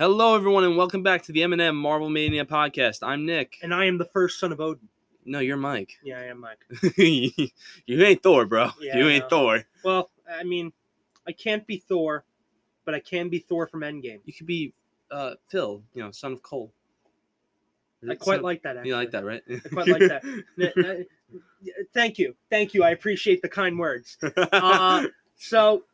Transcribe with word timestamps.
Hello, 0.00 0.34
everyone, 0.34 0.64
and 0.64 0.78
welcome 0.78 1.02
back 1.02 1.24
to 1.24 1.30
the 1.30 1.42
M&M 1.42 1.76
Marvel 1.76 2.08
Mania 2.08 2.46
podcast. 2.46 3.00
I'm 3.02 3.26
Nick. 3.26 3.58
And 3.62 3.74
I 3.74 3.84
am 3.84 3.98
the 3.98 4.06
first 4.06 4.40
son 4.40 4.50
of 4.50 4.58
Odin. 4.58 4.88
No, 5.26 5.40
you're 5.40 5.58
Mike. 5.58 5.98
Yeah, 6.02 6.20
I 6.20 6.22
am 6.22 6.40
Mike. 6.40 6.64
you 6.96 8.02
ain't 8.02 8.22
Thor, 8.22 8.46
bro. 8.46 8.70
Yeah, 8.80 8.96
you 8.96 9.08
ain't 9.10 9.24
know. 9.24 9.28
Thor. 9.28 9.64
Well, 9.84 10.10
I 10.26 10.42
mean, 10.42 10.72
I 11.28 11.32
can't 11.32 11.66
be 11.66 11.76
Thor, 11.76 12.24
but 12.86 12.94
I 12.94 13.00
can 13.00 13.28
be 13.28 13.40
Thor 13.40 13.66
from 13.66 13.82
Endgame. 13.82 14.20
You 14.24 14.32
could 14.32 14.46
be 14.46 14.72
uh, 15.10 15.34
Phil, 15.48 15.82
you 15.92 16.02
know, 16.02 16.10
son 16.12 16.32
of 16.32 16.42
Cole. 16.42 16.72
I 18.08 18.14
quite 18.14 18.36
son- 18.36 18.42
like 18.42 18.62
that. 18.62 18.78
Actually. 18.78 18.88
You 18.88 18.96
like 18.96 19.10
that, 19.10 19.24
right? 19.26 19.42
I 19.50 19.68
quite 19.68 19.88
like 19.88 20.00
that. 20.00 20.24
N- 20.58 21.06
Thank 21.92 22.16
you, 22.16 22.34
thank 22.48 22.72
you. 22.72 22.84
I 22.84 22.92
appreciate 22.92 23.42
the 23.42 23.50
kind 23.50 23.78
words. 23.78 24.16
Uh, 24.50 25.08
so, 25.36 25.84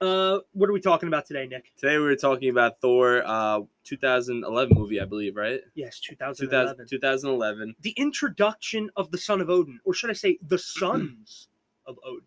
uh, 0.00 0.38
what 0.52 0.68
are 0.68 0.72
we 0.72 0.80
talking 0.80 1.08
about 1.08 1.26
today, 1.26 1.46
Nick? 1.46 1.72
Today 1.76 1.96
we 1.98 2.04
were 2.04 2.16
talking 2.16 2.50
about 2.50 2.80
Thor, 2.80 3.22
uh, 3.26 3.60
2011 3.84 4.76
movie, 4.76 5.00
I 5.00 5.04
believe, 5.04 5.36
right? 5.36 5.60
Yes, 5.74 5.98
2000, 6.00 6.46
2011. 6.46 6.86
2011. 6.88 7.74
The 7.80 7.90
introduction 7.90 8.90
of 8.96 9.10
the 9.10 9.18
son 9.18 9.40
of 9.40 9.50
Odin, 9.50 9.80
or 9.84 9.94
should 9.94 10.10
I 10.10 10.14
say, 10.14 10.38
the 10.46 10.58
sons 10.58 11.48
of 11.86 11.98
Odin. 12.04 12.22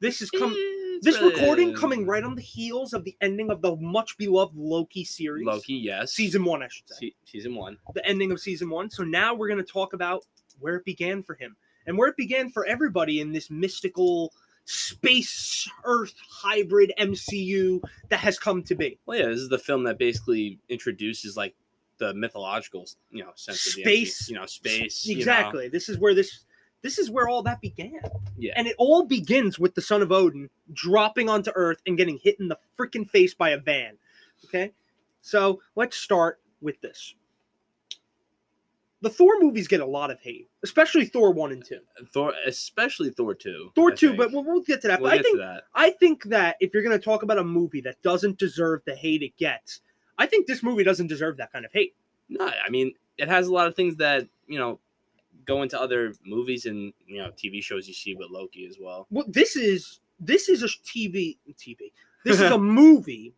This 0.00 0.20
is 0.22 0.30
come. 0.30 0.52
It's 0.54 1.04
This 1.06 1.18
really- 1.20 1.34
recording 1.34 1.74
coming 1.74 2.04
right 2.06 2.22
on 2.22 2.34
the 2.34 2.42
heels 2.42 2.92
of 2.92 3.04
the 3.04 3.16
ending 3.22 3.50
of 3.50 3.62
the 3.62 3.74
much 3.76 4.18
beloved 4.18 4.54
Loki 4.56 5.04
series. 5.04 5.46
Loki, 5.46 5.72
yes. 5.74 6.12
season 6.12 6.44
one, 6.44 6.62
I 6.62 6.68
should 6.68 6.86
say. 6.88 6.96
Se- 7.00 7.14
season 7.24 7.54
one. 7.54 7.78
the 7.94 8.04
ending 8.06 8.30
of 8.32 8.40
season 8.40 8.68
one. 8.68 8.90
So 8.90 9.02
now 9.04 9.32
we're 9.34 9.48
going 9.48 9.64
to 9.64 9.72
talk 9.72 9.94
about 9.94 10.26
where 10.58 10.76
it 10.76 10.84
began 10.84 11.22
for 11.22 11.34
him 11.36 11.56
and 11.86 11.96
where 11.96 12.08
it 12.08 12.16
began 12.18 12.50
for 12.50 12.66
everybody 12.66 13.20
in 13.20 13.32
this 13.32 13.50
mystical 13.50 14.34
space 14.70 15.68
Earth 15.84 16.14
hybrid 16.28 16.92
MCU 16.98 17.82
that 18.08 18.20
has 18.20 18.38
come 18.38 18.62
to 18.64 18.74
be. 18.74 18.98
Well, 19.06 19.18
yeah, 19.18 19.26
this 19.26 19.38
is 19.38 19.48
the 19.48 19.58
film 19.58 19.84
that 19.84 19.98
basically 19.98 20.58
introduces 20.68 21.36
like 21.36 21.54
the 21.98 22.14
mythological, 22.14 22.86
you 23.10 23.24
know, 23.24 23.30
sense 23.34 23.66
of 23.66 23.74
the 23.74 23.82
Space. 23.82 24.22
MCU, 24.22 24.28
you 24.28 24.34
know, 24.36 24.46
space. 24.46 25.06
you 25.06 25.14
know. 25.16 25.18
Exactly. 25.18 25.68
This 25.68 25.88
is 25.88 25.98
where 25.98 26.14
this 26.14 26.44
this 26.82 26.98
is 26.98 27.10
where 27.10 27.28
all 27.28 27.42
that 27.42 27.60
began. 27.60 28.00
Yeah. 28.38 28.54
And 28.56 28.66
it 28.66 28.74
all 28.78 29.04
begins 29.04 29.58
with 29.58 29.74
the 29.74 29.82
son 29.82 30.02
of 30.02 30.12
Odin 30.12 30.48
dropping 30.72 31.28
onto 31.28 31.50
Earth 31.54 31.82
and 31.86 31.96
getting 31.96 32.18
hit 32.22 32.40
in 32.40 32.48
the 32.48 32.58
freaking 32.78 33.08
face 33.08 33.34
by 33.34 33.50
a 33.50 33.58
van. 33.58 33.98
Okay? 34.46 34.72
So, 35.20 35.60
let's 35.76 35.96
start 35.96 36.40
with 36.62 36.80
this. 36.80 37.14
The 39.02 39.10
Thor 39.10 39.40
movies 39.40 39.66
get 39.66 39.80
a 39.80 39.86
lot 39.86 40.10
of 40.10 40.20
hate, 40.20 40.48
especially 40.62 41.06
Thor 41.06 41.32
1 41.32 41.52
and 41.52 41.64
2. 41.64 41.78
Thor, 42.12 42.34
especially 42.46 43.10
Thor 43.10 43.34
two. 43.34 43.70
Thor 43.74 43.92
I 43.92 43.94
2, 43.94 44.08
think. 44.08 44.18
but 44.18 44.32
we'll, 44.32 44.44
we'll 44.44 44.60
get 44.60 44.82
to 44.82 44.88
that. 44.88 45.00
we'll 45.00 45.10
but 45.10 45.18
I 45.18 45.22
think 45.22 45.38
to 45.38 45.42
that. 45.42 45.62
I 45.74 45.90
think 45.90 46.24
that 46.24 46.56
if 46.60 46.74
you're 46.74 46.82
going 46.82 46.98
to 46.98 47.02
talk 47.02 47.22
about 47.22 47.38
a 47.38 47.44
movie 47.44 47.80
that 47.82 48.02
doesn't 48.02 48.38
deserve 48.38 48.82
the 48.84 48.94
hate 48.94 49.22
it 49.22 49.36
gets, 49.38 49.80
I 50.18 50.26
think 50.26 50.46
this 50.46 50.62
movie 50.62 50.84
doesn't 50.84 51.06
deserve 51.06 51.38
that 51.38 51.50
kind 51.50 51.64
of 51.64 51.72
hate. 51.72 51.94
No, 52.28 52.46
I 52.46 52.68
mean 52.68 52.92
it 53.16 53.28
has 53.28 53.46
a 53.48 53.52
lot 53.52 53.66
of 53.66 53.74
things 53.74 53.96
that 53.96 54.28
you 54.46 54.58
know 54.58 54.78
go 55.46 55.62
into 55.62 55.80
other 55.80 56.14
movies 56.24 56.66
and 56.66 56.92
you 57.06 57.22
know 57.22 57.30
TV 57.30 57.62
shows 57.62 57.88
you 57.88 57.94
see 57.94 58.14
with 58.14 58.28
Loki 58.30 58.66
as 58.66 58.76
well. 58.80 59.06
Well, 59.10 59.24
this 59.28 59.56
is 59.56 60.00
this 60.18 60.48
is 60.48 60.62
a 60.62 60.66
TV 60.68 61.38
TV. 61.54 61.92
This 62.24 62.40
is 62.40 62.50
a 62.52 62.58
movie 62.58 63.34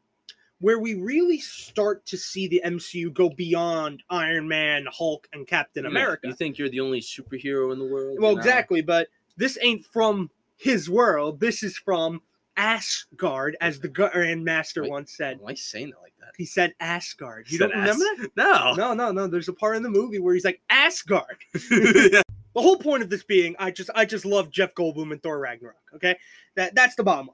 where 0.63 0.79
we 0.79 0.95
really 0.95 1.39
start 1.39 2.07
to 2.07 2.17
see 2.17 2.47
the 2.49 2.63
MCU 2.65 3.13
go 3.13 3.29
beyond 3.29 4.03
Iron 4.09 4.49
Man, 4.49 4.87
Hulk, 4.91 5.29
and 5.33 5.47
Captain 5.47 5.87
America. 5.87 6.29
You 6.29 6.35
think 6.35 6.57
you're 6.57 6.71
the 6.71 6.81
only 6.81 7.01
superhero 7.01 7.73
in 7.73 7.79
the 7.79 7.85
world? 7.85 8.19
well, 8.21 8.37
exactly, 8.37 8.81
but 8.81 9.09
this 9.37 9.59
ain't 9.61 9.85
from 9.85 10.31
his 10.57 10.89
world. 10.89 11.41
This 11.41 11.63
is 11.63 11.77
from 11.77 12.23
Asgard, 12.57 13.57
as 13.61 13.81
the 13.81 13.89
Grand 13.89 14.45
Master 14.45 14.83
Wait. 14.83 14.91
once 14.91 15.17
said. 15.17 15.41
Why 15.41 15.49
are 15.49 15.51
you 15.51 15.57
saying 15.57 15.89
it 15.89 15.95
like 16.01 16.15
that? 16.21 16.33
He 16.39 16.45
said 16.47 16.75
Asgard. 16.81 17.51
You 17.51 17.59
Said 17.59 17.71
don't 17.71 17.81
remember 17.81 18.05
As- 18.05 18.19
that? 18.19 18.31
No. 18.37 18.75
No, 18.75 18.95
no, 18.95 19.13
no. 19.13 19.27
There's 19.27 19.49
a 19.49 19.53
part 19.53 19.77
in 19.77 19.83
the 19.83 19.91
movie 19.91 20.21
where 20.21 20.33
he's 20.33 20.45
like 20.45 20.63
Asgard. 20.71 21.37
The 22.55 22.61
whole 22.61 22.77
point 22.77 23.03
of 23.03 23.09
this 23.09 23.25
being, 23.25 23.57
I 23.59 23.71
just, 23.71 23.89
I 23.95 24.05
just 24.05 24.27
love 24.27 24.51
Jeff 24.51 24.75
Goldblum 24.75 25.11
and 25.11 25.23
Thor 25.23 25.39
Ragnarok. 25.39 25.77
Okay, 25.95 26.19
that 26.55 26.75
that's 26.75 26.95
the 26.97 27.03
bottom 27.03 27.29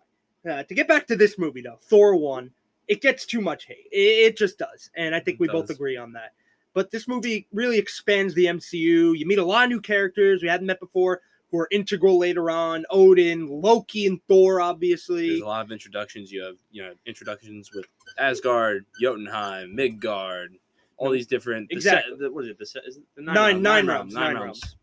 line. 0.44 0.58
Uh, 0.58 0.62
to 0.62 0.74
get 0.74 0.86
back 0.86 1.08
to 1.08 1.16
this 1.16 1.38
movie 1.38 1.60
though, 1.60 1.78
Thor 1.82 2.14
one, 2.14 2.52
it 2.88 3.00
gets 3.02 3.26
too 3.26 3.40
much 3.40 3.66
hate. 3.66 3.86
It, 3.92 4.26
it 4.32 4.36
just 4.36 4.58
does, 4.58 4.90
and 4.96 5.14
I 5.14 5.20
think 5.20 5.36
It 5.36 5.40
we 5.40 5.48
both 5.48 5.70
agree 5.70 5.96
on 5.96 6.12
that. 6.12 6.32
But 6.74 6.90
this 6.90 7.08
movie 7.08 7.46
really 7.52 7.78
expands 7.78 8.34
the 8.34 8.44
MCU. 8.46 9.16
You 9.18 9.26
meet 9.26 9.38
a 9.38 9.44
lot 9.44 9.64
of 9.64 9.70
new 9.70 9.80
characters 9.80 10.42
we 10.42 10.48
hadn't 10.48 10.66
met 10.66 10.78
before, 10.80 11.22
who 11.50 11.58
are 11.58 11.68
integral 11.70 12.18
later 12.18 12.50
on. 12.50 12.84
Odin, 12.90 13.46
Loki, 13.48 14.06
and 14.06 14.20
Thor, 14.28 14.60
obviously. 14.60 15.28
There's 15.30 15.40
a 15.40 15.46
lot 15.46 15.64
of 15.64 15.72
introductions. 15.72 16.30
You 16.30 16.42
have 16.44 16.56
you 16.70 16.82
know 16.82 16.92
introductions 17.06 17.70
with 17.74 17.86
Asgard, 18.18 18.84
Jotunheim, 19.00 19.74
Midgard, 19.74 20.56
all 20.98 21.10
these 21.10 21.26
different. 21.26 21.70
Exactly. 21.72 22.16
the- 22.18 22.30
what 22.30 22.44
is 22.44 22.50
it? 22.50 22.58
The, 22.58 22.64
is 22.86 22.96
it 22.98 23.02
the 23.16 23.22
Nine- 23.22 23.62
nine 23.62 23.86
realms, 23.86 23.88
realms, 23.88 24.14
Nine 24.14 24.34
nine 24.34 24.42
realms. 24.42 24.76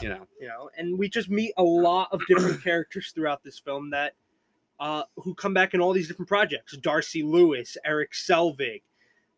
You 0.00 0.08
know. 0.08 0.26
you 0.40 0.48
know 0.48 0.68
and 0.76 0.98
we 0.98 1.08
just 1.08 1.30
meet 1.30 1.52
a 1.58 1.62
lot 1.62 2.08
of 2.10 2.20
different 2.26 2.60
characters 2.64 3.12
throughout 3.14 3.44
this 3.44 3.60
film 3.60 3.90
that 3.90 4.14
uh 4.82 5.04
who 5.16 5.32
come 5.34 5.54
back 5.54 5.72
in 5.74 5.80
all 5.80 5.92
these 5.92 6.08
different 6.08 6.28
projects 6.28 6.76
darcy 6.78 7.22
lewis 7.22 7.76
eric 7.84 8.12
selvig 8.12 8.82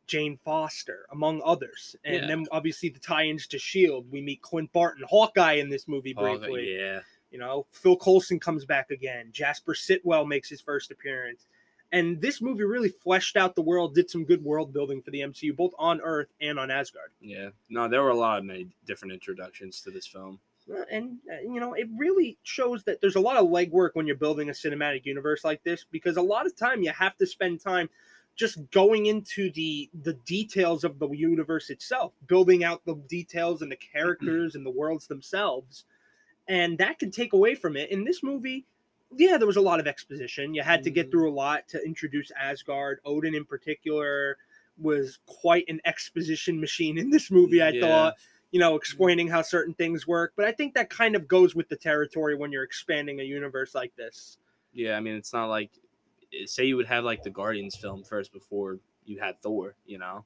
jane 0.07 0.39
foster 0.45 1.07
among 1.13 1.41
others 1.45 1.95
and 2.05 2.15
Yeah. 2.17 2.27
then 2.27 2.47
obviously 2.51 2.89
the 2.89 2.99
tie-ins 2.99 3.47
to 3.49 3.59
shield 3.59 4.11
we 4.11 4.21
meet 4.21 4.43
clint 4.43 4.73
barton 4.73 5.05
hawkeye 5.09 5.55
in 5.55 5.69
this 5.69 5.87
movie 5.87 6.15
Oh, 6.17 6.23
briefly 6.39 6.77
yeah. 6.79 7.01
you 7.31 7.39
know 7.39 7.67
phil 7.73 7.97
coulson 7.97 8.41
comes 8.41 8.65
back 8.65 8.91
again 8.91 9.29
jasper 9.33 9.75
sitwell 9.75 10.27
makes 10.27 10.49
his 10.49 10.61
first 10.61 10.91
appearance 10.91 11.47
and 11.93 12.21
this 12.21 12.41
movie 12.43 12.65
really 12.65 12.89
fleshed 12.89 13.37
out 13.37 13.55
the 13.55 13.63
world 13.63 13.95
did 13.95 14.11
some 14.11 14.25
good 14.25 14.43
world 14.43 14.73
building 14.73 15.01
for 15.03 15.11
the 15.11 15.21
mcu 15.21 15.55
both 15.55 15.73
on 15.79 16.01
earth 16.03 16.29
and 16.41 16.59
on 16.59 16.71
asgard 16.71 17.11
Yeah. 17.21 17.51
No, 17.69 17.87
there 17.89 18.03
were 18.03 18.11
a 18.11 18.17
lot 18.17 18.39
of 18.39 18.45
many 18.45 18.69
different 18.87 19.13
introductions 19.13 19.81
to 19.83 19.91
this 19.91 20.07
film. 20.07 20.39
Uh, 20.73 20.83
and 20.91 21.19
uh, 21.31 21.41
you 21.43 21.61
know 21.61 21.75
it 21.75 21.87
really 21.97 22.39
shows 22.43 22.85
that 22.85 23.01
there's 23.01 23.17
a 23.17 23.21
lot 23.21 23.37
of 23.37 23.47
legwork 23.47 23.91
when 23.95 24.07
you're 24.07 24.17
building 24.17 24.49
a 24.49 24.53
cinematic 24.53 25.05
universe 25.05 25.45
like 25.45 25.63
this 25.63 25.85
because 25.91 26.17
a 26.17 26.23
lot 26.23 26.47
of 26.47 26.57
time 26.57 26.83
you 26.83 26.91
have 26.91 27.17
to 27.19 27.27
spend 27.27 27.61
time 27.61 27.89
just 28.35 28.59
going 28.71 29.07
into 29.07 29.51
the 29.53 29.91
the 30.03 30.15
details 30.15 30.83
of 30.83 30.99
the 30.99 31.09
universe 31.11 31.69
itself 31.69 32.13
building 32.27 32.65
out 32.65 32.83
the 32.87 32.95
details 33.09 33.61
and 33.61 33.71
the 33.71 33.77
characters 33.77 34.55
and 34.55 34.65
the 34.65 34.71
worlds 34.71 35.07
themselves. 35.07 35.85
And 36.49 36.79
that 36.79 36.99
can 36.99 37.11
take 37.11 37.33
away 37.35 37.55
from 37.55 37.77
it. 37.77 37.91
In 37.91 38.05
this 38.05 38.23
movie 38.23 38.67
yeah 39.17 39.37
there 39.37 39.47
was 39.47 39.57
a 39.59 39.61
lot 39.61 39.81
of 39.81 39.87
exposition. 39.87 40.55
You 40.55 40.63
had 40.63 40.83
to 40.85 40.91
get 40.91 41.09
Mhm. 41.09 41.11
through 41.11 41.31
a 41.31 41.35
lot 41.35 41.69
to 41.69 41.85
introduce 41.85 42.31
asgard. 42.33 43.01
Odin 43.05 43.35
in 43.35 43.45
particular 43.45 44.39
was 44.79 45.19
quite 45.27 45.67
an 45.69 45.81
exposition 45.85 46.59
machine 46.59 46.99
in 46.99 47.11
this 47.11 47.31
movie 47.31 47.63
i 47.63 47.71
Yeah. 47.71 47.81
thought 47.81 48.15
you 48.55 48.61
know, 48.61 48.77
explaining 48.77 49.27
how 49.27 49.43
certain 49.43 49.75
things 49.75 50.07
work. 50.07 50.33
But 50.37 50.45
I 50.45 50.53
think 50.53 50.75
that 50.75 50.89
kind 50.89 51.17
of 51.17 51.27
goes 51.27 51.57
with 51.57 51.69
the 51.69 51.75
territory 51.75 52.37
when 52.37 52.53
you're 52.53 52.63
expanding 52.63 53.19
a 53.19 53.25
universe 53.25 53.75
like 53.75 53.95
this. 53.97 54.39
Yeah, 54.73 54.97
I 54.97 55.01
mean, 55.01 55.17
it's 55.17 55.33
not 55.33 55.47
like 55.47 55.73
eh, 56.33 56.47
say 56.47 56.65
you 56.67 56.77
would 56.77 56.87
have 56.87 57.03
like 57.03 57.25
the 57.25 57.31
Guardians 57.31 57.75
film 57.75 58.05
first 58.05 58.33
before 58.33 58.79
you 59.07 59.19
had 59.19 59.43
Thor. 59.43 59.75
You 59.87 59.99
know, 59.99 60.25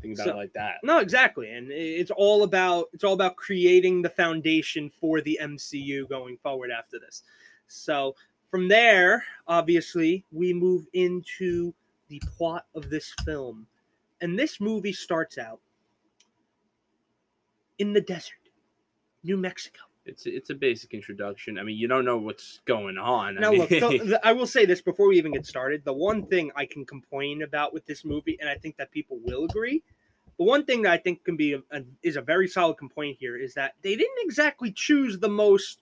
think 0.00 0.14
about 0.14 0.26
So- 0.26 0.30
it 0.34 0.36
like 0.36 0.52
that. 0.52 0.76
No, 0.84 0.98
exactly, 1.00 1.50
and 1.50 1.72
it's 1.72 2.12
all 2.12 2.44
about 2.44 2.90
it's 2.92 3.02
all 3.02 3.14
about 3.14 3.34
creating 3.34 4.02
the 4.02 4.10
foundation 4.10 4.88
for 5.00 5.20
the 5.20 5.36
MCU 5.42 6.08
going 6.08 6.36
forward 6.36 6.70
after 6.70 7.00
this. 7.00 7.24
So 7.66 8.14
from 8.52 8.68
there, 8.68 9.24
obviously, 9.48 10.24
we 10.30 10.52
move 10.52 10.86
into 10.92 11.74
the 12.06 12.22
plot 12.36 12.66
of 12.76 12.88
this 12.88 13.12
film, 13.24 13.66
and 14.20 14.38
this 14.38 14.60
movie 14.60 14.92
starts 14.92 15.38
out 15.38 15.58
in 17.78 17.92
the 17.92 18.00
desert, 18.00 18.34
New 19.22 19.36
Mexico. 19.36 19.80
It's 20.04 20.24
it's 20.26 20.48
a 20.50 20.54
basic 20.54 20.94
introduction. 20.94 21.58
I 21.58 21.62
mean, 21.62 21.76
you 21.76 21.86
don't 21.86 22.04
know 22.04 22.16
what's 22.16 22.60
going 22.64 22.96
on. 22.96 23.36
I 23.36 23.40
Now, 23.42 23.50
mean, 23.50 23.60
look, 23.60 23.68
the, 23.68 23.78
the- 23.98 24.20
I 24.26 24.32
will 24.32 24.46
say 24.46 24.64
this 24.64 24.80
before 24.80 25.06
we 25.08 25.18
even 25.18 25.32
get 25.32 25.44
started. 25.44 25.84
The 25.84 25.92
one 25.92 26.24
thing 26.26 26.50
I 26.56 26.64
can 26.64 26.86
complain 26.86 27.42
about 27.42 27.74
with 27.74 27.84
this 27.84 28.04
movie, 28.04 28.38
and 28.40 28.48
I 28.48 28.54
think 28.56 28.76
that 28.78 28.90
people 28.90 29.18
will 29.22 29.44
agree, 29.44 29.82
the 30.38 30.44
one 30.44 30.64
thing 30.64 30.82
that 30.82 30.92
I 30.92 30.96
think 30.96 31.24
can 31.24 31.36
be 31.36 31.52
a, 31.54 31.58
a- 31.70 31.84
is 32.02 32.16
a 32.16 32.22
very 32.22 32.48
solid 32.48 32.78
complaint 32.78 33.18
here 33.20 33.36
is 33.36 33.52
that 33.54 33.74
they 33.82 33.96
didn't 33.96 34.18
exactly 34.20 34.72
choose 34.72 35.18
the 35.18 35.28
most 35.28 35.80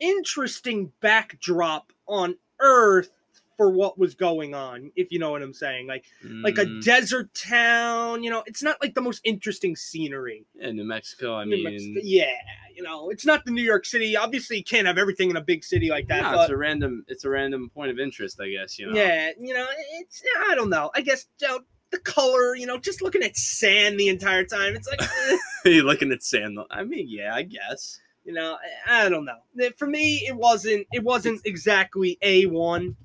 interesting 0.00 0.92
backdrop 1.00 1.92
on 2.06 2.36
Earth 2.60 3.15
for 3.56 3.70
what 3.70 3.98
was 3.98 4.14
going 4.14 4.54
on. 4.54 4.90
If 4.96 5.10
you 5.10 5.18
know 5.18 5.30
what 5.30 5.42
I'm 5.42 5.54
saying, 5.54 5.86
like 5.86 6.04
like 6.42 6.58
a 6.58 6.66
Mm, 6.66 6.84
desert 6.84 7.32
town. 7.34 8.22
You 8.22 8.30
know, 8.30 8.42
it's 8.46 8.62
not 8.62 8.76
like 8.82 8.94
the 8.94 9.00
most 9.00 9.20
interesting 9.24 9.74
scenery. 9.76 10.44
yeah, 10.54 10.70
New 10.72 10.84
Mexico. 10.84 11.34
I 11.36 11.44
New 11.44 11.56
mean, 11.56 11.64
Mexico- 11.64 12.00
yeah, 12.02 12.30
you 12.74 12.82
know, 12.82 13.10
it's 13.10 13.24
not 13.24 13.44
the 13.44 13.50
New 13.52 13.62
York 13.62 13.86
City. 13.86 14.16
Obviously, 14.16 14.58
you 14.58 14.64
can't 14.64 14.86
have 14.86 14.98
everything 14.98 15.30
in 15.30 15.36
a 15.36 15.40
big 15.40 15.64
city 15.64 15.88
like 15.90 16.08
that. 16.08 16.22
no, 16.22 16.30
but 16.32 16.42
it's 16.42 16.50
a 16.50 16.56
random. 16.56 17.04
It's 17.08 17.24
a 17.24 17.30
random 17.30 17.70
point 17.70 17.90
of 17.90 17.98
interest, 17.98 18.40
I 18.40 18.48
guess. 18.50 18.78
You 18.78 18.86
know. 18.90 18.96
Yeah, 18.96 19.30
you 19.40 19.54
know, 19.54 19.66
it's 19.94 20.22
I 20.48 20.54
don't 20.54 20.70
know. 20.70 20.90
I 20.94 21.00
guess 21.00 21.26
you 21.40 21.48
know, 21.48 21.60
the 21.90 21.98
color, 21.98 22.54
you 22.56 22.66
know, 22.66 22.78
just 22.78 23.00
looking 23.00 23.22
at 23.22 23.36
sand 23.36 23.98
the 23.98 24.08
entire 24.08 24.44
time, 24.44 24.74
it's 24.76 24.88
like, 24.88 25.00
eh, 25.64 25.70
You're 25.70 25.84
looking 25.84 26.12
at 26.12 26.22
sand. 26.22 26.58
I 26.70 26.84
mean, 26.84 27.06
yeah, 27.08 27.34
I 27.34 27.42
guess. 27.42 28.00
you 28.24 28.32
know, 28.32 28.56
I 28.88 29.06
I 29.06 29.08
don't 29.08 29.24
know. 29.24 29.38
For 29.78 29.86
me, 29.86 30.26
it 30.26 30.36
wasn't 30.36 30.86
it 30.92 31.02
wasn't 31.02 31.40
exactly 31.46 32.18
a 32.22 32.46
one. 32.46 32.96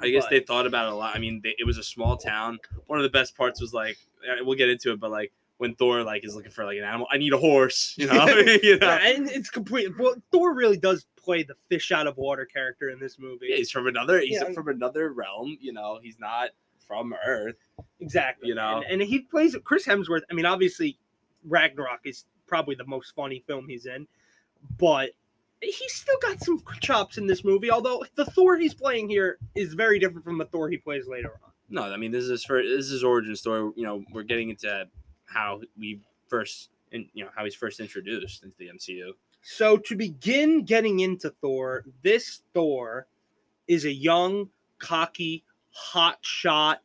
I 0.00 0.08
guess 0.10 0.24
But- 0.24 0.30
they 0.30 0.40
thought 0.40 0.66
about 0.66 0.86
it 0.88 0.92
a 0.92 0.96
lot. 0.96 1.14
I 1.14 1.18
mean, 1.18 1.40
they, 1.42 1.54
it 1.58 1.64
was 1.66 1.78
a 1.78 1.82
small 1.82 2.16
town. 2.16 2.58
One 2.86 2.98
of 2.98 3.02
the 3.04 3.10
best 3.10 3.36
parts 3.36 3.60
was 3.60 3.72
like, 3.72 3.96
uh, 4.28 4.44
we'll 4.44 4.56
get 4.58 4.68
into 4.68 4.92
it, 4.92 5.00
but 5.00 5.10
like 5.10 5.32
when 5.58 5.74
Thor 5.76 6.02
like 6.02 6.24
is 6.24 6.34
looking 6.34 6.50
for 6.50 6.64
like 6.64 6.78
an 6.78 6.84
animal, 6.84 7.06
I 7.12 7.16
need 7.18 7.32
a 7.32 7.38
horse. 7.38 7.94
You 7.98 8.06
know, 8.08 8.26
you 8.62 8.78
know. 8.78 8.86
Yeah, 8.88 9.06
and 9.14 9.28
it's 9.30 9.50
complete. 9.50 9.96
Well, 9.98 10.14
Thor 10.32 10.54
really 10.54 10.76
does 10.76 11.06
play 11.16 11.42
the 11.42 11.54
fish 11.68 11.92
out 11.92 12.06
of 12.06 12.16
water 12.16 12.44
character 12.44 12.90
in 12.90 12.98
this 12.98 13.18
movie. 13.18 13.46
Yeah, 13.50 13.56
he's 13.56 13.70
from 13.70 13.86
another. 13.86 14.18
He's 14.20 14.32
Yeah. 14.40 14.52
from 14.52 14.68
another 14.68 15.12
realm. 15.12 15.56
You 15.60 15.72
know, 15.72 15.98
he's 16.02 16.18
not 16.18 16.50
from 16.86 17.14
Earth. 17.26 17.56
Exactly. 18.00 18.48
You 18.48 18.56
know? 18.56 18.82
and, 18.88 19.00
and 19.00 19.08
he 19.08 19.20
plays 19.20 19.56
Chris 19.64 19.86
Hemsworth. 19.86 20.20
I 20.30 20.34
mean, 20.34 20.44
obviously, 20.44 20.98
Ragnarok 21.46 22.00
is 22.04 22.24
probably 22.46 22.74
the 22.74 22.84
most 22.84 23.14
funny 23.14 23.42
film 23.46 23.66
he's 23.68 23.86
in, 23.86 24.06
but 24.78 25.10
he's 25.64 25.92
still 25.92 26.18
got 26.20 26.42
some 26.42 26.62
chops 26.80 27.18
in 27.18 27.26
this 27.26 27.44
movie. 27.44 27.70
Although 27.70 28.04
the 28.14 28.24
Thor 28.24 28.56
he's 28.56 28.74
playing 28.74 29.08
here 29.08 29.38
is 29.54 29.74
very 29.74 29.98
different 29.98 30.24
from 30.24 30.38
the 30.38 30.46
Thor 30.46 30.68
he 30.68 30.76
plays 30.76 31.06
later 31.06 31.32
on. 31.42 31.50
No, 31.68 31.82
I 31.82 31.96
mean 31.96 32.12
this 32.12 32.24
is 32.24 32.30
his 32.30 32.44
first. 32.44 32.68
This 32.68 32.86
is 32.86 32.90
his 32.92 33.04
origin 33.04 33.36
story. 33.36 33.72
You 33.76 33.84
know, 33.84 34.04
we're 34.12 34.22
getting 34.22 34.50
into 34.50 34.86
how 35.26 35.60
we 35.78 36.00
first, 36.28 36.70
and 36.92 37.06
you 37.14 37.24
know, 37.24 37.30
how 37.34 37.44
he's 37.44 37.54
first 37.54 37.80
introduced 37.80 38.44
into 38.44 38.56
the 38.58 38.68
MCU. 38.68 39.12
So 39.42 39.76
to 39.76 39.96
begin 39.96 40.64
getting 40.64 41.00
into 41.00 41.30
Thor, 41.30 41.84
this 42.02 42.42
Thor 42.54 43.06
is 43.68 43.84
a 43.84 43.92
young, 43.92 44.48
cocky, 44.78 45.44
hot 45.70 46.18
shot, 46.22 46.80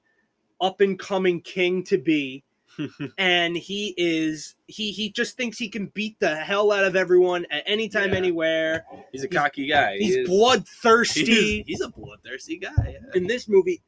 up 0.62 0.82
and 0.82 0.98
coming 1.00 1.42
king 1.42 1.84
to 1.86 1.98
be. 1.98 2.44
and 3.18 3.56
he 3.58 3.94
is 3.98 4.56
he 4.68 4.92
he 4.92 5.10
just 5.12 5.36
thinks 5.38 5.58
he 5.58 5.70
can 5.70 5.88
beat 5.94 6.20
the 6.20 6.36
hell 6.36 6.72
out 6.72 6.84
of 6.86 6.96
everyone 6.96 7.46
at 7.52 7.64
any 7.66 7.90
time 7.90 8.12
Yeah. 8.12 8.18
anywhere 8.18 8.86
He's 9.12 9.24
a 9.24 9.28
cocky 9.28 9.68
guy. 9.68 9.98
he's 9.98 10.16
He 10.16 10.24
bloodthirsty 10.26 11.24
He's, 11.24 11.64
he's 11.68 11.82
a 11.82 11.90
bloodthirsty 11.90 12.58
guy. 12.58 12.72
yeah. 12.94 13.00
in 13.16 13.28
this 13.28 13.48
movie 13.48 13.82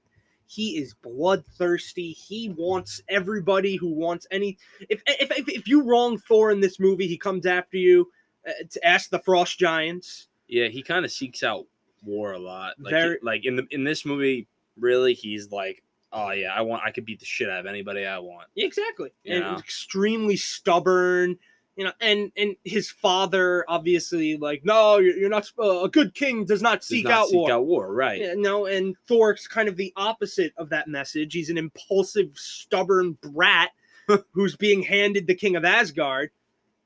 he 0.48 0.78
is 0.78 0.94
bloodthirsty 0.96 2.12
he 2.12 2.50
wants 2.50 3.02
everybody 3.08 3.76
who 3.78 3.88
wants 3.94 4.28
any 4.32 4.58
if 4.90 5.02
if, 5.08 5.32
if, 5.32 5.48
if 5.50 5.68
you 5.68 5.84
wrong 5.84 6.18
thor 6.18 6.52
in 6.52 6.60
this 6.60 6.80
movie 6.80 7.08
he 7.08 7.18
comes 7.18 7.46
after 7.46 7.78
you 7.78 8.10
uh, 8.48 8.52
to 8.70 8.86
ask 8.86 9.10
the 9.10 9.20
frost 9.20 9.58
giants 9.60 10.28
Yeah, 10.48 10.68
he 10.68 10.82
kind 10.84 11.06
of 11.06 11.12
seeks 11.12 11.44
out 11.44 11.66
war 12.04 12.32
a 12.34 12.40
lot. 12.40 12.74
Like, 12.80 12.92
Very- 12.92 13.20
like 13.22 13.46
in 13.46 13.56
the 13.56 13.68
in 13.70 13.84
this 13.84 14.04
movie, 14.06 14.48
really, 14.76 15.14
he's 15.14 15.52
like, 15.52 15.84
oh 16.14 16.32
yeah, 16.32 16.54
I 16.54 16.62
want, 16.62 16.84
I 16.86 16.92
could 16.92 17.06
beat 17.06 17.20
the 17.20 17.26
shit 17.26 17.50
out 17.50 17.60
of 17.60 17.66
anybody 17.66 18.06
I 18.06 18.20
want. 18.20 18.48
Yeah, 18.56 18.66
exactly 18.66 19.12
and 19.26 19.44
Yeah. 19.44 19.58
extremely 19.58 20.36
stubborn 20.38 21.38
you 21.78 21.86
know 21.86 21.94
and 22.02 22.34
and 22.36 22.56
his 22.66 22.92
father 22.92 23.64
obviously 23.70 24.36
like 24.36 24.62
no 24.66 24.98
you're, 24.98 25.16
you're 25.16 25.30
not 25.30 25.46
sp- 25.48 25.64
a 25.84 25.88
good 25.90 26.14
king 26.14 26.44
does 26.44 26.62
not 26.62 26.80
Does 26.80 26.88
seek 26.90 27.06
not 27.06 27.14
out 27.14 27.28
seek 27.28 27.36
war 27.38 27.52
out 27.52 27.66
war, 27.66 27.94
right? 27.94 28.20
Yeah, 28.20 28.34
no, 28.36 28.66
and 28.66 28.96
Thor's 29.08 29.48
kind 29.48 29.70
of 29.70 29.78
the 29.78 29.94
opposite 29.96 30.54
of 30.58 30.70
that 30.70 30.90
message. 30.90 31.34
He's 31.34 31.50
an 31.50 31.58
impulsive, 31.58 32.32
stubborn 32.36 33.18
brat 33.22 33.72
who's 34.34 34.58
being 34.58 34.84
handed 34.84 35.28
the 35.28 35.34
king 35.36 35.56
of 35.56 35.64
Asgard, 35.64 36.32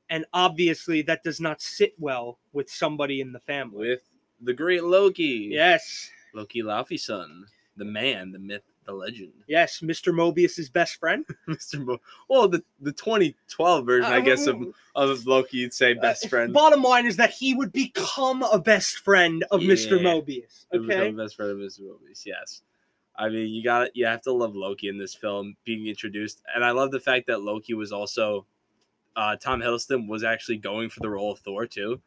and 0.08 0.24
obviously 0.32 1.02
that 1.02 1.24
does 1.24 1.40
not 1.40 1.60
sit 1.60 1.94
well 1.98 2.38
with 2.52 2.70
somebody 2.70 3.20
in 3.20 3.32
the 3.32 3.40
family. 3.40 3.88
With 3.88 4.02
the 4.40 4.54
great 4.54 4.84
Loki. 4.84 5.48
Yes, 5.50 6.10
Loki 6.32 6.62
Laufeyson, 6.62 7.42
the 7.76 7.84
man, 7.84 8.30
the 8.30 8.38
myth, 8.38 8.62
the 8.86 8.92
legend, 8.92 9.32
yes, 9.46 9.80
Mr. 9.80 10.14
Mobius's 10.14 10.68
best 10.70 10.96
friend. 10.96 11.24
Mr. 11.48 11.84
Mo- 11.84 12.00
well, 12.28 12.48
the 12.48 12.62
the 12.80 12.92
2012 12.92 13.84
version, 13.86 14.10
I 14.10 14.18
Uh, 14.18 14.20
guess, 14.20 14.46
of, 14.46 14.56
of 14.94 15.26
Loki, 15.26 15.58
you'd 15.58 15.74
say 15.74 15.94
best 15.94 16.26
Uh, 16.26 16.28
friend. 16.28 16.52
Bottom 16.52 16.82
line 16.82 17.06
is 17.06 17.16
that 17.16 17.30
he 17.30 17.54
would 17.54 17.72
become 17.72 18.42
a 18.44 18.58
best 18.58 18.98
friend 18.98 19.44
of 19.50 19.60
Mr. 19.60 20.00
Yeah. 20.00 20.08
Mobius. 20.12 20.66
to 20.72 20.78
become 20.80 20.90
Okay. 21.02 21.10
best 21.12 21.36
friend 21.36 21.50
of 21.52 21.58
Mr. 21.58 21.80
Mobius. 21.80 22.24
Yes. 22.24 22.62
I 23.18 23.28
mean, 23.28 23.48
you 23.48 23.62
got 23.64 23.94
you 23.96 24.06
have 24.06 24.22
to 24.22 24.32
love 24.32 24.54
Loki 24.54 24.88
in 24.88 24.98
this 24.98 25.14
film 25.14 25.56
being 25.64 25.86
introduced, 25.86 26.42
and 26.54 26.64
I 26.64 26.70
love 26.72 26.90
the 26.90 27.00
fact 27.00 27.26
that 27.28 27.40
Loki 27.42 27.74
was 27.74 27.90
also 27.92 28.46
uh, 29.16 29.36
Tom 29.36 29.60
Hiddleston 29.62 30.06
was 30.08 30.22
actually 30.22 30.58
going 30.58 30.90
for 30.90 31.00
the 31.00 31.08
role 31.08 31.32
of 31.32 31.38
Thor 31.38 31.66
too. 31.66 32.00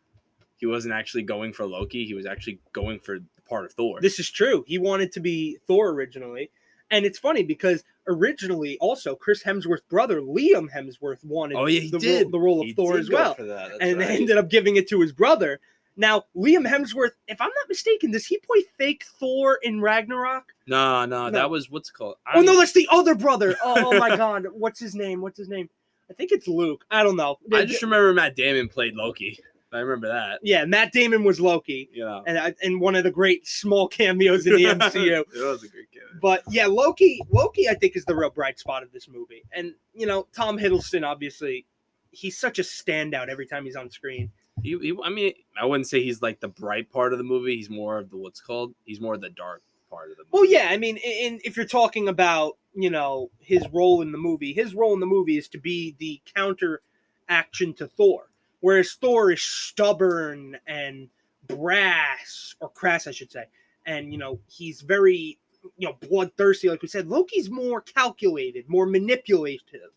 He 0.58 0.68
wasn't 0.68 0.94
actually 0.94 1.24
going 1.24 1.52
for 1.54 1.66
Loki; 1.66 2.06
he 2.06 2.14
was 2.14 2.26
actually 2.28 2.60
going 2.74 3.00
for 3.00 3.18
the 3.18 3.26
part 3.50 3.66
of 3.66 3.72
Thor. 3.72 4.00
This 4.02 4.20
is 4.20 4.30
true. 4.30 4.64
He 4.68 4.78
wanted 4.78 5.12
to 5.14 5.20
be 5.20 5.58
Thor 5.66 5.90
originally. 5.90 6.52
And 6.92 7.06
it's 7.06 7.20
funny 7.20 7.44
because 7.44 7.84
originally, 8.08 8.78
also, 8.80 9.16
Chris 9.16 9.44
Hemsworth's 9.44 9.84
brother, 9.90 10.22
Liam 10.22 10.68
Hemsworth, 10.72 11.24
wanted 11.24 11.56
oh 11.56 11.68
yeah, 11.68 11.82
he 11.82 11.92
the, 11.92 12.00
did 12.00 12.22
Role, 12.24 12.32
the 12.32 12.40
role 12.40 12.62
of 12.62 12.68
He 12.68 12.74
Thor 12.74 12.98
as 12.98 13.10
well. 13.10 13.36
For 13.36 13.44
that. 13.44 13.70
That's 13.70 13.82
and 13.82 14.02
they 14.02 14.08
ended 14.18 14.38
up 14.38 14.50
giving 14.50 14.76
it 14.76 14.88
to 14.90 15.00
his 15.02 15.12
brother. 15.12 15.60
Now, 15.98 16.24
Liam 16.36 16.66
Hemsworth, 16.66 17.12
if 17.28 17.42
I'm 17.42 17.50
not 17.50 17.68
mistaken, 17.68 18.12
does 18.12 18.26
he 18.26 18.38
play 18.40 18.64
fake 18.78 19.04
Thor 19.20 19.60
in 19.62 19.82
Ragnarok? 19.82 20.54
no, 20.66 21.06
no, 21.06 21.26
No. 21.26 21.32
that 21.32 21.50
was 21.50 21.70
what's 21.70 21.90
it 21.90 21.94
called. 21.94 22.16
I 22.26 22.38
Oh, 22.40 22.42
no, 22.42 22.58
that's 22.58 22.72
the 22.72 22.88
other 22.90 23.16
brother. 23.16 23.56
Oh, 23.64 23.94
oh 23.94 24.00
my 24.00 24.16
God. 24.16 24.48
What's 24.54 24.80
his 24.80 24.96
name? 24.96 25.22
What's 25.22 25.38
his 25.38 25.50
name? 25.50 25.70
I 26.10 26.14
think 26.14 26.32
it's 26.32 26.48
Luke. 26.48 26.86
I 26.90 27.04
don't 27.04 27.18
know. 27.18 27.38
I 27.54 27.66
just 27.66 27.84
remember 27.84 28.14
Matt 28.14 28.36
Damon 28.36 28.68
played 28.70 28.96
Loki. 28.96 29.40
I 29.72 29.80
remember 29.80 30.08
that. 30.08 30.40
yeah, 30.42 30.66
Matt 30.66 30.92
Damon 30.92 31.24
was 31.24 31.40
Loki. 31.40 31.90
You 31.94 32.04
know, 32.06 32.24
And, 32.26 32.38
I- 32.40 32.56
and 32.64 32.82
one 32.82 32.96
of 32.96 33.04
the 33.04 33.12
great 33.12 33.48
small 33.48 33.88
cameos 33.88 34.48
in 34.48 34.54
the 34.56 34.64
MCU. 34.66 35.20
it 35.20 35.28
was 35.34 35.64
a 35.64 35.68
great 35.68 35.92
game. 35.92 36.02
But 36.22 36.44
yeah, 36.50 36.66
Loki, 36.66 37.22
Loki, 37.32 37.70
I 37.70 37.76
think 37.76 37.96
is 37.96 38.06
the 38.06 38.16
real 38.16 38.32
bright 38.32 38.58
spot 38.60 38.82
of 38.84 38.92
this 38.92 39.08
movie. 39.08 39.44
And 39.54 39.74
you 39.94 40.08
know, 40.08 40.28
Tom 40.34 40.58
Hiddleston, 40.58 41.06
obviously, 41.06 41.66
he's 42.12 42.38
such 42.40 42.58
a 42.58 42.64
standout 42.64 43.30
every 43.30 43.46
time 43.46 43.66
he's 43.66 43.76
on 43.76 43.90
screen. 43.92 44.32
He, 44.64 44.78
he, 44.80 44.94
I 45.04 45.10
mean, 45.10 45.34
I 45.62 45.66
wouldn't 45.66 45.88
say 45.88 46.04
he's 46.04 46.22
like 46.22 46.40
the 46.40 46.48
bright 46.50 46.92
part 46.92 47.14
of 47.14 47.18
the 47.20 47.24
movie. 47.24 47.56
He's 47.56 47.70
more 47.70 48.00
of 48.00 48.10
the 48.10 48.18
what's 48.18 48.42
called. 48.42 48.74
He's 48.86 49.00
more 49.00 49.14
of 49.14 49.22
the 49.22 49.30
dark 49.30 49.62
part 49.90 50.10
of 50.12 50.18
the 50.18 50.24
movie. 50.24 50.30
Well, 50.32 50.46
yeah, 50.46 50.68
I 50.72 50.78
mean, 50.78 50.98
in, 50.98 51.40
if 51.44 51.56
you're 51.56 51.66
talking 51.68 52.08
about 52.10 52.58
you 52.74 52.90
know 52.90 53.30
his 53.40 53.68
role 53.72 54.02
in 54.02 54.12
the 54.12 54.18
movie, 54.18 54.52
his 54.52 54.74
role 54.74 54.94
in 54.96 55.00
the 55.00 55.06
movie 55.06 55.38
is 55.38 55.48
to 55.50 55.60
be 55.60 55.96
the 56.00 56.20
counter 56.36 56.82
action 57.30 57.74
to 57.76 57.88
Thor, 57.88 58.29
whereas 58.62 58.94
Thor 58.94 59.32
is 59.32 59.42
stubborn 59.42 60.58
and 60.68 61.10
brass 61.48 62.56
or 62.60 62.70
crass, 62.70 63.08
I 63.08 63.12
should 63.12 63.32
say, 63.32 63.46
and 63.86 64.12
you 64.12 64.18
know 64.20 64.40
he's 64.48 64.82
very 64.82 65.38
you 65.78 65.88
know 65.88 65.96
bloodthirsty, 66.08 66.70
like 66.70 66.82
we 66.82 66.88
said. 66.88 67.08
Loki's 67.08 67.50
more 67.50 67.82
calculated, 67.82 68.68
more 68.70 68.86
manipulative. 68.86 69.92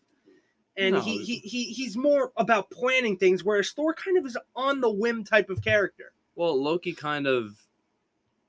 And 0.75 0.95
No. 0.95 1.01
he, 1.01 1.19
he, 1.23 1.35
he 1.37 1.63
he's 1.65 1.95
more 1.95 2.31
about 2.37 2.71
planning 2.71 3.15
things, 3.17 3.43
whereas 3.43 3.69
Thor 3.71 3.93
kind 3.93 4.17
of 4.17 4.25
is 4.25 4.37
on 4.55 4.81
the 4.81 4.89
whim 4.89 5.23
type 5.23 5.49
of 5.51 5.61
character. 5.63 6.13
Well, 6.35 6.59
Loki 6.59 6.93
kind 6.93 7.27
of, 7.27 7.55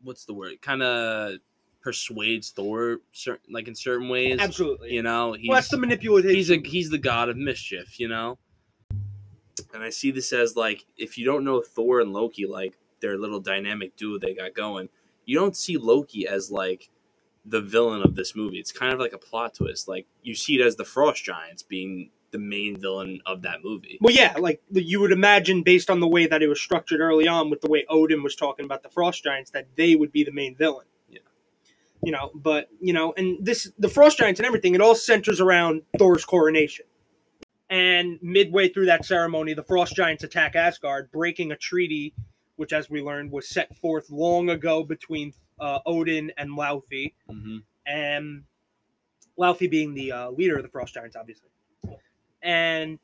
what's 0.03 0.25
the 0.25 0.33
word? 0.33 0.63
Kind 0.63 0.83
of 0.83 1.35
persuades 1.83 2.49
Thor, 2.51 3.01
certain 3.13 3.53
like 3.53 3.69
in 3.69 3.75
certain 3.75 4.09
ways. 4.09 4.39
Absolutely. 4.41 4.95
You 4.95 5.03
know, 5.03 5.35
he's 5.35 5.49
well, 5.51 5.57
that's 5.57 5.69
the 5.69 5.77
manipulation. 5.77 6.31
he's 6.31 6.51
a 6.51 6.57
he's 6.65 6.89
the 6.89 6.97
god 6.99 7.29
of 7.29 7.37
mischief. 7.37 8.01
You 8.01 8.09
know. 8.09 8.39
And 9.73 9.83
I 9.83 9.91
see 9.91 10.11
this 10.11 10.33
as 10.33 10.57
like 10.57 10.85
if 10.97 11.17
you 11.19 11.25
don't 11.25 11.45
know 11.45 11.61
Thor 11.61 12.01
and 12.01 12.13
Loki, 12.13 12.47
like 12.47 12.79
their 13.01 13.19
little 13.19 13.41
dynamic 13.41 13.97
duo 13.97 14.19
they 14.19 14.35
got 14.35 14.55
going, 14.55 14.89
you 15.27 15.39
don't 15.39 15.57
see 15.57 15.77
Loki 15.77 16.27
as 16.27 16.51
like 16.51 16.91
the 17.45 17.61
villain 17.61 18.03
of 18.03 18.15
this 18.15 18.35
movie. 18.35 18.59
It's 18.59 18.73
kind 18.73 18.93
of 18.93 18.99
like 18.99 19.13
a 19.13 19.19
plot 19.19 19.55
twist. 19.55 19.89
Like 19.89 20.07
you 20.23 20.35
see 20.35 20.61
it 20.61 20.65
as 20.65 20.77
the 20.77 20.85
Frost 20.85 21.25
Giants 21.25 21.63
being 21.63 22.11
the 22.31 22.39
main 22.39 22.77
villain 22.77 23.21
of 23.27 23.43
that 23.43 23.63
movie. 23.63 23.97
Well, 24.01 24.13
yeah, 24.13 24.35
like 24.39 24.61
you 24.73 24.99
would 25.01 25.13
imagine 25.13 25.63
based 25.63 25.89
on 25.89 26.01
the 26.01 26.09
way 26.09 26.27
that 26.27 26.43
it 26.43 26.49
was 26.49 26.61
structured 26.61 27.01
early 27.01 27.29
on, 27.29 27.49
with 27.49 27.61
the 27.61 27.71
way 27.71 27.87
Odin 27.89 28.25
was 28.25 28.35
talking 28.35 28.65
about 28.65 28.83
the 28.83 28.89
Frost 28.89 29.23
Giants, 29.23 29.53
that 29.53 29.69
they 29.77 29.95
would 29.95 30.11
be 30.11 30.25
the 30.25 30.33
main 30.33 30.57
villain. 30.57 30.87
Yeah. 31.09 31.21
You 32.03 32.11
know, 32.11 32.33
but 32.35 32.69
you 32.81 32.93
know, 32.93 33.15
and 33.17 33.45
this 33.45 33.71
the 33.79 33.89
Frost 33.89 34.19
Giants 34.19 34.41
and 34.41 34.47
everything, 34.47 34.75
it 34.75 34.81
all 34.81 34.97
centers 34.97 35.41
around 35.41 35.83
Thor's 35.97 36.25
coronation. 36.25 36.87
And 37.75 38.21
midway 38.23 38.69
through 38.69 38.87
that 38.87 39.05
ceremony, 39.05 39.53
the 39.53 39.65
Frost 39.65 39.97
Giants 39.97 40.23
attack 40.23 40.55
Asgard, 40.55 41.11
breaking 41.11 41.51
a 41.51 41.57
treaty, 41.57 42.15
which, 42.55 42.73
as 42.73 42.89
we 42.89 43.03
learned, 43.03 43.33
was 43.33 43.49
set 43.49 43.75
forth 43.79 44.11
long 44.11 44.49
ago 44.49 44.85
between 44.85 45.33
uh, 45.59 45.81
Odin 45.85 46.31
and 46.39 46.51
Laufey. 46.51 47.15
hmm 47.29 47.59
and 47.87 48.45
Laufey 49.39 49.69
being 49.69 49.93
the 49.93 50.11
uh, 50.13 50.31
leader 50.31 50.57
of 50.57 50.63
the 50.63 50.69
Frost 50.69 50.95
Giants, 50.95 51.17
obviously. 51.17 51.51
And 52.41 53.01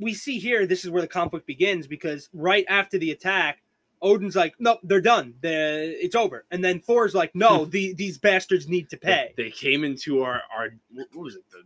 we 0.00 0.14
see 0.14 0.38
here 0.38 0.66
this 0.66 0.84
is 0.84 0.90
where 0.90 1.02
the 1.02 1.06
conflict 1.06 1.46
begins 1.46 1.86
because 1.86 2.30
right 2.32 2.64
after 2.68 2.98
the 2.98 3.10
attack, 3.10 3.62
Odin's 4.00 4.34
like, 4.34 4.54
"Nope, 4.58 4.80
they're 4.82 5.02
done. 5.02 5.34
they 5.42 5.94
it's 6.00 6.16
over." 6.16 6.46
And 6.50 6.64
then 6.64 6.80
Thor's 6.80 7.14
like, 7.14 7.34
"No, 7.34 7.64
the, 7.74 7.92
these 7.92 8.16
bastards 8.16 8.66
need 8.66 8.88
to 8.90 8.96
pay." 8.96 9.34
They, 9.36 9.44
they 9.44 9.50
came 9.50 9.84
into 9.84 10.22
our 10.22 10.40
our 10.56 10.70
what 10.90 11.14
was 11.14 11.36
it 11.36 11.42
the 11.50 11.62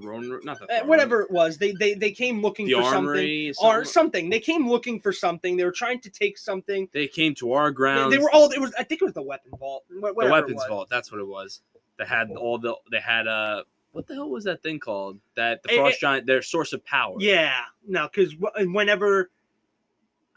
throne 0.00 0.28
room? 0.30 0.40
Not 0.44 0.58
the 0.58 0.64
Uh, 0.64 0.66
throne 0.68 0.80
room. 0.80 0.88
whatever 0.88 1.22
it 1.22 1.30
was, 1.30 1.58
they 1.58 1.72
they 1.72 1.94
they 1.94 2.10
came 2.12 2.40
looking 2.42 2.66
the 2.66 2.74
for 2.74 2.82
something 2.82 2.96
armory. 2.96 3.48
or 3.60 3.84
something. 3.84 3.84
something. 3.92 4.30
They 4.30 4.40
came 4.40 4.68
looking 4.68 5.00
for 5.00 5.12
something. 5.12 5.56
They 5.56 5.64
were 5.64 5.72
trying 5.72 6.00
to 6.00 6.10
take 6.10 6.38
something. 6.38 6.88
They 6.92 7.08
came 7.08 7.34
to 7.36 7.52
our 7.52 7.70
They, 7.70 7.74
grounds. 7.74 8.12
they 8.14 8.18
were 8.18 8.30
all. 8.30 8.50
It 8.50 8.60
was. 8.60 8.72
I 8.78 8.84
think 8.84 9.02
it 9.02 9.04
was 9.04 9.14
the 9.14 9.22
weapon 9.22 9.50
vault. 9.58 9.84
the 9.88 10.12
weapons 10.12 10.62
vault. 10.68 10.88
That's 10.90 11.10
what 11.12 11.20
it 11.20 11.26
was. 11.26 11.60
They 11.98 12.04
had 12.06 12.30
all 12.30 12.58
the. 12.58 12.74
They 12.90 13.00
had 13.00 13.26
uh 13.26 13.64
what 13.92 14.06
the 14.06 14.14
hell 14.14 14.30
was 14.30 14.44
that 14.44 14.62
thing 14.62 14.80
called? 14.80 15.18
That 15.36 15.62
the 15.62 15.74
It- 15.74 15.76
frost 15.76 15.96
it- 15.96 16.00
giant. 16.00 16.26
Their 16.26 16.40
source 16.42 16.72
of 16.72 16.84
power. 16.84 17.16
Yeah, 17.18 17.60
no, 17.86 18.08
because 18.08 18.34
whenever 18.36 19.30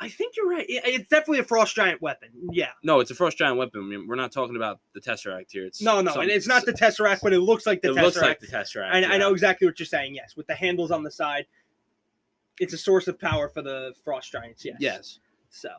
I 0.05 0.09
think 0.09 0.35
you're 0.38 0.47
right. 0.50 0.65
It's 0.67 1.09
definitely 1.09 1.39
a 1.39 1.43
frost 1.43 1.75
giant 1.75 2.01
weapon. 2.01 2.29
Yeah. 2.51 2.69
No, 2.83 3.00
it's 3.00 3.12
a 3.12 3.15
frost 3.15 3.38
giant 3.38 3.57
weapon. 3.57 3.81
I 3.81 3.83
mean, 3.83 4.07
we're 4.07 4.15
not 4.15 4.31
talking 4.31 4.55
about 4.55 4.79
the 4.93 5.01
Tesseract 5.01 5.51
here. 5.51 5.65
It's 5.65 5.81
No, 5.81 6.01
no, 6.01 6.13
some- 6.13 6.21
and 6.24 6.31
it's 6.31 6.47
not 6.47 6.65
the 6.65 6.74
Tesseract, 6.74 7.19
but 7.24 7.33
it 7.33 7.39
looks 7.39 7.65
like 7.65 7.81
the 7.81 7.89
it 7.91 7.95
Tesseract. 7.95 8.01
looks 8.03 8.17
like 8.17 8.39
the 8.39 8.47
Tesseract. 8.47 8.91
I, 8.91 9.15
I 9.15 9.17
know 9.17 9.31
exactly 9.31 9.67
what 9.67 9.79
you're 9.79 9.85
saying. 9.85 10.15
Yes, 10.15 10.35
with 10.35 10.47
the 10.47 10.55
handles 10.55 10.91
on 10.91 11.03
the 11.03 11.12
side, 11.12 11.45
it's 12.59 12.74
a 12.74 12.77
source 12.77 13.07
of 13.07 13.19
power 13.19 13.50
for 13.50 13.62
the 13.62 13.93
frost 14.03 14.31
giants. 14.31 14.63
Yes. 14.63 14.77
Yes. 14.79 15.19
So, 15.50 15.69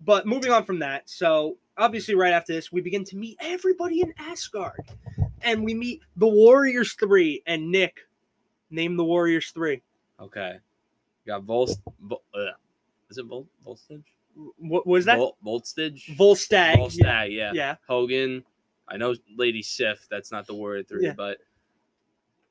but 0.00 0.26
moving 0.26 0.50
on 0.52 0.64
from 0.64 0.78
that, 0.80 1.08
so 1.10 1.56
obviously 1.76 2.14
right 2.14 2.32
after 2.32 2.52
this, 2.52 2.70
we 2.72 2.80
begin 2.80 3.04
to 3.04 3.16
meet 3.16 3.36
everybody 3.40 4.00
in 4.00 4.12
Asgard, 4.18 4.80
and 5.42 5.64
we 5.64 5.74
meet 5.74 6.02
the 6.16 6.28
Warriors 6.28 6.94
Three. 6.94 7.42
And 7.46 7.70
Nick, 7.70 8.00
name 8.70 8.96
the 8.96 9.04
Warriors 9.04 9.50
Three. 9.50 9.82
Okay. 10.20 10.58
You 11.24 11.32
got 11.32 11.42
Volst. 11.42 11.80
Vol, 12.00 12.22
uh, 12.34 12.50
is 13.10 13.18
it 13.18 13.26
Vol, 13.26 13.46
Volstage? 13.66 14.04
What 14.58 14.86
was 14.86 15.04
that? 15.06 15.18
Vol, 15.18 15.36
Volstage. 15.44 16.16
Volstagg. 16.16 16.76
Volstagg. 16.76 17.32
Yeah. 17.34 17.52
Yeah. 17.52 17.76
Hogun. 17.88 18.44
I 18.88 18.96
know 18.96 19.14
Lady 19.36 19.62
Sif. 19.62 20.06
That's 20.10 20.32
not 20.32 20.46
the 20.46 20.54
word 20.54 20.88
three, 20.88 21.04
Yeah. 21.06 21.14
but 21.16 21.38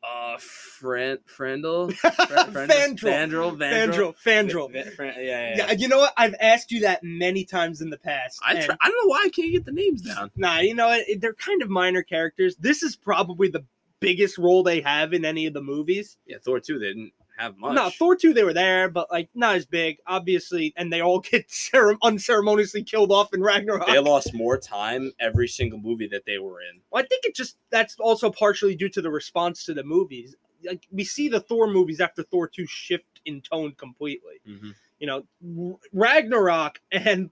uh, 0.01 0.37
Fran, 0.39 1.17
Frandl, 1.27 1.91
Fandral. 1.93 2.97
Fandral, 2.97 3.57
Fandral. 3.57 4.15
Fandral. 4.23 4.73
Yeah, 4.73 4.83
yeah, 4.97 5.21
Yeah, 5.21 5.55
yeah. 5.57 5.71
you 5.73 5.89
know 5.89 5.97
what? 5.99 6.13
I've 6.15 6.35
asked 6.39 6.71
you 6.71 6.81
that 6.81 7.03
many 7.03 7.43
times 7.43 7.81
in 7.81 7.89
the 7.89 7.97
past. 7.97 8.39
I 8.45 8.61
try, 8.61 8.75
I 8.79 8.89
don't 8.89 9.03
know 9.05 9.09
why 9.09 9.23
I 9.25 9.29
can't 9.29 9.51
get 9.51 9.65
the 9.65 9.73
names 9.73 10.01
down. 10.01 10.31
Nah, 10.37 10.59
you 10.59 10.73
know 10.73 10.87
what? 10.87 11.05
They're 11.19 11.33
kind 11.33 11.61
of 11.61 11.69
minor 11.69 12.01
characters. 12.01 12.55
This 12.55 12.81
is 12.81 12.95
probably 12.95 13.49
the 13.49 13.65
biggest 13.99 14.37
role 14.37 14.63
they 14.63 14.79
have 14.79 15.11
in 15.13 15.25
any 15.25 15.45
of 15.47 15.53
the 15.53 15.61
movies. 15.61 16.15
Yeah, 16.25 16.37
Thor 16.41 16.61
two. 16.61 16.79
They 16.79 16.87
didn't 16.87 17.11
have 17.39 17.57
much. 17.57 17.73
No, 17.75 17.89
Thor 17.89 18.15
2, 18.15 18.33
they 18.33 18.43
were 18.43 18.53
there, 18.53 18.89
but 18.89 19.09
like 19.11 19.29
not 19.33 19.55
as 19.55 19.65
big, 19.65 19.97
obviously, 20.05 20.73
and 20.77 20.91
they 20.91 21.01
all 21.01 21.19
get 21.31 21.49
cere- 21.49 21.97
unceremoniously 22.03 22.83
killed 22.83 23.11
off 23.11 23.33
in 23.33 23.41
Ragnarok. 23.41 23.87
They 23.87 23.99
lost 23.99 24.33
more 24.33 24.57
time 24.57 25.11
every 25.19 25.47
single 25.47 25.79
movie 25.79 26.07
that 26.09 26.23
they 26.25 26.37
were 26.37 26.61
in. 26.61 26.81
Well, 26.91 27.03
I 27.03 27.07
think 27.07 27.25
it 27.25 27.35
just 27.35 27.57
that's 27.71 27.95
also 27.99 28.29
partially 28.29 28.75
due 28.75 28.89
to 28.89 29.01
the 29.01 29.09
response 29.09 29.65
to 29.65 29.73
the 29.73 29.83
movies. 29.83 30.35
Like 30.65 30.85
we 30.91 31.03
see 31.05 31.29
the 31.29 31.39
Thor 31.39 31.67
movies 31.67 31.99
after 32.01 32.21
Thor 32.23 32.47
2 32.47 32.65
shift 32.67 33.21
in 33.25 33.41
tone 33.41 33.73
completely. 33.77 34.41
Mm-hmm. 34.47 34.69
You 34.99 35.07
know, 35.07 35.79
Ragnarok 35.93 36.79
and 36.91 37.29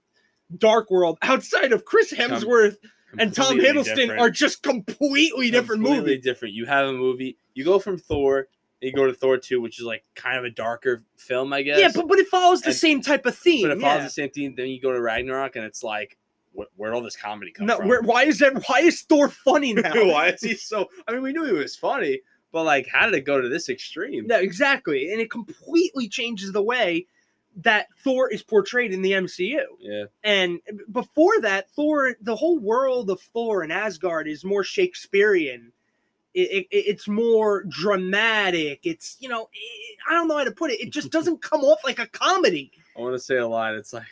Dark 0.56 0.90
World 0.90 1.18
outside 1.22 1.72
of 1.72 1.84
Chris 1.84 2.12
Hemsworth 2.12 2.76
and 3.18 3.34
Tom 3.34 3.58
Hiddleston 3.58 4.18
are 4.18 4.30
just 4.30 4.62
completely 4.62 5.50
different 5.50 5.82
Completely 5.82 6.10
movies. 6.12 6.24
different. 6.24 6.54
You 6.54 6.66
have 6.66 6.88
a 6.88 6.92
movie. 6.92 7.36
You 7.54 7.64
go 7.64 7.78
from 7.78 7.98
Thor. 7.98 8.48
You 8.80 8.92
go 8.92 9.06
to 9.06 9.12
Thor 9.12 9.38
two, 9.38 9.60
which 9.60 9.78
is 9.80 9.84
like 9.84 10.04
kind 10.14 10.38
of 10.38 10.44
a 10.44 10.50
darker 10.50 11.02
film, 11.16 11.52
I 11.52 11.62
guess. 11.62 11.80
Yeah, 11.80 11.90
but, 11.94 12.06
but 12.08 12.18
it 12.18 12.28
follows 12.28 12.60
the 12.60 12.68
And- 12.68 12.76
same 12.76 13.00
type 13.02 13.26
of 13.26 13.36
theme. 13.36 13.66
but 13.68 13.76
it 13.76 13.80
follows 13.80 13.98
yeah. 13.98 14.04
the 14.04 14.10
same 14.10 14.30
theme. 14.30 14.54
Then 14.56 14.68
you 14.68 14.80
go 14.80 14.92
to 14.92 15.00
Ragnarok, 15.00 15.56
and 15.56 15.64
it's 15.64 15.82
like, 15.82 16.16
wh- 16.56 16.62
where'd 16.78 16.94
all 16.94 17.02
this 17.02 17.16
comedy 17.16 17.50
come 17.50 17.66
No, 17.66 17.78
from? 17.78 17.88
where, 17.88 18.02
why 18.02 18.24
is 18.24 18.38
that? 18.38 18.54
Why 18.68 18.80
is 18.80 19.02
Thor 19.02 19.28
funny 19.28 19.72
now? 19.74 19.92
why 20.06 20.28
is 20.28 20.40
he 20.42 20.54
so? 20.54 20.88
I 21.08 21.12
mean, 21.12 21.22
we 21.22 21.32
knew 21.32 21.44
he 21.44 21.52
was 21.52 21.74
funny, 21.74 22.20
but 22.52 22.62
like, 22.64 22.86
how 22.86 23.06
did 23.06 23.14
it 23.14 23.22
go 23.24 23.40
to 23.40 23.48
this 23.48 23.68
extreme? 23.68 24.26
No, 24.28 24.38
exactly, 24.38 25.10
and 25.12 25.20
it 25.20 25.30
completely 25.30 26.08
changes 26.08 26.52
the 26.52 26.62
way 26.62 27.06
that 27.56 27.88
Thor 28.04 28.30
is 28.30 28.44
portrayed 28.44 28.92
in 28.92 29.02
the 29.02 29.10
MCU. 29.12 29.58
Yeah, 29.80 30.04
And 30.22 30.60
before 30.92 31.40
that, 31.40 31.68
Thor, 31.70 32.14
the 32.20 32.36
whole 32.36 32.60
world 32.60 33.10
of 33.10 33.20
Thor 33.20 33.62
and 33.64 33.72
Asgard 33.72 34.28
is 34.28 34.44
more 34.44 34.62
Shakespearean. 34.62 35.72
It, 36.38 36.66
it, 36.70 36.76
it's 36.76 37.08
more 37.08 37.64
dramatic. 37.64 38.80
It's 38.84 39.16
you 39.20 39.28
know, 39.28 39.48
it, 39.52 39.98
I 40.08 40.12
don't 40.12 40.28
know 40.28 40.38
how 40.38 40.44
to 40.44 40.52
put 40.52 40.70
it. 40.70 40.80
It 40.80 40.90
just 40.90 41.10
doesn't 41.16 41.42
come 41.42 41.62
off 41.62 41.80
like 41.84 41.98
a 41.98 42.06
comedy. 42.06 42.70
I 42.96 43.00
want 43.00 43.14
to 43.14 43.18
say 43.20 43.36
a 43.36 43.46
line. 43.46 43.74
It's 43.74 43.92
like, 43.92 44.06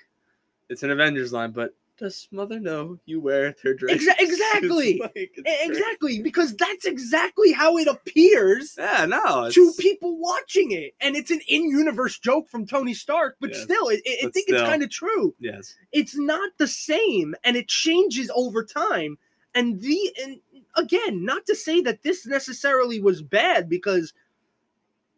it's 0.69 0.83
an 0.83 0.91
Avengers 0.91 1.33
line, 1.33 1.53
but 1.53 1.75
does 1.99 2.29
Mother 2.31 2.61
know 2.61 2.99
you 3.07 3.21
wear 3.21 3.55
their 3.63 3.73
dress? 3.75 3.97
Exa- 3.97 4.17
exactly. 4.21 4.99
Like- 4.99 5.13
it's 5.15 5.39
E- 5.39 5.43
great. 5.43 5.71
Exactly, 5.71 6.23
because 6.23 6.55
that's 6.57 6.85
exactly 6.85 7.53
how 7.53 7.79
it 7.79 7.89
appears 7.89 8.75
Yeah, 8.79 9.07
no. 9.07 9.51
To 9.51 9.73
people 9.79 10.19
watching 10.19 10.73
it, 10.73 10.95
and 11.01 11.17
it's 11.17 11.31
an 11.31 11.41
in-universe 11.49 12.19
joke 12.19 12.51
from 12.51 12.67
Tony 12.67 12.93
Stark. 12.93 13.37
But 13.41 13.51
Yes, 13.53 13.63
still, 13.63 13.89
I 13.89 14.01
but 14.23 14.35
think 14.35 14.49
it's 14.51 14.61
kind 14.63 14.83
of 14.83 14.91
true. 14.91 15.35
Yes. 15.41 15.75
It's 15.93 16.17
not 16.19 16.51
the 16.59 16.69
same, 16.69 17.35
and 17.45 17.57
it 17.57 17.69
changes 17.69 18.31
over 18.35 18.63
time. 18.65 19.17
And 19.55 19.81
the 19.81 20.15
and 20.23 20.37
again, 20.77 21.25
not 21.25 21.47
to 21.47 21.55
say 21.55 21.81
that 21.83 22.03
this 22.03 22.27
necessarily 22.27 23.01
was 23.01 23.23
bad, 23.23 23.69
because 23.69 24.13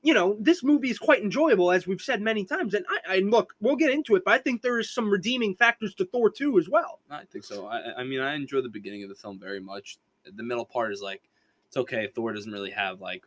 you 0.03 0.15
know 0.15 0.37
this 0.41 0.63
movie 0.63 0.91
is 0.91 0.99
quite 0.99 1.23
enjoyable, 1.23 1.71
as 1.73 1.87
we've 1.87 2.01
said 2.01 2.23
many 2.23 2.45
times. 2.45 2.75
And 2.75 2.87
I, 2.89 3.17
I 3.17 3.19
look, 3.19 3.55
we'll 3.61 3.77
get 3.77 3.91
into 3.91 4.15
it, 4.17 4.25
but 4.25 4.35
I 4.35 4.39
think 4.39 4.63
there 4.63 4.79
is 4.79 4.91
some 4.91 5.11
redeeming 5.11 5.55
factors 5.57 5.95
to 5.97 6.05
Thor 6.05 6.31
2 6.31 6.59
as 6.59 6.69
well. 6.69 7.01
I 7.11 7.25
think 7.25 7.45
so. 7.45 7.67
I, 7.67 8.01
I 8.01 8.05
mean, 8.05 8.21
I 8.21 8.35
enjoy 8.35 8.61
the 8.61 8.69
beginning 8.69 9.03
of 9.03 9.09
the 9.09 9.15
film 9.15 9.39
very 9.39 9.61
much. 9.61 9.99
The 10.33 10.43
middle 10.43 10.65
part 10.65 10.93
is 10.93 11.03
like, 11.03 11.23
it's 11.67 11.77
okay. 11.77 12.07
Thor 12.15 12.33
doesn't 12.33 12.53
really 12.53 12.71
have 12.71 13.01
like 13.01 13.25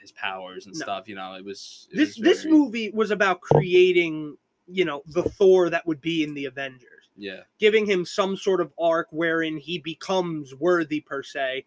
his 0.00 0.12
powers 0.12 0.66
and 0.66 0.74
No. 0.74 0.82
stuff. 0.82 1.08
You 1.08 1.14
know, 1.14 1.34
it 1.34 1.44
was 1.44 1.88
it 1.92 1.96
This 1.96 2.16
was 2.16 2.24
this 2.24 2.44
movie 2.44 2.90
was 2.90 3.10
about 3.10 3.40
creating, 3.40 4.36
you 4.66 4.84
know, 4.84 5.02
the 5.06 5.22
Thor 5.22 5.70
that 5.70 5.86
would 5.86 6.00
be 6.00 6.24
in 6.24 6.34
the 6.34 6.46
Avengers. 6.46 6.99
Yeah, 7.16 7.40
giving 7.58 7.86
him 7.86 8.04
some 8.04 8.36
sort 8.36 8.60
of 8.60 8.72
arc 8.78 9.08
wherein 9.10 9.58
he 9.58 9.78
becomes 9.78 10.54
worthy 10.54 11.00
per 11.00 11.22
se. 11.22 11.64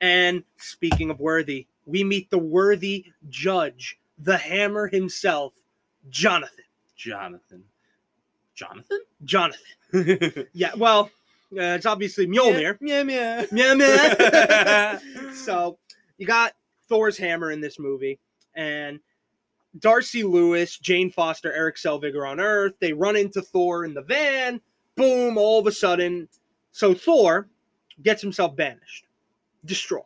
And 0.00 0.44
speaking 0.56 1.10
of 1.10 1.20
worthy, 1.20 1.66
we 1.86 2.04
meet 2.04 2.30
the 2.30 2.38
worthy 2.38 3.06
judge, 3.28 3.98
the 4.18 4.36
hammer 4.36 4.88
himself, 4.88 5.54
Jonathan. 6.10 6.64
Jonathan. 6.96 7.64
Jonathan. 8.54 9.00
Jonathan. 9.24 9.60
Yeah, 10.54 10.72
well, 10.76 11.10
uh, 11.52 11.76
it's 11.76 11.84
obviously 11.84 12.26
Mjolnir. 12.26 12.78
Yeah, 12.80 13.02
yeah. 13.02 13.44
Yeah, 13.52 13.74
man. 13.74 15.34
so 15.34 15.78
you 16.16 16.26
got 16.26 16.54
Thor's 16.88 17.18
hammer 17.18 17.50
in 17.50 17.60
this 17.60 17.78
movie, 17.78 18.18
and 18.54 19.00
Darcy 19.78 20.22
Lewis, 20.22 20.78
Jane 20.78 21.10
Foster, 21.10 21.52
Eric 21.52 21.76
Selvig 21.76 22.14
are 22.14 22.26
on 22.26 22.40
Earth. 22.40 22.74
They 22.80 22.92
run 22.92 23.16
into 23.16 23.42
Thor 23.42 23.84
in 23.84 23.92
the 23.92 24.02
van. 24.02 24.60
Boom! 24.96 25.38
All 25.38 25.58
of 25.60 25.66
a 25.66 25.72
sudden, 25.72 26.28
so 26.70 26.94
Thor 26.94 27.48
gets 28.02 28.20
himself 28.22 28.54
banished, 28.56 29.06
destroyed, 29.64 30.02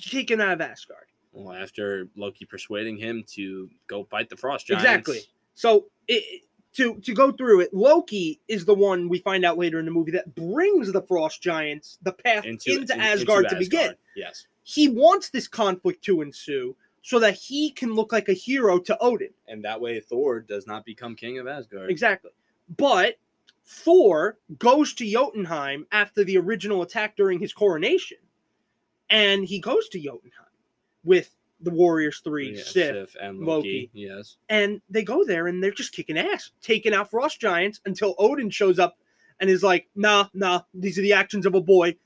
taken 0.00 0.40
out 0.40 0.52
of 0.52 0.60
Asgard. 0.60 1.06
Well, 1.32 1.54
after 1.54 2.08
Loki 2.16 2.44
persuading 2.44 2.96
him 2.96 3.24
to 3.34 3.68
go 3.88 4.04
fight 4.04 4.30
the 4.30 4.36
frost 4.36 4.66
giants. 4.66 4.84
Exactly. 4.84 5.20
So 5.54 5.86
it, 6.08 6.42
to 6.74 6.98
to 7.00 7.14
go 7.14 7.32
through 7.32 7.60
it, 7.60 7.74
Loki 7.74 8.40
is 8.48 8.64
the 8.64 8.74
one 8.74 9.08
we 9.08 9.18
find 9.18 9.44
out 9.44 9.58
later 9.58 9.78
in 9.78 9.84
the 9.84 9.90
movie 9.90 10.12
that 10.12 10.34
brings 10.34 10.92
the 10.92 11.02
frost 11.02 11.42
giants 11.42 11.98
the 12.02 12.12
path 12.12 12.44
into, 12.44 12.80
Into, 12.80 12.94
in- 12.94 13.00
Asgard 13.00 13.44
into 13.44 13.54
to 13.56 13.58
begin. 13.58 13.94
Yes. 14.14 14.46
he 14.62 14.88
wants 14.88 15.28
this 15.30 15.46
conflict 15.48 16.02
to 16.04 16.22
ensue 16.22 16.74
so 17.02 17.18
that 17.20 17.34
he 17.34 17.70
can 17.70 17.94
look 17.94 18.12
like 18.12 18.28
a 18.28 18.32
hero 18.32 18.78
to 18.80 18.96
Odin. 19.00 19.28
And 19.46 19.64
that 19.64 19.80
way 19.80 20.00
Thor 20.00 20.40
does 20.40 20.66
not 20.66 20.84
become 20.84 21.14
king 21.16 21.38
of 21.38 21.46
Asgard. 21.46 21.90
Exactly. 21.90 22.30
But 22.76 23.16
Thor 23.66 24.38
goes 24.58 24.94
to 24.94 25.04
Jotunheim 25.10 25.86
after 25.90 26.22
the 26.24 26.38
original 26.38 26.82
attack 26.82 27.16
during 27.16 27.40
his 27.40 27.52
coronation. 27.52 28.18
And 29.10 29.44
he 29.44 29.58
goes 29.60 29.88
to 29.90 29.98
Jotunheim 30.00 30.46
with 31.04 31.34
the 31.60 31.70
Warriors 31.70 32.20
3, 32.22 32.50
Yeah, 32.56 32.62
Sif, 32.62 32.72
Sif 32.72 33.16
and 33.20 33.40
Loki. 33.40 33.46
Loki. 33.46 33.90
Yes. 33.92 34.36
and 34.48 34.80
they 34.90 35.02
go 35.02 35.24
there 35.24 35.46
and 35.46 35.62
they're 35.62 35.70
just 35.70 35.92
kicking 35.92 36.18
ass, 36.18 36.50
taking 36.60 36.92
out 36.94 37.10
frost 37.10 37.40
giants 37.40 37.80
until 37.86 38.14
Odin 38.18 38.50
shows 38.50 38.78
up 38.78 38.98
and 39.40 39.48
is 39.50 39.62
like, 39.62 39.88
nah, 39.94 40.28
nah, 40.34 40.62
these 40.74 40.98
are 40.98 41.02
the 41.02 41.12
actions 41.14 41.46
of 41.46 41.54
a 41.54 41.60
boy. 41.60 41.96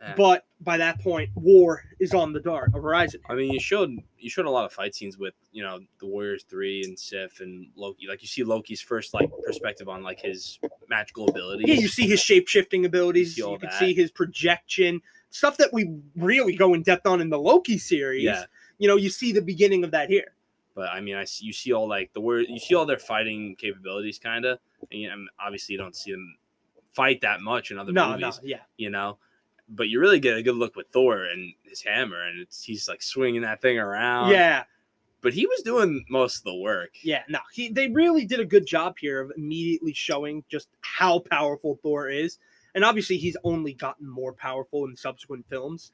Yeah. 0.00 0.14
But 0.16 0.46
by 0.64 0.76
that 0.78 1.00
point, 1.00 1.30
war 1.34 1.84
is 2.00 2.14
on 2.14 2.32
the 2.32 2.40
dark 2.40 2.72
horizon. 2.72 3.20
I 3.28 3.34
mean, 3.34 3.52
you 3.52 3.60
showed 3.60 3.90
you 4.18 4.30
showed 4.30 4.46
a 4.46 4.50
lot 4.50 4.64
of 4.64 4.72
fight 4.72 4.94
scenes 4.94 5.18
with 5.18 5.34
you 5.52 5.62
know 5.62 5.80
the 6.00 6.06
Warriors 6.06 6.44
three 6.48 6.82
and 6.84 6.98
Sif 6.98 7.40
and 7.40 7.66
Loki. 7.76 8.06
Like 8.08 8.22
you 8.22 8.28
see 8.28 8.42
Loki's 8.42 8.80
first 8.80 9.14
like 9.14 9.30
perspective 9.44 9.88
on 9.88 10.02
like 10.02 10.20
his 10.20 10.58
magical 10.88 11.28
abilities. 11.28 11.68
Yeah, 11.68 11.74
you 11.74 11.88
see 11.88 12.06
his 12.06 12.20
shape 12.20 12.48
shifting 12.48 12.84
abilities. 12.86 13.34
see 13.34 13.42
You, 13.42 13.58
can 13.58 13.68
that. 13.68 13.78
see 13.78 13.94
his 13.94 14.10
projection, 14.10 15.00
stuff 15.30 15.56
that 15.58 15.72
we 15.72 15.90
really 16.16 16.56
go 16.56 16.74
in 16.74 16.82
depth 16.82 17.06
on 17.06 17.20
in 17.20 17.28
the 17.28 17.38
Loki 17.38 17.78
series. 17.78 18.24
Yeah. 18.24 18.44
You 18.78 18.88
know, 18.88 18.96
you 18.96 19.10
see 19.10 19.32
the 19.32 19.42
beginning 19.42 19.84
of 19.84 19.90
that 19.92 20.08
here. 20.08 20.34
But 20.74 20.88
I 20.88 21.00
mean, 21.00 21.14
I 21.14 21.24
see, 21.24 21.46
you 21.46 21.52
see 21.52 21.72
all 21.72 21.88
like 21.88 22.12
the 22.14 22.20
word 22.20 22.46
you 22.48 22.58
see 22.58 22.74
all 22.74 22.86
their 22.86 22.98
fighting 22.98 23.54
capabilities, 23.56 24.18
kind 24.18 24.44
of. 24.44 24.58
And 24.90 25.00
you, 25.00 25.08
mean, 25.08 25.28
obviously, 25.38 25.74
you 25.74 25.78
don't 25.78 25.94
see 25.94 26.10
them 26.10 26.36
fight 26.92 27.20
that 27.20 27.40
much 27.40 27.70
in 27.70 27.78
other 27.78 27.92
No, 27.92 28.10
movies, 28.10 28.40
no, 28.42 28.48
yeah. 28.48 28.60
you 28.76 28.90
know. 28.90 29.18
But 29.68 29.88
you 29.88 29.98
really 30.00 30.20
get 30.20 30.36
a 30.36 30.42
good 30.42 30.56
look 30.56 30.76
with 30.76 30.88
Thor 30.92 31.24
and 31.24 31.52
his 31.62 31.82
hammer, 31.82 32.20
and 32.20 32.40
it's 32.40 32.62
he's 32.62 32.86
like 32.88 33.02
swinging 33.02 33.42
that 33.42 33.62
thing 33.62 33.78
around. 33.78 34.30
yeah, 34.30 34.64
But 35.22 35.32
he 35.32 35.46
was 35.46 35.62
doing 35.62 36.04
most 36.10 36.38
of 36.38 36.44
the 36.44 36.54
work. 36.56 36.90
yeah. 37.02 37.22
No, 37.28 37.38
he, 37.52 37.70
they 37.70 37.88
really 37.88 38.26
did 38.26 38.40
a 38.40 38.44
good 38.44 38.66
job 38.66 38.96
here 38.98 39.20
of 39.22 39.32
immediately 39.36 39.94
showing 39.94 40.44
just 40.50 40.68
how 40.82 41.20
powerful 41.20 41.78
Thor 41.82 42.08
is. 42.10 42.38
And 42.74 42.84
obviously, 42.84 43.16
he's 43.16 43.36
only 43.44 43.72
gotten 43.72 44.08
more 44.08 44.32
powerful 44.34 44.84
in 44.84 44.96
subsequent 44.96 45.46
films. 45.48 45.92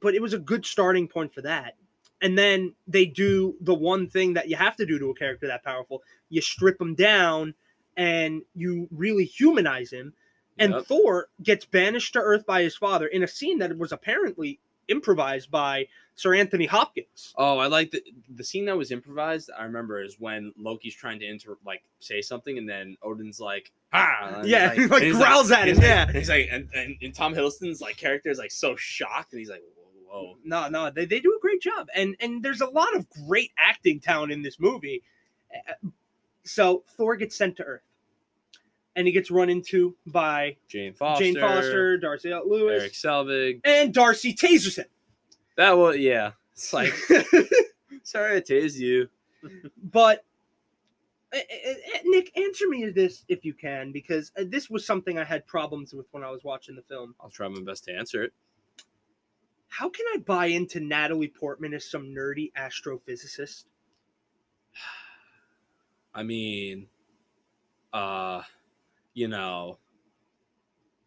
But 0.00 0.14
it 0.14 0.22
was 0.22 0.32
a 0.32 0.38
good 0.38 0.64
starting 0.64 1.08
point 1.08 1.34
for 1.34 1.42
that. 1.42 1.76
And 2.22 2.38
then 2.38 2.74
they 2.86 3.06
do 3.06 3.56
the 3.62 3.74
one 3.74 4.06
thing 4.08 4.34
that 4.34 4.48
you 4.48 4.54
have 4.56 4.76
to 4.76 4.86
do 4.86 4.98
to 4.98 5.10
a 5.10 5.14
character 5.14 5.46
that 5.46 5.64
powerful 5.64 6.02
you 6.28 6.40
strip 6.42 6.80
him 6.80 6.94
down 6.94 7.54
and 7.96 8.42
you 8.54 8.86
really 8.92 9.24
humanize 9.24 9.90
him. 9.90 10.12
And 10.60 10.72
Yep. 10.74 10.86
Thor 10.86 11.28
gets 11.42 11.64
banished 11.64 12.12
to 12.12 12.20
Earth 12.20 12.46
by 12.46 12.62
his 12.62 12.76
father 12.76 13.06
in 13.08 13.24
a 13.24 13.26
scene 13.28 13.58
that 13.58 13.76
was 13.76 13.90
apparently 13.90 14.60
improvised 14.88 15.50
by 15.50 15.86
Sir 16.16 16.34
Anthony 16.34 16.66
Hopkins. 16.66 17.32
Oh, 17.36 17.58
I 17.58 17.66
like 17.66 17.90
the 17.92 18.02
the 18.28 18.44
scene 18.44 18.66
that 18.66 18.76
was 18.76 18.90
improvised. 18.92 19.50
I 19.56 19.64
remember 19.64 20.02
is 20.02 20.16
when 20.20 20.52
Loki's 20.58 20.94
trying 20.94 21.18
to 21.20 21.26
inter 21.26 21.56
like 21.64 21.82
say 21.98 22.20
something, 22.20 22.58
and 22.58 22.68
then 22.68 22.96
Odin's 23.02 23.40
like, 23.40 23.72
"Ah!" 23.92 24.42
Yeah, 24.44 24.74
he, 24.74 24.86
like, 24.86 25.02
he's 25.02 25.16
growls 25.16 25.50
at 25.50 25.66
him, 25.68 25.76
like- 25.76 25.84
yeah. 25.86 26.12
he's 26.12 26.28
like, 26.28 26.48
and, 26.52 26.68
and, 26.74 26.96
and 27.00 27.14
Tom 27.14 27.34
Hiddleston's 27.34 27.80
like 27.80 27.96
character 27.96 28.28
is 28.30 28.38
like 28.38 28.50
so 28.50 28.76
shocked, 28.76 29.32
and 29.32 29.38
he's 29.38 29.48
like, 29.48 29.62
"Whoa, 30.06 30.36
No, 30.44 30.68
no, 30.68 30.90
they, 30.90 31.06
they 31.06 31.20
do 31.20 31.34
a 31.36 31.40
great 31.40 31.62
job, 31.62 31.88
and 31.94 32.16
and 32.20 32.42
there's 32.42 32.60
a 32.60 32.66
lot 32.68 32.94
of 32.94 33.06
great 33.26 33.52
acting 33.56 33.98
talent 34.00 34.30
in 34.32 34.42
this 34.42 34.60
movie. 34.60 35.02
So 36.44 36.84
Thor 36.96 37.16
gets 37.16 37.36
sent 37.36 37.56
to 37.58 37.64
Earth, 37.64 37.82
and 38.96 39.06
he 39.06 39.12
gets 39.12 39.30
run 39.30 39.48
into 39.48 39.96
by 40.06 40.56
Jane 40.68 40.92
Foster, 40.92 41.24
Jane 41.24 41.40
Foster, 41.40 41.96
Darcy 41.98 42.34
Lewis, 42.46 42.82
Eric 42.82 42.92
Selvig." 42.92 43.60
and 43.64 43.94
Darcy 43.94 44.34
tasers 44.34 44.76
him. 44.76 44.86
That 45.56 45.76
was 45.76 45.96
yeah. 45.96 46.32
It's 46.52 46.72
like, 46.72 46.92
sorry, 48.02 48.36
I 48.36 48.40
tased 48.40 48.76
you. 48.76 49.08
but 49.82 50.24
Nick, 52.04 52.36
answer 52.36 52.68
me 52.68 52.90
this 52.90 53.24
if 53.28 53.44
you 53.44 53.54
can, 53.54 53.92
because 53.92 54.32
uh, 54.36 54.44
this 54.46 54.68
was 54.68 54.84
something 54.84 55.18
I 55.18 55.24
had 55.24 55.46
problems 55.46 55.94
with 55.94 56.06
when 56.10 56.24
I 56.24 56.30
was 56.30 56.42
watching 56.42 56.74
the 56.74 56.82
film. 56.82 57.14
I'll 57.20 57.30
try 57.30 57.48
my 57.48 57.62
best 57.62 57.84
to 57.84 57.92
answer 57.94 58.22
it. 58.24 58.32
How 59.68 59.88
can 59.88 60.04
I 60.12 60.18
buy 60.18 60.46
into 60.46 60.80
Natalie 60.80 61.28
Portman 61.28 61.72
as 61.74 61.88
some 61.88 62.06
nerdy 62.06 62.52
astrophysicist? 62.58 63.64
I 66.14 66.24
mean, 66.24 66.88
uh, 67.92 68.42
you 69.14 69.28
know, 69.28 69.78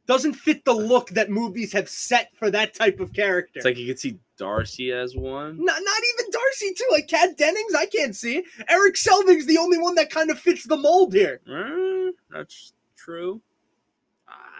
Doesn't 0.06 0.34
fit 0.34 0.66
the 0.66 0.74
look 0.74 1.10
that 1.12 1.30
movies 1.30 1.72
have 1.74 1.88
set 1.90 2.30
for 2.36 2.52
that 2.52 2.74
type 2.74 3.00
of 3.00 3.14
character. 3.14 3.54
it's 3.60 3.66
like 3.66 3.78
you 3.78 3.88
could 3.88 4.00
see 4.00 4.20
Darcy 4.38 4.92
as 4.92 5.16
one. 5.16 5.58
Not, 5.64 5.82
not 5.82 6.02
even 6.14 6.32
Darcy 6.32 6.74
too. 6.74 6.88
Like 6.92 7.08
Kat 7.08 7.38
Dennings, 7.38 7.74
I 7.76 7.86
can't 7.86 8.16
see 8.16 8.38
it. 8.38 8.46
Eric 8.68 8.96
Selvig's 8.96 9.46
the 9.46 9.58
only 9.58 9.78
one 9.78 9.96
that 9.96 10.10
kind 10.10 10.30
of 10.30 10.40
fits 10.40 10.66
the 10.68 10.76
mold 10.78 11.14
here. 11.14 11.40
Uh, 11.50 12.12
that's 12.30 12.74
true. 12.98 13.42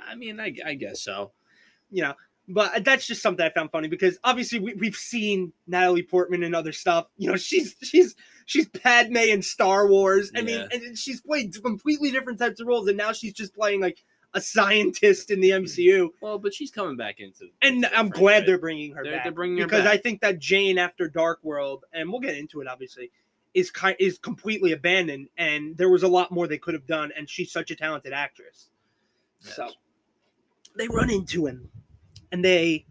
I 0.08 0.16
mean, 0.16 0.40
I, 0.40 0.54
I 0.66 0.76
guess 0.76 1.02
so. 1.02 1.32
You 1.90 2.04
know, 2.04 2.14
but 2.48 2.84
that's 2.84 3.08
just 3.08 3.22
something 3.22 3.44
I 3.46 3.50
found 3.50 3.72
funny 3.72 3.88
because 3.88 4.18
obviously 4.24 4.60
we, 4.60 4.74
we've 4.76 4.96
seen 4.96 5.54
Natalie 5.68 6.04
Portman 6.04 6.44
and 6.44 6.56
other 6.56 6.72
stuff. 6.72 7.08
You 7.18 7.30
know, 7.32 7.36
she's 7.38 7.76
she's 7.82 8.16
she's 8.46 8.68
Padme 8.70 9.18
in 9.18 9.42
Star 9.42 9.88
Wars. 9.88 10.32
I 10.36 10.42
mean, 10.42 10.68
and 10.72 10.98
she's 10.98 11.22
played 11.22 11.54
completely 11.64 12.12
different 12.12 12.40
types 12.40 12.60
of 12.60 12.68
roles, 12.68 12.88
and 12.88 12.98
now 12.98 13.12
she's 13.14 13.34
just 13.34 13.54
playing 13.56 13.82
like 13.82 14.04
a 14.34 14.42
scientist 14.42 15.30
in 15.30 15.42
the 15.42 15.52
MCU. 15.52 16.10
Well, 16.22 16.40
but 16.40 16.54
she's 16.54 16.72
coming 16.72 16.98
back 16.98 17.20
into. 17.20 17.50
And 17.62 17.86
I'm 17.88 18.10
glad 18.10 18.32
franchise. 18.32 18.48
they're 18.48 18.58
bringing 18.58 18.94
her 18.94 19.04
They're- 19.04 19.14
back 19.14 19.24
they're 19.24 19.32
bringing 19.32 19.58
her 19.60 19.66
because 19.66 19.84
back. 19.84 19.94
I 19.94 19.98
think 19.98 20.22
that 20.22 20.40
Jane 20.40 20.78
after 20.80 21.08
Dark 21.08 21.40
World, 21.44 21.86
and 21.94 22.10
we'll 22.10 22.20
get 22.22 22.36
into 22.38 22.60
it 22.62 22.68
obviously, 22.68 23.12
is 23.54 23.70
kind 23.70 23.96
is 24.00 24.18
completely 24.18 24.72
abandoned, 24.72 25.30
and 25.38 25.78
there 25.78 25.90
was 25.90 26.02
a 26.02 26.08
lot 26.08 26.32
more 26.32 26.48
they 26.48 26.58
could 26.58 26.74
have 26.74 26.88
done, 26.88 27.12
and 27.16 27.30
she's 27.30 27.52
such 27.52 27.70
a 27.70 27.76
talented 27.76 28.12
actress. 28.14 28.70
Yes. 29.46 29.56
So 29.56 29.70
they 30.76 30.88
run 30.88 31.12
into 31.12 31.46
him, 31.46 31.70
and 32.32 32.44
they 32.44 32.88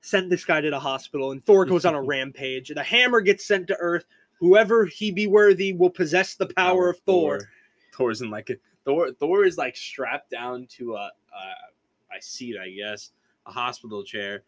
send 0.00 0.30
this 0.30 0.44
guy 0.44 0.60
to 0.60 0.70
the 0.70 0.78
hospital, 0.78 1.32
and 1.32 1.44
Thor 1.44 1.64
goes 1.64 1.84
on 1.84 1.94
a 1.96 2.02
rampage. 2.14 2.68
The 2.68 2.84
hammer 2.84 3.20
gets 3.20 3.44
sent 3.44 3.66
to 3.68 3.76
Earth. 3.80 4.04
Whoever 4.40 4.86
he 4.86 5.10
be 5.10 5.26
worthy 5.26 5.72
will 5.72 5.90
possess 5.90 6.34
the 6.34 6.46
power 6.46 6.90
of 6.90 6.98
Thor. 7.00 7.40
Thor. 7.40 7.48
Thor's 7.96 8.20
in 8.20 8.30
like 8.30 8.50
a 8.50 8.54
Thor. 8.84 9.12
Thor 9.12 9.44
is 9.44 9.56
like 9.56 9.76
strapped 9.76 10.30
down 10.30 10.66
to 10.78 10.94
a 10.94 11.10
a, 11.34 12.16
a 12.16 12.22
seat, 12.22 12.56
I 12.60 12.70
guess, 12.70 13.10
a 13.46 13.52
hospital 13.52 14.04
chair, 14.04 14.42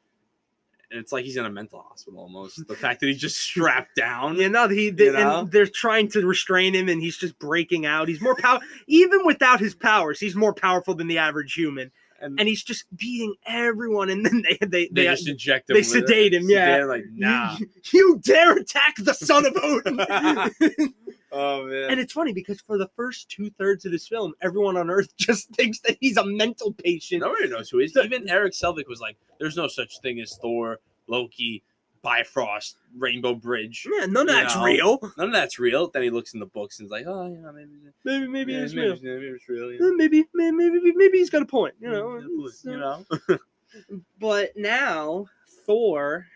and 0.91 1.01
it's 1.01 1.13
like 1.13 1.25
he's 1.25 1.37
in 1.37 1.45
a 1.45 1.51
mental 1.51 1.81
hospital 1.81 2.21
almost. 2.21 2.67
The 2.67 2.75
fact 2.75 3.01
that 3.01 3.07
he's 3.07 3.21
just 3.21 3.39
strapped 3.39 3.97
down. 3.97 4.37
You 4.37 4.49
know, 4.49 4.69
he 4.69 4.91
they, 4.91 5.09
and 5.09 5.51
they're 5.51 5.67
trying 5.67 6.09
to 6.11 6.27
restrain 6.27 6.75
him, 6.75 6.89
and 6.89 7.01
he's 7.01 7.17
just 7.17 7.39
breaking 7.39 7.87
out. 7.87 8.09
He's 8.09 8.21
more 8.21 8.37
power, 8.37 8.61
even 8.87 9.25
without 9.25 9.61
his 9.61 9.75
powers. 9.75 10.21
He's 10.21 10.37
more 10.37 10.55
powerful 10.55 10.95
than 10.95 11.09
the 11.09 11.19
average 11.19 11.55
human, 11.55 11.91
and, 12.21 12.39
and 12.39 12.49
he's 12.49 12.63
just 12.63 12.85
beating 12.97 13.35
everyone. 13.47 14.11
And 14.11 14.25
then 14.25 14.43
they 14.43 14.59
they 14.61 14.67
they 14.67 14.89
they, 14.93 15.05
just 15.05 15.29
inject 15.29 15.71
him. 15.71 15.75
they 15.75 15.83
sedate 15.83 16.35
him, 16.35 16.49
yeah. 16.49 16.77
Sedate 16.77 16.89
like 16.89 17.05
nah. 17.13 17.57
you, 17.59 17.69
you 17.93 18.21
dare 18.23 18.57
attack 18.57 18.97
the 18.99 19.15
son 19.15 19.47
of 19.47 19.57
Odin. 19.63 20.01
oh 21.33 21.67
man. 21.67 21.91
and 21.91 22.01
it's 22.01 22.13
funny 22.13 22.33
because 22.33 22.61
for 22.61 22.79
the 22.79 22.89
first 22.97 23.29
two 23.29 23.51
thirds 23.51 23.85
of 23.85 23.93
this 23.93 24.09
film, 24.09 24.35
everyone 24.43 24.77
on 24.77 24.91
Earth 24.91 25.15
just 25.17 25.49
thinks 25.51 25.81
that 25.81 25.97
he's 26.01 26.17
a 26.17 26.25
mental 26.25 26.73
patient. 26.73 27.23
Nobody 27.23 27.49
knows 27.49 27.71
who 27.71 27.79
he 27.79 27.85
is. 27.85 27.97
Even 27.97 28.29
Eric 28.29 28.53
Selvig 28.53 28.89
was 28.89 29.01
like, 29.01 29.17
"There's 29.39 29.57
no 29.57 29.69
such 29.69 30.01
thing 30.01 30.21
as 30.21 30.37
Thor, 30.41 30.79
Loki, 31.09 31.63
Bifrost, 32.07 32.77
Rainbow 32.97 33.35
Bridge. 33.35 33.87
Yeah, 33.91 34.07
none 34.07 34.29
of 34.29 34.35
that's 34.37 34.55
know, 34.55 34.63
real. 34.65 35.13
None 35.19 35.27
of 35.27 35.33
that's 35.33 35.59
real." 35.59 35.89
Then 35.89 36.03
he 36.05 36.11
looks 36.11 36.35
in 36.35 36.41
the 36.41 36.47
books 36.47 36.79
and 36.79 36.87
is 36.87 36.93
like, 36.93 37.05
"Oh, 37.07 37.27
yeah, 37.27 37.51
maybe, 37.51 37.71
Maybe 38.05 38.29
maybe 38.29 38.53
yeah, 38.53 38.61
it's 38.61 38.75
maybe, 38.75 38.87
real. 38.87 38.99
maybe 39.03 39.27
it's 39.27 39.49
real." 39.49 39.65
Uh, 39.65 39.71
Yeah. 39.71 39.91
Maybe, 39.97 40.25
maybe 40.33 40.53
maybe 40.53 40.93
maybe 40.95 41.19
he's 41.19 41.31
got 41.31 41.43
a 41.43 41.47
point. 41.47 41.75
You 41.81 41.91
know, 41.91 42.19
you 42.63 42.77
know. 42.77 43.05
but 44.21 44.57
now 44.57 45.27
Thor, 45.67 46.27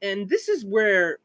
and 0.00 0.26
this 0.28 0.48
is 0.48 0.64
where 0.64 1.18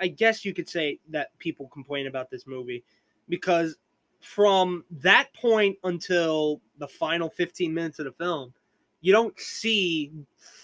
I 0.00 0.08
guess 0.08 0.44
you 0.44 0.54
could 0.54 0.68
say 0.68 0.98
that 1.10 1.38
people 1.38 1.68
complain 1.68 2.06
about 2.06 2.30
this 2.30 2.46
movie 2.46 2.82
because 3.28 3.76
from 4.20 4.84
that 4.90 5.32
point 5.34 5.76
until 5.84 6.60
the 6.78 6.88
final 6.88 7.28
15 7.28 7.74
minutes 7.74 7.98
of 7.98 8.06
the 8.06 8.12
film, 8.12 8.54
you 9.02 9.12
don't 9.12 9.38
see 9.38 10.10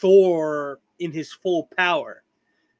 Thor 0.01 0.79
in 1.01 1.13
his 1.13 1.33
full 1.33 1.69
power. 1.77 2.23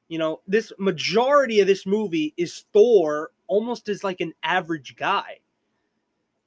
You 0.09 0.19
know, 0.19 0.41
this 0.47 0.73
majority 0.79 1.61
of 1.61 1.67
this 1.67 1.87
movie 1.87 2.35
is 2.37 2.65
Thor 2.73 3.31
almost 3.47 3.89
as 3.89 4.03
like 4.03 4.21
an 4.21 4.33
average 4.43 4.97
guy. 4.97 5.41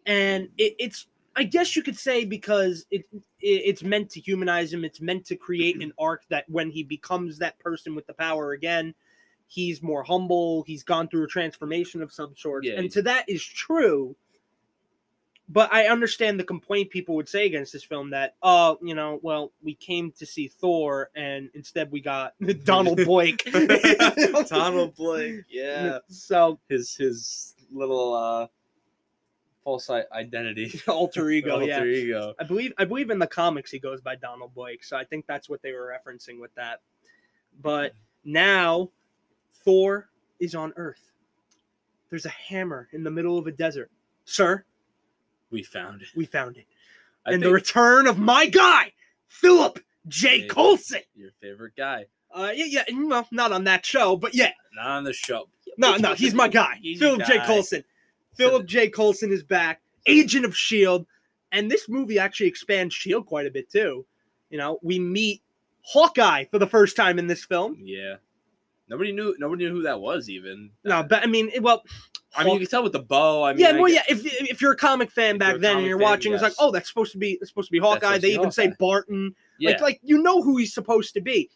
And 0.06 0.50
it, 0.58 0.76
it's 0.80 1.08
I 1.36 1.44
guess 1.44 1.76
you 1.76 1.84
could 1.84 1.98
say 1.98 2.26
because 2.26 2.86
it, 2.92 3.06
it 3.12 3.22
it's 3.40 3.84
meant 3.84 4.10
to 4.12 4.20
humanize 4.20 4.74
him. 4.74 4.84
It's 4.84 5.02
meant 5.02 5.26
to 5.26 5.36
create 5.36 5.82
an 5.82 5.94
arc 6.00 6.24
that 6.30 6.50
when 6.50 6.70
he 6.70 6.84
becomes 6.84 7.38
that 7.38 7.60
person 7.60 7.96
with 7.96 8.08
the 8.08 8.14
power 8.14 8.52
again, 8.52 8.94
he's 9.48 9.82
more 9.82 10.04
humble. 10.04 10.64
He's 10.64 10.84
gone 10.84 11.08
through 11.08 11.26
a 11.26 11.28
transformation 11.28 12.02
of 12.02 12.12
some 12.12 12.34
sort, 12.36 12.66
Yeah, 12.66 12.74
and 12.78 12.92
to 12.92 13.02
that 13.04 13.30
is 13.30 13.44
true. 13.44 14.16
But 15.52 15.74
I 15.74 15.88
understand 15.88 16.40
the 16.40 16.46
complaint 16.46 16.92
people 16.92 17.14
would 17.16 17.28
say 17.28 17.46
against 17.46 17.74
this 17.74 17.84
film 17.84 18.12
that, 18.12 18.36
oh, 18.42 18.80
you 18.82 18.96
know, 18.96 19.20
well, 19.22 19.52
we 19.62 19.74
came 19.76 20.14
to 20.14 20.26
see 20.26 20.48
Thor, 20.48 21.10
and 21.14 21.50
instead 21.54 21.92
we 21.92 22.00
got 22.00 22.36
Donald 22.64 23.04
Blake. 23.04 23.52
Donald 24.48 24.96
Blake. 24.96 25.42
Yeah. 25.50 26.00
So 26.08 26.58
His 26.70 26.96
his 26.96 27.56
little 27.70 28.14
uh 28.14 28.48
false 29.66 29.90
identity. 29.90 30.80
alter 30.88 31.30
ego, 31.30 31.60
Alter 31.60 31.66
yeah. 31.66 31.84
ego. 31.84 32.34
I 32.40 32.46
believe 32.46 32.72
I 32.78 32.86
believe 32.86 33.10
in 33.10 33.20
the 33.20 33.28
comics 33.28 33.72
he 33.72 33.80
goes 33.80 34.00
by 34.00 34.16
Donald 34.16 34.54
Blake, 34.54 34.86
so 34.86 34.96
I 34.96 35.04
think 35.04 35.26
that's 35.28 35.50
what 35.50 35.62
they 35.62 35.74
were 35.74 35.94
referencing 35.94 36.40
with 36.40 36.56
that. 36.56 36.80
But 37.62 37.92
now 38.24 38.90
Thor 39.66 40.08
is 40.40 40.56
on 40.56 40.72
Earth. 40.78 41.12
There's 42.10 42.26
a 42.26 42.30
hammer 42.30 42.88
in 42.94 43.04
the 43.04 43.12
middle 43.12 43.38
of 43.38 43.48
a 43.48 43.52
desert. 43.52 43.92
Sir, 44.24 44.64
We 45.52 45.64
found 45.64 46.02
it. 46.02 46.08
we 46.16 46.26
found 46.26 46.58
it. 46.58 46.66
I 47.26 47.34
and 47.34 47.44
the 47.44 47.52
return 47.52 48.08
of 48.08 48.18
my 48.18 48.48
guy, 48.48 48.94
Philip 49.28 49.80
J. 50.08 50.30
Maybe. 50.30 50.48
Coulson. 50.48 51.02
your 51.16 51.32
favorite 51.42 51.74
guy. 51.78 52.06
Uh 52.34 52.52
yeah, 52.56 52.84
yeah, 52.88 52.96
well, 53.08 53.28
not 53.32 53.52
on 53.52 53.66
that 53.66 53.86
show, 53.86 54.16
but 54.16 54.34
yeah. 54.34 54.52
Not 54.76 54.88
on 54.88 55.04
the 55.04 55.14
show. 55.14 55.50
No, 55.78 55.98
no, 55.98 56.14
he's 56.14 56.34
my 56.34 56.48
guy. 56.48 56.80
He's 56.82 57.00
Philip 57.00 57.24
J. 57.26 57.38
guy. 57.38 57.46
Coulson. 57.46 57.84
Philip 58.36 58.66
J. 58.66 58.90
Coulson 58.90 59.32
is 59.32 59.44
back, 59.44 59.82
agent 60.08 60.46
of 60.46 60.52
S.H.I.E.L.D. 60.52 61.06
And 61.52 61.70
this 61.70 61.90
movie 61.90 62.18
actually 62.18 62.48
expands 62.48 62.96
S.H.I.E.L.D. 62.96 63.26
quite 63.28 63.46
a 63.46 63.52
bit 63.52 63.70
too. 63.70 64.06
You 64.50 64.58
know, 64.58 64.80
we 64.82 65.00
meet 65.00 65.42
Hawkeye 65.82 66.46
for 66.46 66.60
the 66.60 66.68
first 66.68 66.96
time 66.96 67.20
in 67.20 67.28
this 67.28 67.44
film. 67.44 67.78
Yeah. 67.82 68.16
Nobody 68.88 69.12
knew. 69.14 69.36
Nobody 69.40 69.66
knew 69.66 69.72
who 69.76 69.82
that 69.84 70.02
was 70.02 70.30
even. 70.30 70.72
No, 70.84 71.02
but 71.04 71.24
I 71.24 71.26
mean, 71.28 71.50
well, 71.62 71.84
I 72.36 72.44
mean, 72.44 72.54
you 72.54 72.60
can 72.60 72.70
tell 72.70 72.84
with 72.84 72.94
the 72.94 73.00
bow. 73.00 73.44
I 73.44 73.54
mean, 73.54 73.60
yeah, 73.60 73.70
I 73.70 73.80
well, 73.80 73.92
yeah. 73.92 74.04
If 74.08 74.26
if 74.26 74.62
you're 74.62 74.72
a 74.72 74.78
comic 74.78 75.12
fan 75.12 75.36
If 75.36 75.40
back 75.40 75.58
then 75.58 75.78
and 75.78 75.86
you're 75.86 76.00
fan, 76.00 76.10
watching, 76.10 76.34
it's 76.34 76.44
like, 76.44 76.54
oh, 76.60 76.72
that's 76.72 76.88
supposed 76.88 77.12
to 77.14 77.18
be 77.18 77.38
it's 77.42 77.50
supposed 77.50 77.68
to 77.68 77.72
be 77.72 77.80
Hawkeye. 77.80 78.18
They 78.20 78.30
be 78.30 78.34
even 78.36 78.52
say 78.52 78.74
Barton. 78.80 79.36
yeah. 79.60 79.72
Like, 79.72 79.82
like 79.82 80.00
you 80.04 80.22
know 80.22 80.42
who 80.42 80.58
he's 80.58 80.74
supposed 80.74 81.14
to 81.16 81.22
be. 81.22 81.50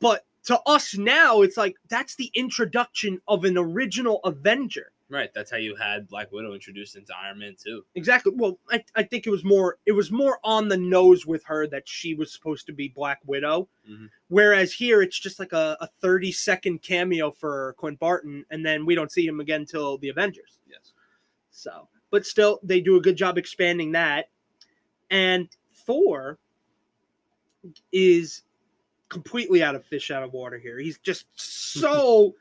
But 0.00 0.24
to 0.44 0.60
us 0.66 0.96
now, 0.96 1.42
it's 1.42 1.56
like 1.56 1.76
that's 1.88 2.16
the 2.16 2.30
introduction 2.34 3.20
of 3.28 3.44
an 3.44 3.58
original 3.58 4.20
Avenger. 4.24 4.91
Right. 5.12 5.30
That's 5.34 5.50
how 5.50 5.56
you 5.58 5.76
had 5.76 6.08
Black 6.08 6.32
Widow 6.32 6.54
introduced 6.54 6.96
into 6.96 7.12
Iron 7.16 7.38
Man 7.38 7.54
too. 7.62 7.84
Exactly. 7.94 8.32
Well, 8.34 8.58
I, 8.70 8.82
I 8.94 9.02
think 9.02 9.26
it 9.26 9.30
was 9.30 9.44
more 9.44 9.78
it 9.86 9.92
was 9.92 10.10
more 10.10 10.38
on 10.42 10.68
the 10.68 10.76
nose 10.76 11.26
with 11.26 11.44
her 11.44 11.66
that 11.68 11.88
she 11.88 12.14
was 12.14 12.32
supposed 12.32 12.66
to 12.66 12.72
be 12.72 12.88
Black 12.88 13.20
Widow. 13.26 13.68
Mhm. 13.88 14.08
Whereas 14.28 14.72
here 14.72 15.02
it's 15.02 15.18
just 15.18 15.38
like 15.38 15.52
a, 15.52 15.76
a 15.80 15.88
30 16.00 16.32
second 16.32 16.82
cameo 16.82 17.30
for 17.30 17.74
Clint 17.78 17.98
Barton, 17.98 18.44
and 18.50 18.64
then 18.64 18.86
we 18.86 18.94
don't 18.94 19.12
see 19.12 19.26
him 19.26 19.40
again 19.40 19.66
till 19.66 19.98
the 19.98 20.08
Avengers. 20.08 20.58
Yes. 20.68 20.92
So, 21.50 21.88
but 22.10 22.24
still, 22.26 22.58
they 22.62 22.80
do 22.80 22.96
a 22.96 23.00
good 23.00 23.16
job 23.16 23.38
expanding 23.38 23.92
that. 23.92 24.30
And 25.10 25.48
Thor 25.86 26.38
is 27.92 28.42
completely 29.08 29.62
out 29.62 29.74
of 29.74 29.84
fish 29.84 30.10
out 30.10 30.22
of 30.22 30.32
water 30.32 30.58
here. 30.58 30.78
He's 30.78 30.98
just 30.98 31.26
so 31.34 32.34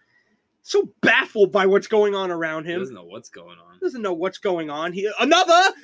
so 0.72 0.90
baffled 1.02 1.52
by 1.52 1.66
what's 1.66 1.88
going 1.88 2.16
on 2.16 2.32
around 2.32 2.66
him. 2.66 2.76
He 2.76 2.80
doesn't 2.80 2.96
know 2.96 3.04
what's 3.04 3.30
going 3.30 3.58
on. 3.60 3.78
Doesn't 3.82 4.02
know 4.02 4.14
what's 4.14 4.38
going 4.38 4.70
on. 4.70 4.94
He 4.94 5.10
another. 5.20 5.74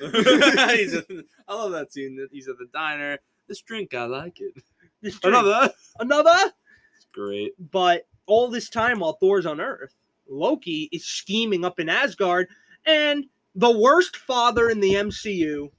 He's 0.74 0.94
at- 0.94 1.06
I 1.46 1.54
love 1.54 1.72
that 1.72 1.92
scene. 1.92 2.26
He's 2.32 2.48
at 2.48 2.56
the 2.58 2.68
diner. 2.72 3.18
This 3.48 3.60
drink, 3.60 3.92
I 3.94 4.04
like 4.04 4.40
it. 4.40 4.54
This 5.02 5.18
drink. 5.18 5.36
Another. 5.36 5.72
another. 6.00 6.52
It's 6.96 7.06
great. 7.12 7.52
But 7.70 8.06
all 8.26 8.48
this 8.48 8.70
time 8.70 9.00
while 9.00 9.12
Thor's 9.14 9.46
on 9.46 9.60
Earth, 9.60 9.94
Loki 10.28 10.88
is 10.90 11.04
scheming 11.04 11.64
up 11.64 11.78
in 11.80 11.88
Asgard, 11.88 12.48
and 12.86 13.26
the 13.54 13.70
worst 13.78 14.16
father 14.16 14.70
in 14.70 14.80
the 14.80 14.94
MCU 14.94 15.70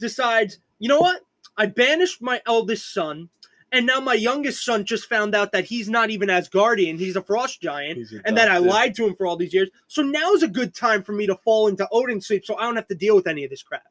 decides, 0.00 0.58
you 0.80 0.88
know 0.88 1.00
what? 1.00 1.22
I 1.56 1.66
banished 1.66 2.20
my 2.20 2.40
eldest 2.46 2.92
son, 2.92 3.28
and 3.72 3.86
now 3.86 3.98
my 4.00 4.14
youngest 4.14 4.64
son 4.64 4.84
just 4.84 5.08
found 5.08 5.34
out 5.34 5.50
that 5.52 5.64
he's 5.64 5.88
not 5.88 6.10
even 6.10 6.28
Asgardian, 6.28 6.98
he's 6.98 7.16
a 7.16 7.22
frost 7.22 7.60
giant. 7.60 8.10
And 8.24 8.36
that 8.36 8.50
I 8.50 8.58
lied 8.58 8.94
to 8.96 9.06
him 9.06 9.16
for 9.16 9.26
all 9.26 9.36
these 9.36 9.54
years. 9.54 9.70
So 9.88 10.02
now 10.02 10.32
is 10.32 10.42
a 10.42 10.48
good 10.48 10.74
time 10.74 11.02
for 11.02 11.12
me 11.12 11.26
to 11.26 11.34
fall 11.36 11.68
into 11.68 11.88
Odin's 11.90 12.26
sleep 12.26 12.44
so 12.44 12.56
I 12.56 12.62
don't 12.62 12.76
have 12.76 12.86
to 12.88 12.94
deal 12.94 13.16
with 13.16 13.26
any 13.26 13.44
of 13.44 13.50
this 13.50 13.62
crap. 13.62 13.84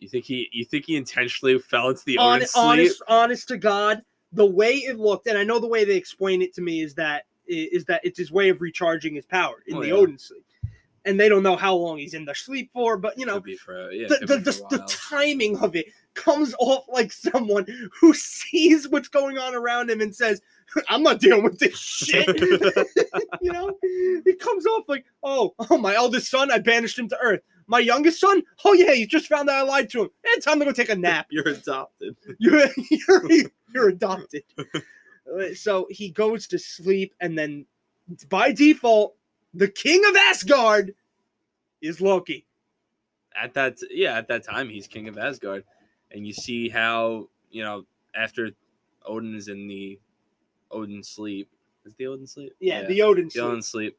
You 0.00 0.08
think 0.08 0.24
he? 0.26 0.48
You 0.52 0.64
think 0.64 0.84
he 0.86 0.96
intentionally 0.96 1.58
fell 1.58 1.88
into 1.90 2.04
the 2.04 2.16
Hon- 2.16 2.36
Odin 2.36 2.48
sleep? 2.48 2.64
honest, 2.64 3.02
honest 3.08 3.48
to 3.48 3.56
God, 3.56 4.02
the 4.32 4.46
way 4.46 4.74
it 4.74 4.98
looked, 4.98 5.26
and 5.26 5.38
I 5.38 5.42
know 5.44 5.58
the 5.58 5.66
way 5.68 5.84
they 5.84 5.96
explain 5.96 6.42
it 6.42 6.54
to 6.54 6.60
me 6.60 6.82
is 6.82 6.94
that 6.94 7.24
is 7.46 7.84
that 7.86 8.00
it's 8.04 8.18
his 8.18 8.30
way 8.30 8.50
of 8.50 8.60
recharging 8.60 9.14
his 9.14 9.24
power 9.24 9.62
in 9.66 9.76
Oh, 9.76 9.80
the 9.80 9.88
yeah. 9.88 9.94
Odin 9.94 10.18
sleep. 10.18 10.44
And 11.04 11.18
they 11.18 11.30
don't 11.30 11.42
know 11.42 11.56
how 11.56 11.74
long 11.74 11.96
he's 11.96 12.12
in 12.12 12.26
the 12.26 12.34
sleep 12.34 12.70
for, 12.74 12.98
but 12.98 13.18
you 13.18 13.24
know, 13.24 13.42
for 13.64 13.90
yeah. 13.90 14.08
the, 14.08 14.26
the, 14.26 14.36
the, 14.38 14.66
the 14.70 14.84
timing 14.86 15.56
of 15.58 15.74
it 15.74 15.86
comes 16.18 16.54
off 16.58 16.84
like 16.88 17.12
someone 17.12 17.66
who 18.00 18.12
sees 18.14 18.88
what's 18.88 19.08
going 19.08 19.38
on 19.38 19.54
around 19.54 19.90
him 19.90 20.00
and 20.00 20.14
says, 20.14 20.42
I'm 20.88 21.02
not 21.02 21.20
dealing 21.20 21.44
with 21.44 21.58
this 21.58 21.78
shit. 21.78 22.26
you 23.40 23.52
know, 23.52 23.76
it 23.82 24.38
comes 24.40 24.66
off 24.66 24.84
like, 24.88 25.06
oh, 25.22 25.54
oh, 25.70 25.78
my 25.78 25.94
eldest 25.94 26.30
son, 26.30 26.50
I 26.50 26.58
banished 26.58 26.98
him 26.98 27.08
to 27.08 27.18
Earth. 27.22 27.40
My 27.70 27.80
youngest 27.80 28.20
son, 28.20 28.42
oh 28.64 28.72
yeah, 28.72 28.94
he 28.94 29.06
just 29.06 29.26
found 29.26 29.50
out 29.50 29.56
I 29.56 29.62
lied 29.62 29.90
to 29.90 30.02
him. 30.02 30.10
Eh, 30.24 30.40
time 30.40 30.58
to 30.58 30.64
go 30.64 30.72
take 30.72 30.88
a 30.88 30.96
nap. 30.96 31.26
You're 31.30 31.48
adopted. 31.48 32.16
You're 32.38 32.66
you're, 32.90 33.30
you're 33.74 33.88
adopted. 33.90 34.42
Uh, 34.58 35.54
so 35.54 35.86
he 35.90 36.08
goes 36.08 36.46
to 36.46 36.58
sleep, 36.58 37.14
and 37.20 37.38
then 37.38 37.66
by 38.30 38.52
default, 38.52 39.16
the 39.52 39.68
king 39.68 40.02
of 40.08 40.16
Asgard 40.16 40.94
is 41.82 42.00
Loki. 42.00 42.46
At 43.36 43.52
that 43.52 43.76
yeah, 43.90 44.16
at 44.16 44.28
that 44.28 44.44
time 44.44 44.70
he's 44.70 44.86
king 44.86 45.06
of 45.06 45.18
Asgard, 45.18 45.64
and 46.10 46.26
you 46.26 46.32
see 46.32 46.68
how 46.68 47.28
you 47.50 47.62
know 47.62 47.84
after 48.14 48.50
Odin 49.04 49.34
is 49.34 49.48
in 49.48 49.66
the 49.68 49.98
Odin 50.70 51.02
sleep. 51.02 51.48
Is 51.84 51.94
the 51.94 52.06
Odin 52.06 52.26
sleep? 52.26 52.54
Yeah, 52.60 52.84
the 52.84 53.02
Odin 53.02 53.26
the 53.26 53.30
sleep. 53.30 53.44
Odin 53.44 53.62
sleep. 53.62 53.98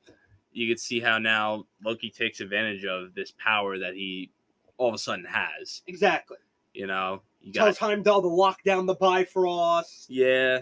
You 0.51 0.67
could 0.67 0.79
see 0.79 0.99
how 0.99 1.19
now 1.19 1.65
Loki 1.83 2.09
takes 2.09 2.39
advantage 2.39 2.85
of 2.85 3.13
this 3.13 3.31
power 3.37 3.77
that 3.79 3.93
he 3.93 4.31
all 4.77 4.89
of 4.89 4.95
a 4.95 4.97
sudden 4.97 5.25
has. 5.25 5.81
Exactly. 5.87 6.37
You 6.73 6.87
know, 6.87 7.21
you 7.41 7.53
got 7.53 7.65
Tells 7.65 7.77
Heimdall 7.77 8.21
to 8.21 8.27
lock 8.27 8.63
down 8.63 8.85
the 8.85 8.95
Bifrost. 8.95 10.09
Yeah. 10.09 10.61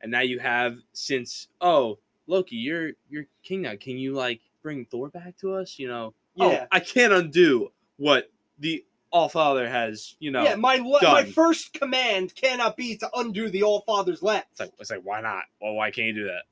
And 0.00 0.12
now 0.12 0.20
you 0.20 0.38
have 0.38 0.76
since 0.92 1.48
oh 1.60 1.98
Loki, 2.26 2.56
you're 2.56 2.92
you're 3.08 3.26
king 3.42 3.62
now. 3.62 3.74
Can 3.76 3.98
you 3.98 4.14
like 4.14 4.40
bring 4.62 4.84
Thor 4.84 5.08
back 5.08 5.36
to 5.38 5.54
us? 5.54 5.78
You 5.78 5.88
know, 5.88 6.14
oh, 6.38 6.50
Yeah. 6.50 6.62
oh, 6.64 6.66
I 6.70 6.80
can't 6.80 7.12
undo 7.12 7.72
what 7.96 8.30
the 8.58 8.84
All 9.10 9.28
Father 9.28 9.68
has. 9.68 10.14
You 10.18 10.30
know, 10.30 10.44
yeah, 10.44 10.56
my 10.56 10.76
le- 10.76 11.02
my 11.02 11.22
done. 11.22 11.32
first 11.32 11.72
command 11.72 12.34
cannot 12.34 12.76
be 12.76 12.96
to 12.98 13.08
undo 13.14 13.48
the 13.48 13.62
All 13.62 13.80
Father's 13.82 14.22
left. 14.22 14.48
it's 14.52 14.60
like 14.60 14.72
it's 14.78 14.90
like 14.90 15.02
why 15.02 15.20
not? 15.20 15.44
Well, 15.60 15.74
why 15.74 15.90
can't 15.90 16.08
you 16.08 16.14
do 16.14 16.24
that? 16.24 16.42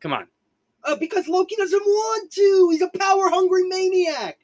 Come 0.00 0.12
on. 0.12 0.26
Uh, 0.84 0.96
because 0.96 1.26
Loki 1.26 1.56
doesn't 1.56 1.84
want 1.84 2.30
to. 2.32 2.68
He's 2.70 2.82
a 2.82 2.90
power 2.98 3.28
hungry 3.28 3.66
maniac. 3.68 4.38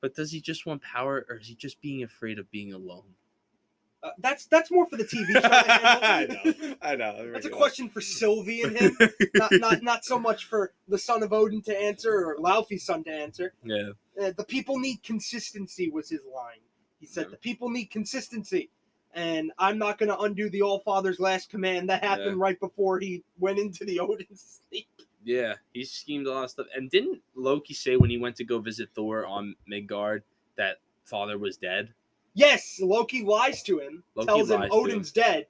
But 0.00 0.14
does 0.14 0.32
he 0.32 0.40
just 0.40 0.66
want 0.66 0.82
power, 0.82 1.24
or 1.28 1.36
is 1.36 1.46
he 1.46 1.54
just 1.54 1.80
being 1.80 2.02
afraid 2.02 2.38
of 2.38 2.50
being 2.50 2.72
alone? 2.72 3.14
Uh, 4.02 4.10
that's 4.18 4.44
that's 4.46 4.70
more 4.70 4.86
for 4.86 4.96
the 4.96 5.04
TV 5.04 5.32
show. 5.32 5.40
I 5.42 6.26
know. 6.26 6.74
I 6.82 6.96
know. 6.96 7.32
That's 7.32 7.46
a 7.46 7.50
question 7.50 7.88
for 7.88 8.02
Sylvie 8.02 8.62
and 8.62 8.76
him, 8.76 8.98
not, 9.34 9.52
not 9.52 9.82
not 9.82 10.04
so 10.04 10.18
much 10.18 10.44
for 10.44 10.74
the 10.88 10.98
son 10.98 11.22
of 11.22 11.32
Odin 11.32 11.62
to 11.62 11.74
answer 11.78 12.12
or 12.12 12.36
Laufey's 12.36 12.84
son 12.84 13.02
to 13.04 13.10
answer. 13.10 13.54
Yeah. 13.64 13.90
Uh, 14.20 14.32
the 14.36 14.44
people 14.44 14.78
need 14.78 15.02
consistency 15.02 15.88
was 15.88 16.10
his 16.10 16.20
line. 16.34 16.60
He 17.04 17.08
said 17.08 17.26
Yeah. 17.26 17.30
the 17.32 17.36
people 17.36 17.68
need 17.68 17.90
consistency, 17.90 18.70
and 19.12 19.52
I'm 19.58 19.76
not 19.76 19.98
going 19.98 20.08
to 20.08 20.18
undo 20.20 20.48
the 20.48 20.62
All 20.62 20.78
Father's 20.80 21.20
last 21.20 21.50
command 21.50 21.90
that 21.90 22.02
happened 22.02 22.38
right 22.40 22.58
before 22.58 22.98
he 22.98 23.22
went 23.38 23.58
into 23.58 23.84
the 23.84 24.00
Odin 24.00 24.26
sleep. 24.34 24.88
Yeah, 25.22 25.56
he 25.74 25.84
schemed 25.84 26.26
a 26.26 26.32
lot 26.32 26.44
of 26.44 26.50
stuff. 26.50 26.66
And 26.74 26.90
didn't 26.90 27.20
Loki 27.34 27.74
say 27.74 27.96
when 27.98 28.08
he 28.08 28.16
went 28.16 28.36
to 28.36 28.44
go 28.44 28.58
visit 28.58 28.88
Thor 28.94 29.26
on 29.26 29.54
Midgard 29.66 30.22
that 30.56 30.78
father 31.04 31.36
was 31.36 31.58
dead? 31.58 31.92
Yes, 32.32 32.80
Loki 32.82 33.22
lies 33.22 33.62
to 33.64 33.80
him, 33.80 34.02
Loki 34.14 34.26
tells 34.28 34.50
him 34.50 34.60
lies 34.60 34.70
to 34.70 34.76
Odin's 34.76 35.12
dead. 35.12 35.46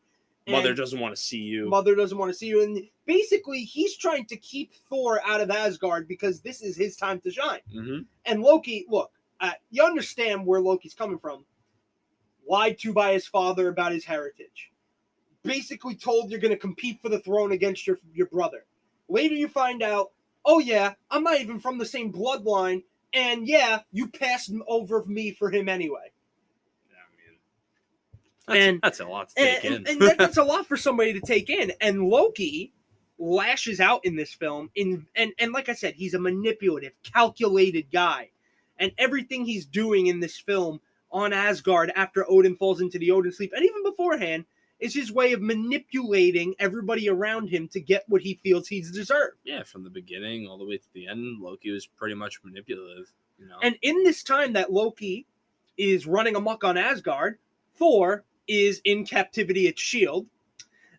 Mother 0.48 0.74
doesn't 0.74 0.98
want 0.98 1.14
to 1.14 1.22
see 1.22 1.38
you. 1.38 1.68
Mother 1.68 1.94
doesn't 1.94 2.18
want 2.18 2.32
to 2.32 2.36
see 2.36 2.48
you, 2.48 2.64
and 2.64 2.82
basically 3.06 3.60
he's 3.60 3.96
trying 3.96 4.26
to 4.26 4.36
keep 4.38 4.74
Thor 4.90 5.20
out 5.24 5.40
of 5.40 5.52
Asgard 5.52 6.08
because 6.08 6.40
this 6.40 6.62
is 6.62 6.76
his 6.76 6.96
time 6.96 7.20
to 7.20 7.30
shine. 7.30 7.60
hmm 7.72 8.00
And 8.26 8.42
Loki, 8.42 8.86
look, 8.88 9.12
uh, 9.44 9.52
you 9.70 9.84
understand 9.84 10.46
where 10.46 10.60
Loki's 10.60 10.94
coming 10.94 11.18
from. 11.18 11.44
Lied 12.48 12.78
to 12.80 12.92
by 12.92 13.12
his 13.12 13.26
father 13.26 13.68
about 13.68 13.92
his 13.92 14.04
heritage. 14.04 14.70
Basically 15.42 15.94
told 15.94 16.30
you're 16.30 16.40
going 16.40 16.52
to 16.52 16.58
compete 16.58 17.00
for 17.02 17.08
the 17.08 17.18
throne 17.20 17.52
against 17.52 17.86
your 17.86 17.98
your 18.12 18.26
brother. 18.26 18.64
Later 19.08 19.34
you 19.34 19.48
find 19.48 19.82
out, 19.82 20.12
oh 20.44 20.58
yeah, 20.58 20.94
I'm 21.10 21.22
not 21.22 21.40
even 21.40 21.60
from 21.60 21.78
the 21.78 21.86
same 21.86 22.12
bloodline, 22.12 22.82
and 23.12 23.46
yeah, 23.46 23.80
you 23.92 24.08
passed 24.08 24.50
over 24.68 25.04
me 25.06 25.32
for 25.32 25.50
him 25.50 25.68
anyway. 25.68 26.12
That's, 28.46 28.60
And- 28.60 28.80
that's 28.82 29.00
a 29.00 29.06
lot 29.06 29.28
to 29.30 29.34
take 29.34 29.64
And, 29.64 29.64
in. 29.64 29.74
and, 29.74 29.88
and 29.88 30.02
that- 30.02 30.18
that's 30.18 30.36
a 30.36 30.44
lot 30.44 30.66
for 30.66 30.76
somebody 30.76 31.12
to 31.14 31.20
take 31.20 31.48
in. 31.50 31.72
And 31.80 32.04
Loki 32.04 32.72
lashes 33.18 33.80
out 33.80 34.04
in 34.04 34.16
this 34.16 34.34
film 34.34 34.70
in 34.74 35.06
and 35.14 35.32
and 35.38 35.52
like 35.52 35.68
I 35.68 35.74
said, 35.74 35.94
he's 35.94 36.14
a 36.14 36.18
manipulative, 36.18 36.92
calculated 37.02 37.86
guy. 37.92 38.30
And 38.78 38.92
everything 38.98 39.44
he's 39.44 39.66
doing 39.66 40.06
in 40.08 40.20
this 40.20 40.38
film 40.38 40.80
on 41.10 41.32
Asgard 41.32 41.92
after 41.94 42.28
Odin 42.30 42.56
falls 42.56 42.80
into 42.80 42.98
the 42.98 43.10
Odin 43.12 43.32
sleep, 43.32 43.52
and 43.54 43.64
even 43.64 43.82
beforehand, 43.84 44.44
is 44.80 44.92
his 44.94 45.12
way 45.12 45.32
of 45.32 45.40
manipulating 45.40 46.54
everybody 46.58 47.08
around 47.08 47.48
him 47.48 47.68
to 47.68 47.80
get 47.80 48.04
what 48.08 48.20
he 48.20 48.34
feels 48.42 48.66
he's 48.66 48.90
deserved. 48.90 49.36
yeah, 49.44 49.62
from 49.62 49.84
the 49.84 49.90
beginning 49.90 50.46
all 50.48 50.58
the 50.58 50.64
way 50.64 50.76
to 50.76 50.92
the 50.92 51.06
end, 51.06 51.40
Loki 51.40 51.70
was 51.70 51.86
pretty 51.86 52.14
much 52.16 52.40
manipulative. 52.42 53.12
You 53.38 53.46
know, 53.46 53.56
And 53.62 53.76
in 53.82 54.02
this 54.02 54.22
time 54.22 54.52
that 54.54 54.72
Loki 54.72 55.26
is 55.78 56.06
running 56.06 56.34
amok 56.36 56.64
on 56.64 56.76
Asgard, 56.76 57.38
Thor 57.76 58.24
is 58.48 58.80
in 58.84 59.06
captivity 59.06 59.68
at 59.68 59.78
Shield, 59.78 60.26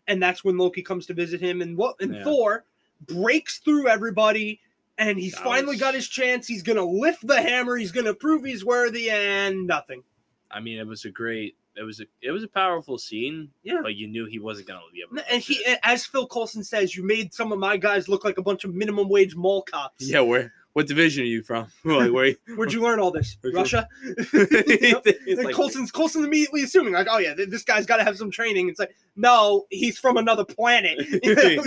and 0.08 0.22
that's 0.22 0.42
when 0.44 0.56
Loki 0.58 0.82
comes 0.82 1.06
to 1.06 1.14
visit 1.14 1.40
him. 1.40 1.60
And 1.60 1.76
what 1.76 1.96
and 2.00 2.14
Yeah. 2.14 2.24
Thor 2.24 2.64
breaks 3.06 3.58
through 3.58 3.88
everybody, 3.88 4.60
and 4.98 5.18
he's 5.18 5.36
finally 5.38 5.76
got 5.76 5.94
his 5.94 6.08
chance. 6.08 6.46
He's 6.46 6.62
gonna 6.62 6.84
lift 6.84 7.26
the 7.26 7.40
hammer. 7.40 7.76
He's 7.76 7.92
gonna 7.92 8.14
prove 8.14 8.44
he's 8.44 8.64
worthy, 8.64 9.10
and 9.10 9.66
nothing. 9.66 10.02
I 10.50 10.60
mean, 10.60 10.78
it 10.78 10.86
was 10.86 11.04
a 11.04 11.10
great, 11.10 11.56
it 11.76 11.82
was 11.82 12.00
a, 12.00 12.04
it 12.22 12.30
was 12.30 12.42
a 12.44 12.48
powerful 12.48 12.98
scene. 12.98 13.50
Yeah. 13.62 13.80
but 13.82 13.94
you 13.96 14.06
knew 14.08 14.26
he 14.26 14.38
wasn't 14.38 14.68
gonna 14.68 14.80
be 14.92 15.02
able. 15.06 15.16
to 15.22 15.32
And 15.32 15.42
he, 15.42 15.54
it. 15.54 15.78
as 15.82 16.06
Phil 16.06 16.26
Coulson 16.26 16.62
says, 16.64 16.94
you 16.96 17.02
made 17.04 17.34
some 17.34 17.52
of 17.52 17.58
my 17.58 17.76
guys 17.76 18.08
look 18.08 18.24
like 18.24 18.38
a 18.38 18.42
bunch 18.42 18.64
of 18.64 18.74
minimum 18.74 19.08
wage 19.08 19.34
mall 19.36 19.62
cops. 19.62 20.08
yeah, 20.08 20.20
where? 20.20 20.52
What 20.74 20.86
division 20.86 21.22
are 21.22 21.26
you 21.26 21.42
from? 21.42 21.68
like 21.84 22.12
where? 22.12 22.34
Where'd 22.54 22.70
you 22.72 22.82
learn 22.82 23.00
all 23.00 23.10
this? 23.10 23.38
Where'd 23.42 23.54
you- 23.54 23.60
Russia. 23.60 23.88
It's 24.02 25.26
And 25.38 25.44
like- 25.44 25.54
Coulson's 25.54 25.90
Coulson's 25.90 26.26
immediately 26.26 26.62
assuming 26.62 26.92
like, 26.92 27.06
oh 27.10 27.18
yeah, 27.18 27.34
this 27.34 27.62
guy's 27.64 27.86
got 27.86 27.96
to 27.96 28.04
have 28.04 28.16
some 28.16 28.30
training. 28.30 28.68
It's 28.68 28.78
like, 28.78 28.94
no, 29.16 29.66
he's 29.70 29.98
from 29.98 30.16
another 30.16 30.44
planet. 30.44 30.98
You 31.22 31.34
know? 31.34 31.64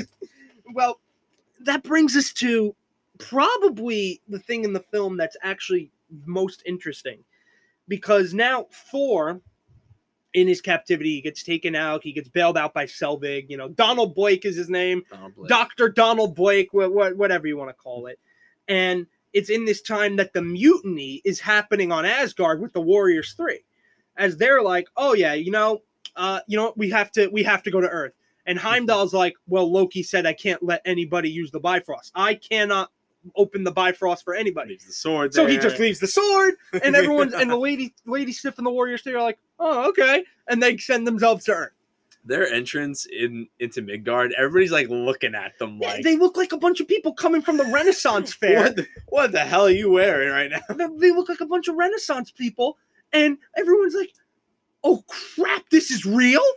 well, 0.74 1.00
that 1.62 1.84
brings 1.84 2.15
us 2.15 2.32
to 2.34 2.76
probably 3.19 4.21
the 4.27 4.39
thing 4.39 4.63
in 4.63 4.73
the 4.73 4.79
film 4.79 5.15
that's 5.17 5.38
actually 5.43 5.91
most 6.25 6.63
interesting, 6.65 7.19
because 7.88 8.34
now 8.34 8.65
Thor, 8.91 9.41
in 10.34 10.47
his 10.47 10.62
captivity, 10.62 11.15
he 11.15 11.21
gets 11.21 11.43
taken 11.43 11.75
out. 11.75 12.03
He 12.03 12.12
gets 12.12 12.29
bailed 12.29 12.58
out 12.58 12.73
by 12.73 12.86
Selvig. 12.86 13.49
You 13.49 13.58
know, 13.58 13.69
Donald 13.69 14.15
Blake 14.15 14.45
is 14.45 14.55
his 14.55 14.69
name. 14.69 15.03
Donald 15.12 15.47
Dr. 15.47 15.89
Donald 15.89 16.36
Blake, 16.36 16.73
wha- 16.73 16.88
wha- 16.88 17.12
whatever 17.12 17.47
you 17.47 17.58
want 17.58 17.69
to 17.69 17.73
call 17.73 18.08
it. 18.08 18.19
And 18.67 19.05
it's 19.34 19.49
in 19.49 19.65
this 19.65 19.82
time 19.82 20.15
that 20.15 20.34
the 20.34 20.41
mutiny 20.41 21.21
is 21.25 21.39
happening 21.39 21.91
on 21.91 22.05
Asgard 22.05 22.62
with 22.62 22.73
the 22.73 22.82
Warriors 22.82 23.34
3. 23.34 23.60
As 24.17 24.38
they're 24.38 24.62
like, 24.62 24.88
"Oh 24.97 25.13
yeah, 25.13 25.34
you 25.34 25.51
know, 25.51 25.82
uh, 26.15 26.41
you 26.47 26.58
know, 26.58 26.73
we 26.75 26.89
have 26.89 27.12
to 27.13 27.27
we 27.29 27.43
have 27.43 27.63
to 27.63 27.71
go 27.71 27.79
to 27.79 27.88
Earth." 27.88 28.13
And 28.45 28.58
Heimdall's 28.60 29.13
like, 29.13 29.36
"Well, 29.47 29.71
Loki 29.71 30.03
said 30.03 30.25
I 30.25 30.34
can't 30.34 30.62
let 30.62 30.82
anybody 30.84 31.29
use 31.29 31.51
the 31.51 31.60
Bifrost. 31.60 32.12
I 32.15 32.34
cannot 32.36 32.91
open 33.36 33.63
the 33.63 33.71
Bifrost 33.71 34.23
for 34.23 34.34
anybody. 34.36 34.71
Leaves 34.71 34.86
the 34.86 34.93
sword. 34.93 35.34
So 35.34 35.45
he 35.45 35.58
just 35.58 35.79
leaves 35.79 35.99
the 35.99 36.08
sword, 36.08 36.55
and 36.84 36.95
everyone 36.95 37.34
and 37.36 37.49
the 37.49 37.58
lady 37.58 37.93
lady 38.05 38.32
Sif 38.32 38.58
and 38.58 38.65
the 38.65 38.71
warriors 38.71 39.03
they 39.03 39.13
are 39.13 39.21
like, 39.21 39.39
oh 39.60 39.89
okay, 39.89 40.23
and 40.47 40.62
they 40.62 40.77
send 40.77 41.05
themselves 41.08 41.45
to 41.45 41.51
Earth. 41.53 41.71
their 42.25 42.47
entrance 42.47 43.05
in 43.05 43.47
into 43.60 43.82
Midgard. 43.82 44.34
Everybody's 44.38 44.71
like 44.71 44.88
looking 44.89 45.36
at 45.36 45.58
them 45.60 45.79
Yeah, 45.82 45.97
they 46.03 46.17
look 46.17 46.38
like 46.38 46.51
a 46.53 46.58
bunch 46.58 46.79
of 46.79 46.88
people 46.88 47.13
coming 47.13 47.41
from 47.41 47.58
the 47.58 47.65
Renaissance 47.65 48.34
fair. 48.41 48.62
what, 48.63 48.75
the, 48.75 48.88
what 49.08 49.32
the 49.32 49.39
hell 49.39 49.65
are 49.67 49.69
you 49.71 49.89
wearing 49.91 50.29
right 50.29 50.49
now? 50.51 50.88
They- 50.97 51.12
look 51.12 51.29
like 51.29 51.41
a 51.41 51.45
bunch 51.45 51.67
of 51.67 51.75
Renaissance 51.75 52.32
people, 52.32 52.77
and 53.13 53.38
everyone's 53.58 53.95
like, 53.95 54.12
"Oh 54.84 55.03
crap, 55.36 55.69
this 55.69 55.91
is 55.91 56.05
real." 56.05 56.43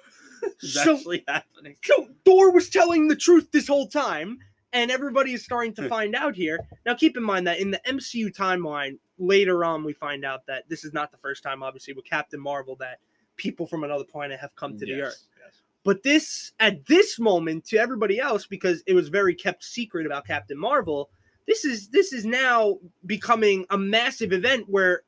So, 0.58 0.94
actually 0.96 1.22
happening. 1.28 1.76
so 1.84 2.08
Thor 2.24 2.50
was 2.50 2.68
telling 2.68 3.06
the 3.06 3.14
truth 3.14 3.52
this 3.52 3.68
whole 3.68 3.86
time, 3.86 4.40
and 4.72 4.90
everybody 4.90 5.32
is 5.34 5.44
starting 5.44 5.72
Hmm. 5.72 5.82
to 5.82 5.88
find 5.88 6.14
out 6.14 6.34
here. 6.34 6.58
Now, 6.86 6.94
keep 6.94 7.16
in 7.16 7.22
mind 7.22 7.46
that 7.46 7.58
in 7.60 7.70
the 7.70 7.80
MCU 7.88 8.30
timeline, 8.32 8.98
later 9.18 9.64
on, 9.64 9.84
we 9.84 9.92
find 9.92 10.24
out 10.24 10.46
that 10.46 10.68
this 10.68 10.84
is 10.84 10.92
not 10.92 11.10
the 11.10 11.18
first 11.18 11.42
time, 11.42 11.62
obviously, 11.62 11.94
with 11.94 12.04
Captain 12.04 12.40
Marvel, 12.40 12.76
that 12.76 12.98
people 13.36 13.66
from 13.66 13.84
another 13.84 14.04
planet 14.04 14.38
have 14.40 14.54
come 14.56 14.78
to 14.78 14.84
the 14.86 15.00
Earth. 15.02 15.26
yes. 15.44 15.62
But 15.84 16.02
this, 16.02 16.52
at 16.60 16.84
this 16.86 17.18
moment, 17.18 17.64
to 17.66 17.76
everybody 17.78 18.18
else, 18.20 18.46
because 18.46 18.82
it 18.86 18.94
was 18.94 19.08
very 19.08 19.34
kept 19.34 19.64
secret 19.64 20.06
about 20.06 20.26
Captain 20.26 20.56
Marvel, 20.58 21.10
this 21.46 21.64
is 21.64 21.88
this 21.88 22.12
is 22.12 22.24
now 22.24 22.78
becoming 23.06 23.66
a 23.70 23.76
massive 23.78 24.32
event 24.32 24.64
where 24.68 25.02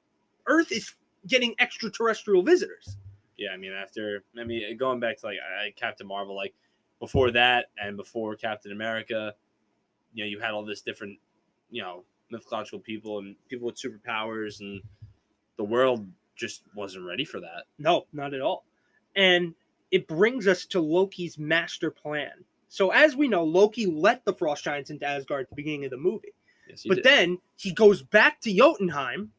Earth 0.47 0.73
is 0.73 0.93
getting 1.29 1.55
extraterrestrial 1.61 2.43
visitors. 2.43 2.97
Yeah, 3.37 3.51
I 3.53 3.57
mean, 3.57 3.73
after 3.73 4.25
I 4.39 4.43
mean, 4.45 4.77
going 4.77 4.99
back 5.01 5.19
to 5.19 5.27
like 5.27 5.39
I, 5.39 5.71
Captain 5.77 6.07
Marvel, 6.09 6.35
like 6.35 6.55
before 6.99 7.31
that 7.33 7.67
and 7.81 7.97
before 7.97 8.35
Captain 8.35 8.73
America, 8.73 9.35
you 10.15 10.25
know, 10.25 10.29
you 10.29 10.41
had 10.41 10.53
all 10.53 10.65
this 10.65 10.81
different, 10.81 11.19
you 11.71 11.83
know, 11.83 12.05
mythological 12.31 12.79
people 12.79 13.19
and 13.19 13.37
people 13.49 13.67
with 13.67 13.77
superpowers, 13.77 14.61
and 14.61 14.81
the 15.59 15.65
world 15.65 16.07
just 16.37 16.63
wasn't 16.75 17.05
ready 17.05 17.25
for 17.25 17.41
that. 17.41 17.65
No, 17.79 18.07
not 18.13 18.33
at 18.35 18.41
all. 18.41 18.65
And 19.15 19.55
it 19.91 20.09
brings 20.09 20.49
us 20.49 20.65
to 20.67 20.81
Loki's 20.81 21.39
master 21.39 21.91
plan. 21.91 22.45
So 22.69 22.91
as 22.91 23.15
we 23.15 23.29
know, 23.29 23.45
Loki 23.45 23.87
let 23.87 24.25
the 24.25 24.33
Frost 24.35 24.65
Giants 24.65 24.91
into 24.91 25.07
Asgard 25.07 25.43
at 25.43 25.51
the 25.51 25.55
beginning 25.55 25.85
of 25.85 25.91
the 25.93 25.97
movie. 25.97 26.35
Yes, 26.69 26.83
he 26.83 26.89
But 26.89 26.97
did. 26.97 27.05
then 27.05 27.39
he 27.57 27.73
goes 27.73 28.03
back 28.03 28.41
to 28.41 28.53
Jotunheim 28.53 29.31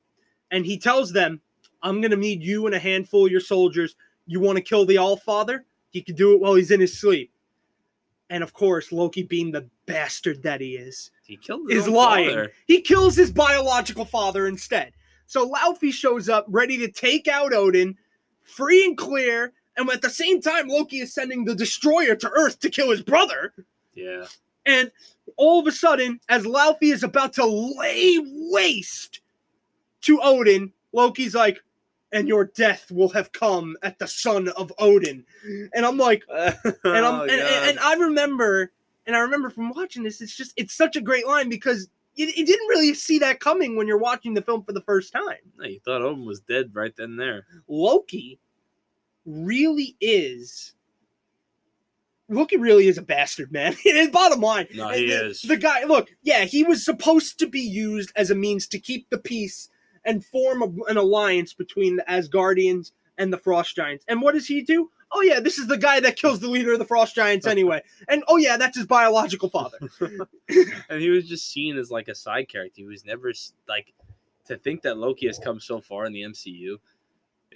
and 0.52 0.66
he 0.66 0.78
tells 0.78 1.12
them, 1.12 1.42
I'm 1.82 2.00
going 2.00 2.12
to 2.12 2.18
need 2.18 2.42
you 2.44 2.66
and 2.66 2.74
a 2.74 2.80
handful 2.80 3.26
of 3.26 3.32
your 3.32 3.42
soldiers. 3.42 3.96
You 4.26 4.40
want 4.40 4.58
to 4.58 4.64
kill 4.64 4.86
the 4.86 4.98
all 4.98 5.18
father 5.18 5.66
He 5.90 6.02
can 6.02 6.16
do 6.16 6.34
it 6.34 6.40
while 6.40 6.56
he's 6.56 6.72
in 6.72 6.80
his 6.80 6.98
sleep. 6.98 7.32
And 8.30 8.44
of 8.44 8.54
course, 8.54 8.92
Loki, 8.92 9.24
being 9.24 9.52
the 9.52 9.68
bastard 9.86 10.44
that 10.44 10.62
he 10.62 10.76
is, 10.76 11.12
he 11.24 11.38
killed 11.38 11.70
his 11.70 11.84
is 11.84 11.90
lying. 11.90 12.30
father. 12.30 12.52
He 12.66 12.82
kills 12.82 13.16
his 13.16 13.32
biological 13.32 14.06
father 14.06 14.48
instead. 14.48 14.94
So 15.28 15.50
Laufey 15.50 15.92
shows 15.92 16.30
up 16.30 16.46
ready 16.48 16.78
to 16.80 16.92
take 16.92 17.28
out 17.28 17.54
Odin, 17.54 17.96
free 18.44 18.86
and 18.86 18.98
clear. 18.98 19.54
And 19.78 19.90
at 19.90 20.02
the 20.02 20.10
same 20.10 20.42
time, 20.42 20.68
Loki 20.68 21.00
is 21.00 21.14
sending 21.14 21.46
the 21.46 21.56
destroyer 21.56 22.16
to 22.16 22.30
Earth 22.30 22.60
to 22.60 22.70
kill 22.70 22.92
his 22.92 23.02
brother. 23.02 23.54
Yeah, 23.94 24.26
And 24.66 24.92
all 25.38 25.60
of 25.60 25.68
a 25.68 25.72
sudden, 25.72 26.20
as 26.30 26.44
Laufey 26.46 26.94
is 26.94 27.04
about 27.04 27.34
to 27.34 27.46
lay 27.46 28.20
waste 28.52 29.22
to 30.02 30.20
Odin, 30.22 30.72
Loki's 30.94 31.34
like, 31.36 31.60
and 32.16 32.30
your 32.30 32.46
death 32.46 32.90
will 32.92 33.10
have 33.10 33.34
come 33.34 33.76
at 33.84 34.00
the 34.00 34.08
son 34.08 34.48
of 34.50 34.72
Odin. 34.80 35.26
And 35.74 35.86
I'm 35.86 35.98
like, 35.98 36.24
oh, 36.30 36.54
and 36.86 37.06
I'm 37.06 37.16
Oh, 37.16 37.22
and, 37.24 37.32
and, 37.32 37.70
and 37.70 37.80
I 37.80 37.96
remember, 37.96 38.72
and 39.06 39.16
I 39.16 39.20
remember 39.20 39.50
from 39.50 39.70
watching 39.70 40.04
this, 40.04 40.22
it's 40.22 40.36
just 40.36 40.54
it's 40.56 40.74
such 40.74 40.96
a 40.96 41.02
great 41.02 41.28
line 41.28 41.50
because 41.50 41.90
you, 42.16 42.28
you 42.28 42.46
didn't 42.46 42.68
really 42.70 42.94
see 42.94 43.20
that 43.20 43.42
coming 43.42 43.76
when 43.76 43.86
you're 43.86 43.98
watching 43.98 44.34
the 44.34 44.42
film 44.42 44.64
for 44.64 44.72
the 44.72 44.82
first 44.82 45.12
time. 45.12 45.36
No, 45.58 45.66
you 45.66 45.82
thought 45.84 46.02
Odin 46.02 46.26
was 46.26 46.40
dead 46.40 46.72
right 46.74 46.96
then 46.96 47.12
and 47.12 47.20
there. 47.20 47.46
Loki 47.68 48.40
really 49.26 49.98
is. 50.00 50.74
Loki 52.30 52.58
really 52.58 52.88
is 52.88 52.98
a 52.98 53.04
bastard, 53.04 53.52
man. 53.52 53.76
It 53.86 53.96
is 53.96 54.08
bottom 54.10 54.40
line. 54.40 54.68
No, 54.74 54.90
he 54.90 55.08
the, 55.08 55.28
is. 55.28 55.42
The 55.42 55.58
guy, 55.58 55.84
look, 55.84 56.10
yeah, 56.24 56.46
he 56.46 56.64
was 56.64 56.84
supposed 56.84 57.40
to 57.40 57.48
be 57.48 57.60
used 57.60 58.12
as 58.16 58.32
a 58.32 58.36
means 58.36 58.68
to 58.68 58.80
keep 58.80 59.10
the 59.10 59.18
peace 59.18 59.70
and 60.06 60.24
form 60.24 60.62
a, 60.62 60.68
an 60.90 60.98
alliance 60.98 61.54
between 61.54 61.98
the 61.98 62.04
Asgardians 62.04 62.92
and 63.18 63.32
the 63.34 63.38
Frost 63.38 63.76
Giants. 63.76 64.06
And 64.08 64.22
what 64.22 64.34
does 64.34 64.48
he 64.48 64.62
do? 64.62 64.90
Oh 65.12 65.22
yeah, 65.22 65.40
this 65.40 65.58
is 65.58 65.68
the 65.68 65.78
guy 65.78 66.00
that 66.00 66.16
kills 66.18 66.40
the 66.40 66.50
leader 66.50 66.74
of 66.74 66.80
the 66.80 66.86
Frost 66.86 67.16
Giants 67.16 67.48
anyway. 67.48 67.82
and 68.10 68.24
oh 68.28 68.38
yeah, 68.38 68.58
that's 68.58 68.78
his 68.78 68.86
biological 68.88 69.50
father. 69.50 69.78
and 70.90 71.02
he 71.02 71.10
was 71.10 71.28
just 71.28 71.52
seen 71.52 71.78
as 71.78 71.92
like 71.92 72.08
a 72.08 72.16
side 72.16 72.50
character. 72.50 72.82
He 72.82 72.86
was 72.86 73.06
never 73.06 73.32
like 73.68 73.94
to 74.46 74.58
think 74.58 74.82
that 74.84 74.98
Loki 74.98 75.28
has 75.28 75.40
come 75.40 75.60
so 75.60 75.80
far 75.82 76.06
in 76.06 76.14
the 76.14 76.22
MCU. 76.22 76.78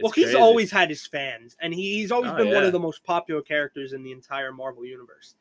well, 0.01 0.11
he's 0.11 0.25
crazy. 0.25 0.37
always 0.37 0.71
had 0.71 0.89
his 0.89 1.05
fans, 1.05 1.55
and 1.61 1.73
he's 1.73 2.11
always 2.11 2.31
Oh, 2.31 2.37
been 2.37 2.53
one 2.53 2.63
of 2.63 2.71
the 2.71 2.79
most 2.79 3.03
popular 3.03 3.41
characters 3.41 3.93
in 3.93 4.03
the 4.03 4.11
entire 4.11 4.51
Marvel 4.51 4.85
universe. 4.85 5.35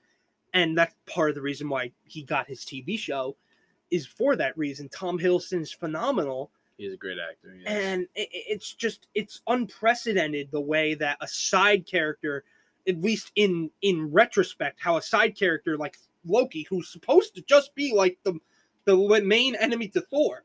And 0.54 0.76
that's 0.76 0.94
part 1.06 1.28
of 1.30 1.36
the 1.36 1.42
reason 1.42 1.68
why 1.68 1.92
he 2.04 2.22
got 2.22 2.48
his 2.48 2.64
TV 2.64 2.98
show, 2.98 3.36
is 3.90 4.06
for 4.06 4.34
that 4.36 4.56
reason. 4.56 4.88
Tom 4.88 5.18
Hiddleston's 5.18 5.72
phenomenal, 5.72 6.50
he's 6.78 6.92
a 6.94 6.96
great 6.96 7.18
actor. 7.18 7.54
And 7.66 8.02
it, 8.14 8.28
it- 8.32 8.44
it's 8.48 8.72
just 8.72 9.08
it's 9.14 9.42
unprecedented 9.46 10.50
the 10.50 10.60
way 10.60 10.94
that 10.94 11.18
a 11.20 11.28
side 11.28 11.86
character, 11.86 12.44
at 12.88 13.00
least 13.02 13.32
in 13.36 13.70
in 13.82 14.10
retrospect, 14.10 14.80
how 14.80 14.96
a 14.96 15.02
side 15.02 15.36
character 15.36 15.76
like 15.76 15.98
Loki, 16.24 16.66
who's 16.70 16.88
supposed 16.88 17.34
to 17.34 17.42
just 17.42 17.74
be 17.74 17.92
like 17.94 18.18
the 18.24 18.38
the 18.86 18.96
main 19.22 19.54
enemy 19.56 19.88
to 19.88 20.00
Thor, 20.00 20.44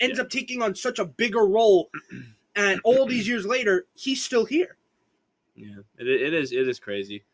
ends 0.00 0.16
Yeah. 0.18 0.24
up 0.24 0.30
taking 0.30 0.62
on 0.62 0.74
such 0.74 0.98
a 0.98 1.04
bigger 1.04 1.46
role, 1.46 1.90
and 2.56 2.80
all 2.84 3.04
these 3.04 3.28
years 3.28 3.44
later, 3.44 3.86
he's 3.94 4.24
still 4.24 4.46
here. 4.46 4.78
yeah, 5.54 5.76
it, 5.98 6.06
it 6.08 6.32
is 6.34 6.52
it 6.52 6.66
is 6.68 6.78
crazy. 6.80 7.24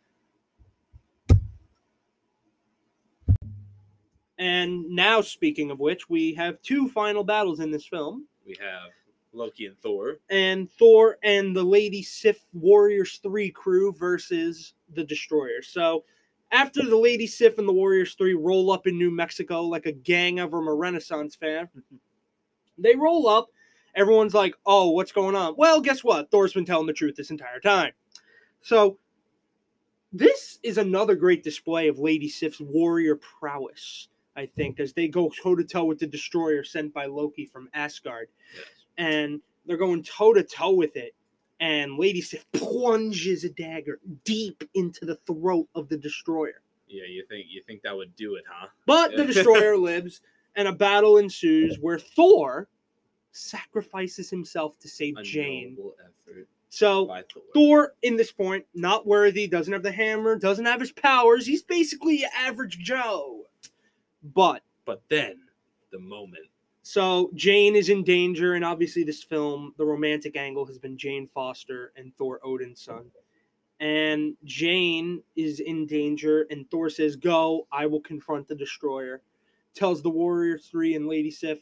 And 4.41 4.89
now, 4.89 5.21
speaking 5.21 5.71
of 5.71 5.81
which, 5.81 6.09
we 6.09 6.33
have 6.33 6.61
two 6.63 6.89
final 6.89 7.23
battles 7.23 7.61
in 7.61 7.71
this 7.71 7.87
film. 7.87 8.27
We 8.47 8.57
have 8.59 8.91
Loki 9.35 9.67
and 9.67 9.79
Thor. 9.81 10.17
and 10.31 10.71
Thor 10.73 11.19
and 11.23 11.55
the 11.55 11.63
Lady 11.63 12.03
Sif 12.03 12.45
Warriors 12.55 13.21
3 13.23 13.51
crew 13.51 13.93
versus 13.93 14.73
the 14.95 15.05
Destroyer. 15.05 15.63
So 15.63 16.05
after 16.53 16.83
the 16.83 16.97
Lady 16.97 17.27
Sif 17.27 17.59
and 17.59 17.69
the 17.69 17.73
Warriors 17.73 18.15
3 18.15 18.33
roll 18.33 18.73
up 18.73 18.87
in 18.87 18.97
New 18.97 19.11
Mexico 19.11 19.63
like 19.63 19.85
a 19.85 19.93
gang 19.93 20.39
of 20.41 20.51
them 20.51 20.67
a 20.69 20.75
Renaissance 20.75 21.37
fan, 21.37 21.69
they 22.79 22.97
roll 22.97 23.29
up. 23.29 23.49
Everyone's 23.95 24.35
like, 24.35 24.55
oh, 24.65 24.91
what's 24.91 25.13
going 25.13 25.37
on? 25.37 25.55
Well, 25.59 25.81
guess 25.81 26.03
what? 26.03 26.31
Thor's 26.31 26.55
been 26.55 26.65
telling 26.65 26.87
the 26.87 26.93
truth 26.95 27.15
this 27.17 27.31
entire 27.31 27.61
time. 27.61 27.93
So 28.63 28.99
this 30.13 30.59
is 30.63 30.79
another 30.79 31.15
great 31.15 31.43
display 31.43 31.89
of 31.89 31.99
Lady 31.99 32.29
Sif's 32.29 32.61
warrior 32.61 33.17
prowess, 33.17 34.09
I 34.37 34.47
think, 34.47 34.81
as 34.81 34.93
they 34.93 35.09
go 35.09 35.31
toe 35.43 35.55
to 35.57 35.65
toe 35.65 35.85
with 35.85 35.99
the 35.99 36.07
Destroyer 36.07 36.63
sent 36.65 36.95
by 36.95 37.07
Loki 37.07 37.45
from 37.47 37.69
Asgard 37.75 38.29
Yes. 38.55 38.65
and 38.99 39.41
they're 39.67 39.77
going 39.77 40.03
toe 40.03 40.33
to 40.35 40.43
toe 40.43 40.73
with 40.73 40.97
it. 40.97 41.15
And 41.61 41.99
Lady 41.99 42.23
Sif 42.23 42.45
plunges 42.53 43.45
a 43.45 43.51
dagger 43.51 44.01
deep 44.25 44.65
into 44.75 45.05
the 45.05 45.17
throat 45.27 45.69
of 45.75 45.89
the 45.89 45.97
destroyer. 45.99 46.63
Yeah, 46.89 47.05
you 47.09 47.25
think 47.29 47.47
you 47.51 47.63
think 47.67 47.83
that 47.83 47.95
would 47.95 48.17
do 48.17 48.37
it, 48.37 48.45
huh? 48.51 48.69
But 48.87 49.15
the 49.17 49.25
destroyer 49.33 49.77
lives, 49.77 50.23
and 50.57 50.67
a 50.67 50.73
battle 50.73 51.19
ensues 51.19 51.77
where 51.79 51.99
Thor 51.99 52.69
sacrifices 53.33 54.31
himself 54.31 54.79
to 54.81 54.89
save 54.89 55.17
A 55.19 55.23
Jane. 55.23 55.77
So 56.71 57.07
Thor. 57.07 57.43
Thor, 57.53 57.95
in 58.03 58.17
this 58.17 58.31
point, 58.33 58.65
not 58.75 59.07
worthy, 59.07 59.47
doesn't 59.47 59.73
have 59.73 59.83
the 59.83 59.93
hammer, 59.93 60.37
doesn't 60.37 60.65
have 60.67 60.81
his 60.81 60.93
powers. 60.93 61.47
He's 61.47 61.63
basically 61.63 62.25
average 62.37 62.79
Joe. 62.79 63.40
But 64.23 64.63
But 64.85 65.03
then 65.09 65.37
the 65.91 65.99
moment. 65.99 66.47
So 66.83 67.31
Jane 67.35 67.77
is 67.77 67.89
in 67.89 68.03
danger, 68.03 68.55
and 68.55 68.65
obviously, 68.65 69.05
this 69.05 69.23
film, 69.23 69.75
the 69.77 69.85
romantic 69.85 70.37
angle 70.37 70.65
has 70.67 70.79
been 70.79 70.97
Jane 70.97 71.29
Foster 71.35 71.93
and 71.97 72.15
Thor 72.17 72.41
Odin's 72.43 72.83
son. 72.83 73.11
And 73.81 74.35
Jane 74.45 75.23
is 75.37 75.61
in 75.61 75.87
danger, 75.87 76.47
and 76.51 76.71
Thor 76.71 76.91
says, 76.91 77.17
Go, 77.17 77.67
I 77.73 77.87
will 77.87 78.01
confront 78.01 78.49
the 78.49 78.55
destroyer. 78.55 79.23
Tells 79.75 80.03
the 80.03 80.11
Warrior 80.11 80.59
3 80.59 80.97
and 80.97 81.07
Lady 81.07 81.31
Sif, 81.31 81.59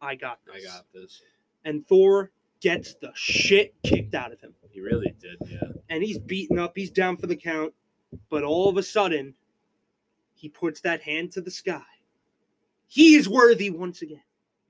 I 0.00 0.14
got 0.16 0.40
this. 0.44 0.64
I 0.64 0.68
got 0.68 0.86
this. 0.92 1.22
And 1.64 1.86
Thor 1.86 2.30
gets 2.60 2.94
the 2.94 3.12
shit 3.14 3.74
kicked 3.84 4.14
out 4.14 4.32
of 4.32 4.40
him. 4.40 4.54
He 4.70 4.80
really 4.80 5.14
did, 5.20 5.36
yeah. 5.46 5.68
And 5.88 6.02
he's 6.02 6.18
beaten 6.18 6.58
up, 6.58 6.72
he's 6.76 6.90
down 6.90 7.16
for 7.16 7.26
the 7.26 7.36
count. 7.36 7.72
But 8.28 8.42
all 8.42 8.68
of 8.68 8.76
a 8.76 8.82
sudden, 8.82 9.34
he 10.40 10.48
puts 10.48 10.80
that 10.80 11.02
hand 11.02 11.32
to 11.32 11.40
the 11.40 11.50
sky. 11.50 11.82
He 12.86 13.14
is 13.14 13.28
worthy 13.28 13.70
once 13.70 14.02
again. 14.02 14.22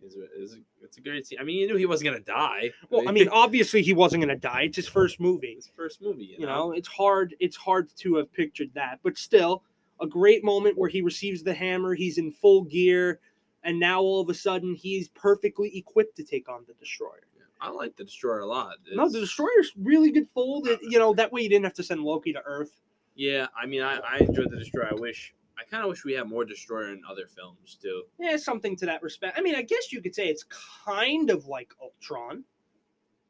It's 0.02 0.16
a, 0.16 0.22
it's, 0.36 0.56
it's 0.82 0.96
a 0.96 1.00
great 1.00 1.26
scene. 1.26 1.38
I 1.40 1.44
mean, 1.44 1.60
you 1.60 1.68
knew 1.68 1.76
he 1.76 1.86
wasn't 1.86 2.10
gonna 2.10 2.20
die. 2.20 2.70
Well, 2.88 3.08
I 3.08 3.12
mean, 3.12 3.28
obviously 3.32 3.82
he 3.82 3.92
wasn't 3.92 4.22
going 4.24 4.34
to 4.34 4.40
die. 4.40 4.62
It's 4.62 4.76
his 4.76 4.88
first 4.88 5.20
movie. 5.20 5.54
his 5.54 5.70
first 5.76 6.00
movie. 6.02 6.24
You, 6.24 6.36
You 6.40 6.46
know, 6.46 6.72
it's 6.72 6.88
hard. 6.88 7.34
It's 7.38 7.56
hard 7.56 7.88
to 7.98 8.16
have 8.16 8.32
pictured 8.32 8.70
that, 8.74 8.98
but 9.02 9.16
still, 9.16 9.62
a 10.00 10.06
great 10.06 10.42
moment 10.42 10.78
where 10.78 10.88
he 10.88 11.02
receives 11.02 11.42
the 11.42 11.52
hammer, 11.54 11.94
he's 11.94 12.18
in 12.18 12.32
full 12.32 12.62
gear, 12.64 13.20
and 13.62 13.78
now 13.78 14.00
all 14.00 14.20
of 14.20 14.28
a 14.30 14.34
sudden 14.34 14.74
he's 14.74 15.08
perfectly 15.10 15.76
equipped 15.76 16.16
to 16.16 16.24
take 16.24 16.48
on 16.48 16.64
the 16.66 16.74
destroyer. 16.74 17.20
I 17.60 17.70
like 17.70 17.94
the 17.96 18.04
destroyer 18.04 18.40
a 18.40 18.46
lot. 18.46 18.76
No, 18.90 19.06
the 19.08 19.20
destroyer's 19.20 19.72
really 19.76 20.10
good 20.10 20.26
fold. 20.34 20.66
It, 20.66 20.80
you 20.82 20.98
know, 20.98 21.12
that 21.12 21.30
way 21.30 21.42
you 21.42 21.50
didn't 21.50 21.64
have 21.64 21.74
to 21.74 21.82
send 21.82 22.00
Loki 22.00 22.32
to 22.32 22.40
Earth. 22.46 22.80
yeah, 23.14 23.48
I 23.54 23.66
mean, 23.66 23.82
I, 23.82 23.98
I 23.98 24.18
enjoyed 24.20 24.50
the 24.50 24.56
destroyer. 24.56 24.88
I 24.90 24.94
wish, 24.94 25.34
I 25.60 25.64
kind 25.70 25.82
of 25.82 25.90
wish 25.90 26.04
we 26.04 26.14
had 26.14 26.26
more 26.26 26.44
destroyer 26.44 26.90
in 26.90 27.02
other 27.08 27.26
films 27.26 27.76
too. 27.80 28.04
Yeah, 28.18 28.36
something 28.36 28.76
to 28.76 28.86
that 28.86 29.02
respect. 29.02 29.38
I 29.38 29.42
mean, 29.42 29.54
I 29.54 29.62
guess 29.62 29.92
you 29.92 30.00
could 30.00 30.14
say 30.14 30.28
it's 30.28 30.44
kind 30.44 31.30
of 31.30 31.46
like 31.46 31.72
Ultron. 31.82 32.44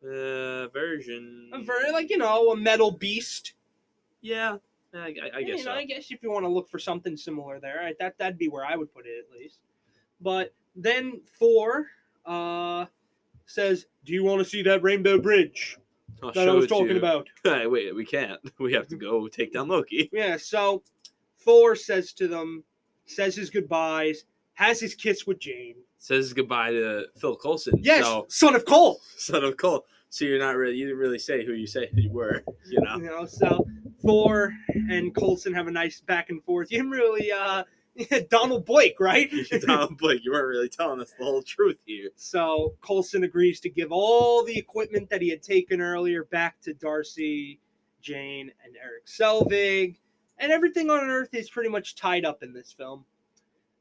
Uh, 0.02 0.68
version. 0.68 1.50
A 1.52 1.62
very 1.62 1.90
like, 1.92 2.08
you 2.08 2.16
know, 2.18 2.52
a 2.52 2.56
metal 2.56 2.92
beast. 2.92 3.54
Yeah, 4.22 4.56
I, 4.94 4.98
I, 4.98 5.02
I 5.02 5.04
Yeah, 5.04 5.40
guess 5.40 5.58
you 5.58 5.64
know, 5.64 5.72
so. 5.72 5.72
I 5.72 5.84
guess 5.84 6.10
if 6.10 6.22
you 6.22 6.30
want 6.30 6.44
to 6.44 6.48
look 6.48 6.70
for 6.70 6.78
something 6.78 7.16
similar 7.16 7.58
there, 7.60 7.82
I, 7.82 7.94
that 7.98 8.16
that'd 8.18 8.38
be 8.38 8.48
where 8.48 8.64
I 8.64 8.76
would 8.76 8.92
put 8.94 9.06
it 9.06 9.24
at 9.26 9.36
least. 9.36 9.58
But 10.20 10.54
then 10.76 11.20
Thor 11.38 11.86
uh, 12.24 12.86
says, 13.46 13.86
"Do 14.04 14.12
you 14.12 14.24
want 14.24 14.38
to 14.38 14.44
see 14.44 14.62
that 14.62 14.82
rainbow 14.82 15.18
bridge 15.18 15.78
I'll 16.22 16.32
that 16.32 16.48
I 16.48 16.52
was 16.52 16.66
talking 16.66 16.90
you. 16.92 16.98
about?" 16.98 17.28
Hey, 17.44 17.66
wait, 17.66 17.94
we 17.94 18.04
can't. 18.04 18.40
We 18.58 18.72
have 18.74 18.88
to 18.88 18.96
go 18.96 19.26
take 19.28 19.52
down 19.52 19.68
Loki. 19.68 20.08
Yeah. 20.12 20.36
So 20.36 20.82
Thor 21.44 21.74
says 21.74 22.12
to 22.14 22.28
them, 22.28 22.64
says 23.06 23.34
his 23.36 23.50
goodbyes, 23.50 24.24
has 24.54 24.80
his 24.80 24.94
kiss 24.94 25.26
with 25.26 25.38
Jane. 25.38 25.76
Says 25.98 26.32
goodbye 26.32 26.70
to 26.72 27.06
Phil 27.18 27.36
Coulson. 27.36 27.74
Yes, 27.82 28.04
So, 28.04 28.26
son 28.28 28.54
of 28.54 28.64
Cole. 28.64 29.00
son 29.16 29.44
of 29.44 29.56
Cole. 29.56 29.84
So 30.08 30.24
you're 30.24 30.38
not 30.38 30.56
really, 30.56 30.76
you 30.76 30.86
didn't 30.86 30.98
really 30.98 31.18
say 31.18 31.44
who 31.44 31.52
you 31.52 31.66
say 31.66 31.88
you 31.94 32.10
were. 32.10 32.42
You 32.68 32.80
know. 32.80 32.96
You 32.96 33.04
know, 33.04 33.26
so 33.26 33.66
Thor 34.02 34.52
and 34.90 35.14
Coulson 35.14 35.54
have 35.54 35.66
a 35.66 35.70
nice 35.70 36.00
back 36.00 36.30
and 36.30 36.42
forth. 36.42 36.70
You 36.72 36.78
didn't 36.78 36.92
really, 36.92 37.30
uh, 37.30 37.64
Donald 38.30 38.64
Blake, 38.66 38.98
right? 38.98 39.30
Donald 39.66 39.98
Blake, 39.98 40.24
you 40.24 40.32
weren't 40.32 40.48
really 40.48 40.68
telling 40.68 41.00
us 41.00 41.12
the 41.18 41.24
whole 41.24 41.42
truth 41.42 41.78
here. 41.86 42.10
So 42.16 42.74
Coulson 42.82 43.24
agrees 43.24 43.60
to 43.60 43.70
give 43.70 43.92
all 43.92 44.44
the 44.44 44.56
equipment 44.58 45.10
that 45.10 45.22
he 45.22 45.28
had 45.28 45.42
taken 45.42 45.80
earlier 45.80 46.24
back 46.24 46.60
to 46.62 46.72
Darcy, 46.74 47.60
Jane, 48.00 48.50
and 48.64 48.74
Eric 48.82 49.06
Selvig. 49.06 49.96
And 50.40 50.50
everything 50.50 50.90
on 50.90 51.08
Earth 51.08 51.32
is 51.32 51.48
pretty 51.48 51.70
much 51.70 51.94
tied 51.94 52.24
up 52.24 52.42
in 52.42 52.52
this 52.52 52.72
film. 52.72 53.04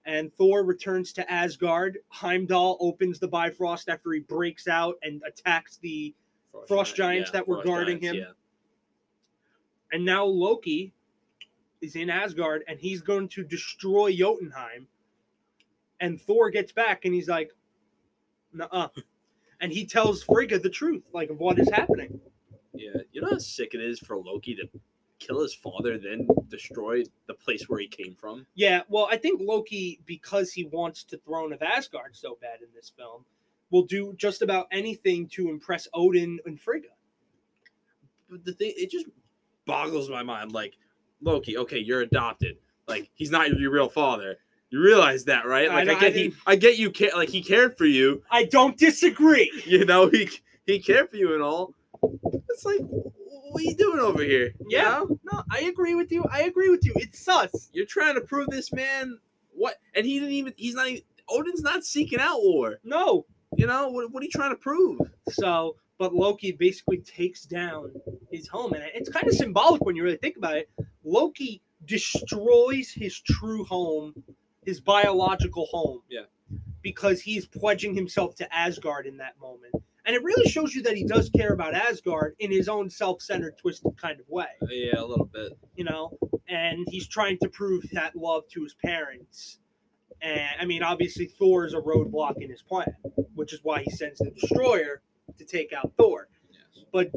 And 0.06 0.32
Thor 0.34 0.63
returns 0.63 1.13
to 1.13 1.32
Asgard. 1.32 2.00
Heimdall 2.10 2.78
opens 2.80 3.19
the 3.19 3.28
Bifrost 3.28 3.89
after 3.89 4.12
he 4.12 4.19
breaks 4.19 4.67
out 4.67 4.95
and 5.02 5.22
attacks 5.26 5.78
the. 5.78 6.13
Frost 6.67 6.95
giants 6.95 7.32
that 7.32 7.48
were 7.48 7.58
Frost 7.58 7.67
guarding 7.67 8.02
giants, 8.02 8.08
him. 8.08 8.15
yeah. 8.15 8.34
And 9.91 10.04
now 10.04 10.26
Loki 10.26 10.93
is 11.82 11.95
in 11.95 12.10
Asgard 12.10 12.63
and 12.67 12.80
he's 12.80 13.02
going 13.02 13.30
to 13.30 13.43
destroy 13.43 14.12
Jotunheim. 14.12 14.88
And 16.00 16.19
Thor 16.19 16.50
gets 16.50 16.72
back 16.72 17.06
and 17.06 17.13
he's 17.13 17.30
like, 17.30 17.52
"Nuh-uh." 18.52 18.89
and 19.62 19.72
he 19.72 19.86
tells 19.86 20.24
Frigga 20.24 20.60
the 20.60 20.69
truth, 20.69 21.04
like 21.13 21.30
of 21.30 21.39
what 21.39 21.60
is 21.60 21.69
happening. 21.69 22.19
Yeah, 22.74 23.02
you 23.12 23.22
know 23.22 23.30
how 23.32 23.38
sick 23.38 23.74
it 23.74 23.82
is 23.82 24.00
for 24.00 24.17
Loki 24.17 24.56
to 24.56 24.67
kill 25.19 25.41
his 25.41 25.53
father, 25.53 25.97
then 25.97 26.27
destroy 26.47 27.03
the 27.27 27.34
place 27.34 27.69
where 27.69 27.79
he 27.79 27.88
came 27.88 28.15
from. 28.15 28.45
Yeah, 28.55 28.82
well, 28.89 29.08
I 29.12 29.17
think 29.17 29.41
Loki, 29.43 29.99
because 30.05 30.51
he 30.51 30.65
wants 30.65 31.03
the 31.03 31.17
throne 31.17 31.53
of 31.53 31.62
Asgard 31.62 32.15
so 32.15 32.38
bad 32.41 32.62
in 32.62 32.67
this 32.73 32.91
film, 32.97 33.25
will 33.71 33.86
do 33.86 34.13
just 34.17 34.41
about 34.41 34.67
anything 34.71 35.27
to 35.27 35.49
impress 35.49 35.88
Odin 35.93 36.39
and 36.45 36.60
Frigga. 36.60 36.89
But 38.29 38.45
the 38.45 38.53
thing, 38.53 38.73
it 38.75 38.89
just 38.89 39.08
boggles 39.65 40.10
my 40.10 40.23
mind. 40.23 40.51
Like 40.51 40.75
Loki, 41.21 41.58
okay, 41.58 41.79
you're 41.79 42.01
adopted. 42.01 42.58
Like 42.88 43.10
he's 43.13 43.32
not 43.32 43.49
your 43.49 43.71
real 43.71 43.89
father. 43.89 44.38
You 44.71 44.82
realize 44.82 45.25
that, 45.25 45.47
right? 45.47 45.67
Like 45.67 45.79
I, 45.79 45.84
know, 45.84 45.95
I 45.95 45.99
get, 45.99 46.15
he, 46.15 46.34
I 46.45 46.55
get 46.55 46.77
you. 46.77 46.91
Care, 46.91 47.12
like 47.15 47.29
he 47.29 47.41
cared 47.41 47.77
for 47.77 47.86
you. 47.86 48.23
I 48.29 48.45
don't 48.45 48.77
disagree. 48.77 49.51
You 49.65 49.86
know, 49.86 50.08
he 50.10 50.29
he 50.65 50.79
cared 50.79 51.10
for 51.10 51.17
you 51.17 51.34
and 51.34 51.41
all. 51.41 51.73
It's 52.49 52.65
like, 52.65 52.82
what 53.52 53.62
are 53.62 53.66
you 53.66 53.76
doing 53.76 54.00
over 54.00 54.24
here? 54.24 54.54
You 54.60 54.78
Yeah, 54.78 54.84
know? 54.84 55.20
no, 55.32 55.44
I 55.52 55.62
agree 55.62 55.96
with 55.96 56.12
you. 56.12 56.24
I 56.32 56.44
agree 56.44 56.70
with 56.70 56.86
you. 56.86 56.94
It's 56.96 57.20
sus. 57.24 57.70
you're 57.74 57.86
trying 57.86 58.16
to 58.16 58.22
prove 58.22 58.48
this 58.50 58.72
man 58.74 59.20
what? 59.52 59.76
And 59.96 60.06
he 60.06 60.20
didn't 60.20 60.34
even. 60.36 60.54
He's 60.56 60.76
not 60.76 60.88
even. 60.88 61.04
Odin's 61.30 61.62
not 61.62 61.84
seeking 61.84 62.20
out 62.20 62.40
war. 62.42 62.80
No, 62.84 63.26
You 63.56 63.68
know 63.68 63.90
what? 63.90 64.12
What 64.12 64.22
are 64.22 64.26
you 64.26 64.32
trying 64.32 64.52
to 64.52 64.56
prove? 64.56 65.00
So, 65.30 65.76
but 65.98 66.16
Loki 66.16 66.52
basically 66.54 67.00
takes 67.00 67.44
down 67.44 67.92
his 68.32 68.48
home, 68.48 68.74
and 68.74 68.84
it's 68.96 69.10
kind 69.10 69.28
of 69.28 69.34
symbolic 69.34 69.84
when 69.84 69.96
you 69.96 70.04
really 70.04 70.18
think 70.18 70.38
about 70.38 70.56
it. 70.58 70.70
Loki 71.04 71.62
destroys 71.86 72.92
his 72.92 73.20
true 73.20 73.64
home, 73.66 74.14
his 74.66 74.80
biological 74.80 75.66
home. 75.68 76.02
Yeah. 76.10 76.22
Because 76.82 77.20
he's 77.22 77.46
pledging 77.46 77.94
himself 77.94 78.36
to 78.36 78.56
Asgard 78.56 79.06
in 79.06 79.18
that 79.18 79.34
moment. 79.42 79.74
And 80.10 80.15
it 80.15 80.24
really 80.24 80.50
shows 80.50 80.74
you 80.74 80.82
that 80.82 80.98
he 80.98 81.04
does 81.04 81.30
care 81.30 81.54
about 81.54 81.76
Asgard 81.76 82.34
in 82.39 82.50
his 82.50 82.67
own 82.67 82.89
self 82.89 83.22
centered, 83.22 83.60
twisted 83.60 83.91
kind 83.95 84.19
of 84.19 84.28
way, 84.28 84.48
uh, 84.63 84.65
Yeah, 84.72 85.00
a 85.02 85.06
little 85.06 85.30
bit. 85.32 85.54
you 85.76 85.84
know? 85.84 86.17
And 86.48 86.88
he's 86.89 87.08
trying 87.08 87.38
to 87.43 87.50
prove 87.50 87.84
that 87.91 88.15
love 88.15 88.48
to 88.54 88.63
his 88.63 88.74
parents. 88.84 89.60
And 90.24 90.50
I 90.60 90.65
mean, 90.65 90.82
obviously, 90.82 91.28
Thor 91.28 91.63
is 91.63 91.76
a 91.76 91.78
roadblock 91.80 92.41
in 92.41 92.50
his 92.50 92.63
plan, 92.63 92.91
which 93.36 93.54
is 93.54 93.60
why 93.62 93.84
he 93.84 93.91
sends 93.91 94.17
the 94.17 94.32
destroyer 94.32 95.04
to 95.38 95.45
take 95.45 95.74
out 95.74 95.93
Thor. 95.95 96.28
Yes. 96.52 96.86
But 96.91 97.12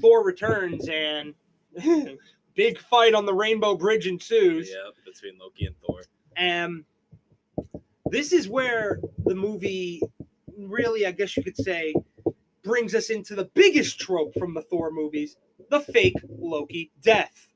Thor 0.00 0.24
returns 0.24 0.88
and 0.88 1.34
big 2.54 2.78
fight 2.78 3.12
on 3.12 3.26
the 3.26 3.34
Rainbow 3.34 3.76
Bridge 3.76 4.06
ensues. 4.06 4.70
Yeah, 4.70 4.90
between 5.04 5.38
Loki 5.38 5.66
and 5.66 5.74
Thor. 5.86 6.00
And 6.34 6.86
this 8.10 8.32
is 8.32 8.48
where 8.48 9.00
the 9.26 9.34
movie 9.34 10.00
really, 10.56 11.04
I 11.04 11.10
guess 11.10 11.36
you 11.36 11.42
could 11.44 11.58
say, 11.58 11.94
brings 12.62 12.94
us 12.94 13.10
into 13.10 13.34
the 13.34 13.50
biggest 13.54 13.98
trope 14.00 14.34
from 14.38 14.54
the 14.54 14.62
Thor 14.62 14.90
movies 14.90 15.36
the 15.70 15.80
fake 15.80 16.16
Loki 16.28 16.90
death. 17.02 17.48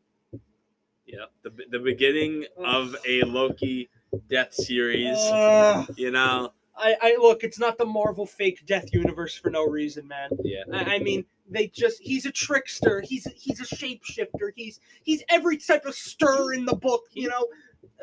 Yeah, 1.07 1.27
the 1.43 1.51
the 1.71 1.79
beginning 1.79 2.47
of 2.57 2.97
a 3.07 3.23
Loki 3.23 3.91
death 4.29 4.55
series. 4.55 5.19
Ugh. 5.19 5.95
you 5.97 6.11
know. 6.11 6.53
I, 6.75 6.97
I 7.03 7.17
look, 7.21 7.45
it's 7.45 7.59
not 7.59 7.77
the 7.77 7.85
Marvel 7.85 8.25
fake 8.25 8.65
death 8.67 8.95
universe 8.95 9.37
for 9.37 9.51
no 9.51 9.67
reason, 9.67 10.09
man. 10.09 10.31
Yeah. 10.43 10.63
I, 10.73 10.95
I 10.95 10.99
mean, 11.01 11.27
they 11.49 11.67
just 11.69 12.01
he's 12.01 12.25
a 12.25 12.33
trickster, 12.33 13.03
he's 13.03 13.27
a, 13.27 13.31
he's 13.31 13.61
a 13.61 13.77
shapeshifter, 13.77 14.53
he's 14.57 14.81
he's 15.03 15.23
every 15.29 15.59
type 15.59 15.85
of 15.85 15.95
stir 15.95 16.55
in 16.55 16.65
the 16.65 16.75
book, 16.75 17.03
you 17.13 17.29
know. 17.29 17.47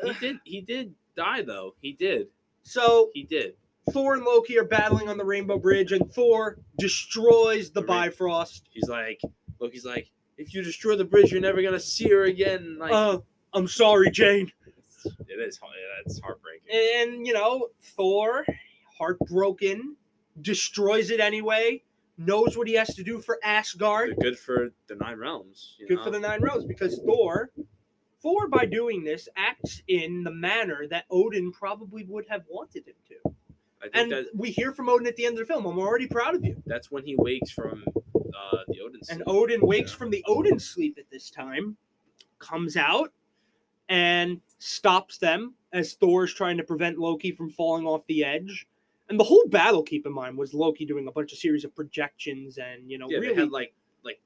He 0.04 0.12
did. 0.20 0.36
He 0.44 0.60
did 0.60 0.94
die 1.16 1.42
though. 1.42 1.74
He 1.80 1.92
did. 1.92 2.28
So 2.62 3.10
He 3.12 3.24
did. 3.24 3.54
Thor 3.92 4.14
and 4.14 4.24
Loki 4.24 4.58
are 4.58 4.64
battling 4.64 5.08
on 5.08 5.16
the 5.18 5.24
Rainbow 5.24 5.58
Bridge, 5.58 5.92
and 5.92 6.10
Thor 6.12 6.58
destroys 6.78 7.70
the 7.70 7.82
Bifrost. 7.82 8.68
He's 8.72 8.88
like, 8.88 9.20
Loki's 9.60 9.84
like, 9.84 10.10
if 10.36 10.54
you 10.54 10.62
destroy 10.62 10.96
the 10.96 11.04
bridge, 11.04 11.30
you're 11.32 11.40
never 11.40 11.62
gonna 11.62 11.80
see 11.80 12.08
her 12.08 12.24
again. 12.24 12.76
Like, 12.78 12.92
Uh, 12.92 13.18
I'm 13.52 13.68
sorry, 13.68 14.10
Jane. 14.10 14.50
it 14.66 14.74
is. 15.40 15.58
It's 16.06 16.20
heartbreaking. 16.20 16.68
And 16.72 17.26
you 17.26 17.32
know, 17.32 17.68
Thor, 17.82 18.44
heartbroken, 18.98 19.96
destroys 20.40 21.10
it 21.10 21.20
anyway. 21.20 21.82
Knows 22.18 22.56
what 22.56 22.68
he 22.68 22.74
has 22.74 22.94
to 22.96 23.02
do 23.02 23.18
for 23.20 23.38
Asgard. 23.42 24.16
Good 24.20 24.38
for 24.38 24.72
the 24.88 24.94
nine 24.96 25.18
realms. 25.18 25.76
you 25.78 25.88
Good 25.88 25.98
know? 25.98 26.04
for 26.04 26.10
the 26.10 26.20
Nine 26.20 26.42
Realms 26.42 26.66
because 26.66 27.00
Thor, 27.06 27.50
Thor 28.22 28.46
by 28.48 28.66
doing 28.66 29.04
this 29.04 29.26
acts 29.36 29.82
in 29.88 30.22
the 30.24 30.30
manner 30.30 30.86
that 30.90 31.06
Odin 31.10 31.50
probably 31.50 32.04
would 32.04 32.26
have 32.28 32.42
wanted 32.48 32.86
him 32.86 32.94
to. 33.08 33.34
I 33.80 33.84
think 33.84 33.96
And 33.96 34.12
that 34.12 34.26
we 34.34 34.50
hear 34.50 34.72
from 34.72 34.88
Odin 34.88 35.06
at 35.06 35.16
the 35.16 35.24
end 35.26 35.38
of 35.38 35.46
the 35.46 35.52
film. 35.52 35.64
I'm 35.66 35.78
already 35.78 36.06
proud 36.06 36.34
of 36.34 36.44
you. 36.44 36.62
that's 36.66 36.90
when 36.90 37.04
he 37.04 37.16
wakes 37.16 37.50
from 37.50 37.84
uh, 38.14 38.58
the 38.68 38.80
Odin. 38.80 39.00
And. 39.10 39.22
Odin 39.26 39.60
wakes 39.62 39.92
Yeah. 39.92 39.96
from 39.98 40.10
the 40.10 40.24
Odin 40.28 40.58
sleep 40.58 40.96
at 40.98 41.10
this 41.10 41.30
time, 41.30 41.76
comes 42.38 42.76
out, 42.76 43.12
and 43.88 44.40
stops 44.58 45.18
them 45.18 45.54
as 45.72 45.94
Thor's 45.94 46.32
trying 46.34 46.56
to 46.58 46.62
prevent 46.64 46.98
Loki 46.98 47.32
from 47.32 47.50
falling 47.50 47.86
off 47.86 48.06
the 48.06 48.24
edge. 48.24 48.66
And 49.08 49.18
the 49.18 49.24
whole 49.24 49.44
battle, 49.48 49.82
keep 49.82 50.06
in 50.06 50.12
mind, 50.12 50.36
was 50.38 50.54
Loki 50.54 50.84
doing 50.84 51.08
a 51.08 51.12
bunch 51.12 51.32
of 51.32 51.38
series 51.38 51.64
of 51.64 51.74
projections 51.74 52.58
and 52.58 52.88
you 52.88 52.98
know 52.98 53.06
yeah, 53.10 53.18
really 53.18 53.34
had 53.34 53.50
like 53.50 53.72
like 54.04 54.20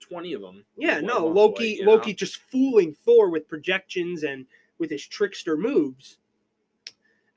twenty 0.00 0.32
of 0.32 0.40
them. 0.40 0.64
Yeah, 0.78 1.00
no, 1.00 1.26
Loki 1.26 1.80
Loki 1.84 2.14
just 2.14 2.36
fooling 2.50 2.94
Thor 3.04 3.28
with 3.28 3.48
projections 3.48 4.22
and 4.22 4.46
with 4.78 4.90
his 4.90 5.06
trickster 5.06 5.58
moves. 5.58 6.16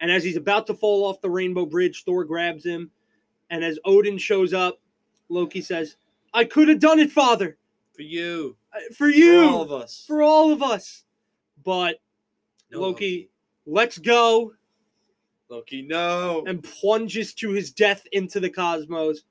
And 0.03 0.11
as 0.11 0.21
he's 0.21 0.35
about 0.35 0.67
to 0.67 0.73
fall 0.73 1.05
off 1.05 1.21
the 1.21 1.29
rainbow 1.29 1.65
bridge, 1.65 2.03
Thor 2.03 2.25
grabs 2.25 2.65
him. 2.65 2.91
And 3.49 3.63
as 3.63 3.79
Odin 3.85 4.17
shows 4.17 4.53
up, 4.53 4.81
Loki 5.29 5.61
says, 5.61 5.95
I 6.33 6.43
could 6.43 6.67
have 6.67 6.79
done 6.81 6.99
it, 6.99 7.09
Father, 7.09 7.55
for 7.95 8.01
you, 8.01 8.57
uh, 8.75 8.79
for 8.93 9.07
you, 9.07 9.39
for 9.39 9.45
all 9.53 9.61
of 9.61 9.71
us. 9.71 10.03
for 10.05 10.21
all 10.21 10.51
of 10.51 10.61
us. 10.61 11.05
But 11.63 12.01
No, 12.69 12.81
Loki 12.81 13.29
lets 13.65 13.97
go 13.97 14.51
Loki, 15.47 15.83
no. 15.83 16.43
and 16.47 16.61
plunges 16.61 17.33
to 17.35 17.51
his 17.51 17.71
death 17.71 18.05
into 18.11 18.41
the 18.41 18.49
cosmos. 18.49 19.21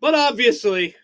But 0.00 0.14
obviously, 0.14 0.94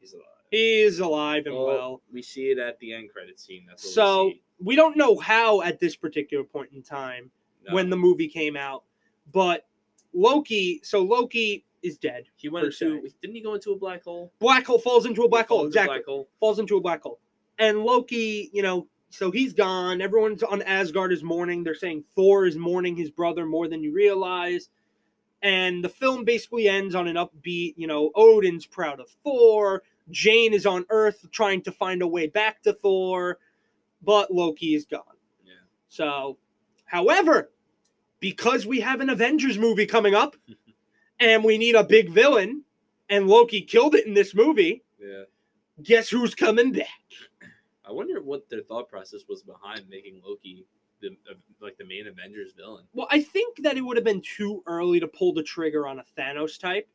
He's 0.00 0.12
alive. 0.12 0.26
He 0.52 0.80
is 0.82 1.00
alive 1.00 1.46
and 1.46 1.56
Well, 1.56 1.66
well. 1.66 2.02
We 2.12 2.22
see 2.22 2.50
it 2.52 2.58
at 2.58 2.78
the 2.78 2.92
end 2.92 3.10
credit 3.12 3.40
scene. 3.40 3.64
That's 3.66 3.82
what 3.84 3.92
So 3.92 4.24
we 4.26 4.32
see. 4.34 4.42
we 4.60 4.76
don't 4.76 4.96
know 4.96 5.18
how 5.18 5.62
at 5.62 5.80
this 5.80 5.96
particular 5.96 6.44
point 6.44 6.70
in 6.72 6.82
time 6.82 7.32
No. 7.66 7.74
when 7.74 7.90
the 7.90 7.96
movie 7.96 8.28
came 8.28 8.56
out, 8.56 8.84
but 9.32 9.66
Loki. 10.12 10.80
So 10.82 11.02
Loki 11.02 11.64
is 11.82 11.98
dead. 11.98 12.24
he 12.36 12.48
went 12.48 12.66
into 12.66 13.08
didn't 13.20 13.34
he 13.34 13.40
go 13.42 13.54
into 13.54 13.72
a 13.72 13.76
black 13.78 14.04
hole? 14.04 14.32
Black 14.38 14.64
hole 14.66 14.78
falls 14.78 15.06
into 15.06 15.22
a 15.22 15.28
black 15.28 15.48
hole. 15.48 15.58
fell 15.58 15.66
into 15.66 15.78
a 15.78 15.82
Exactly. 15.82 15.96
Black 15.98 16.04
hole. 16.06 16.28
falls 16.40 16.58
into 16.58 16.76
a 16.76 16.80
black 16.80 17.02
hole. 17.02 17.18
And 17.58 17.80
Loki, 17.84 18.50
you 18.52 18.62
know, 18.62 18.86
so 19.10 19.30
he's 19.30 19.52
gone. 19.52 20.00
Everyone's 20.00 20.42
on 20.42 20.62
Asgard 20.62 21.12
is 21.12 21.22
mourning. 21.22 21.64
They're 21.64 21.74
saying 21.74 22.04
Thor 22.16 22.46
is 22.46 22.56
mourning 22.56 22.96
his 22.96 23.10
brother 23.10 23.44
more 23.46 23.68
than 23.68 23.82
you 23.82 23.92
realize. 23.92 24.68
And 25.42 25.82
the 25.84 25.88
film 25.88 26.24
basically 26.24 26.68
ends 26.68 26.94
on 26.94 27.08
an 27.08 27.16
upbeat, 27.16 27.74
you 27.76 27.86
know, 27.88 28.10
Odin's 28.14 28.64
proud 28.64 29.00
of 29.00 29.08
Thor. 29.24 29.82
Jane 30.10 30.54
is 30.54 30.66
on 30.66 30.84
Earth 30.88 31.26
trying 31.32 31.62
to 31.62 31.72
find 31.72 32.00
a 32.02 32.06
way 32.06 32.26
back 32.28 32.62
to 32.62 32.72
Thor, 32.72 33.38
but 34.02 34.32
Loki 34.32 34.74
is 34.74 34.84
gone. 34.84 35.02
Yeah. 35.44 35.52
So, 35.88 36.38
however, 36.84 37.50
because 38.22 38.64
we 38.64 38.80
have 38.80 39.00
an 39.02 39.10
Avengers 39.10 39.58
movie 39.58 39.84
coming 39.84 40.14
up 40.14 40.36
and 41.20 41.44
we 41.44 41.58
need 41.58 41.74
a 41.74 41.84
big 41.84 42.08
villain, 42.08 42.64
and 43.10 43.26
Loki 43.28 43.60
killed 43.60 43.94
it 43.94 44.06
in 44.06 44.14
this 44.14 44.34
movie, 44.34 44.82
Yeah. 44.98 45.24
guess 45.82 46.08
who's 46.08 46.34
coming 46.34 46.72
back? 46.72 46.88
I 47.84 47.92
wonder 47.92 48.22
what 48.22 48.48
their 48.48 48.62
thought 48.62 48.88
process 48.88 49.22
was 49.28 49.42
behind 49.42 49.82
making 49.90 50.22
Loki 50.24 50.64
the 51.00 51.08
uh, 51.28 51.34
like 51.60 51.76
the 51.78 51.84
main 51.84 52.06
Avengers 52.06 52.52
villain. 52.56 52.84
Well, 52.94 53.08
I 53.10 53.20
think 53.20 53.58
that 53.64 53.76
it 53.76 53.80
would 53.80 53.96
have 53.96 54.04
been 54.04 54.22
too 54.22 54.62
early 54.66 55.00
to 55.00 55.08
pull 55.08 55.34
the 55.34 55.42
trigger 55.42 55.86
on 55.88 55.98
a 55.98 56.04
Thanos 56.16 56.58
type. 56.58 56.88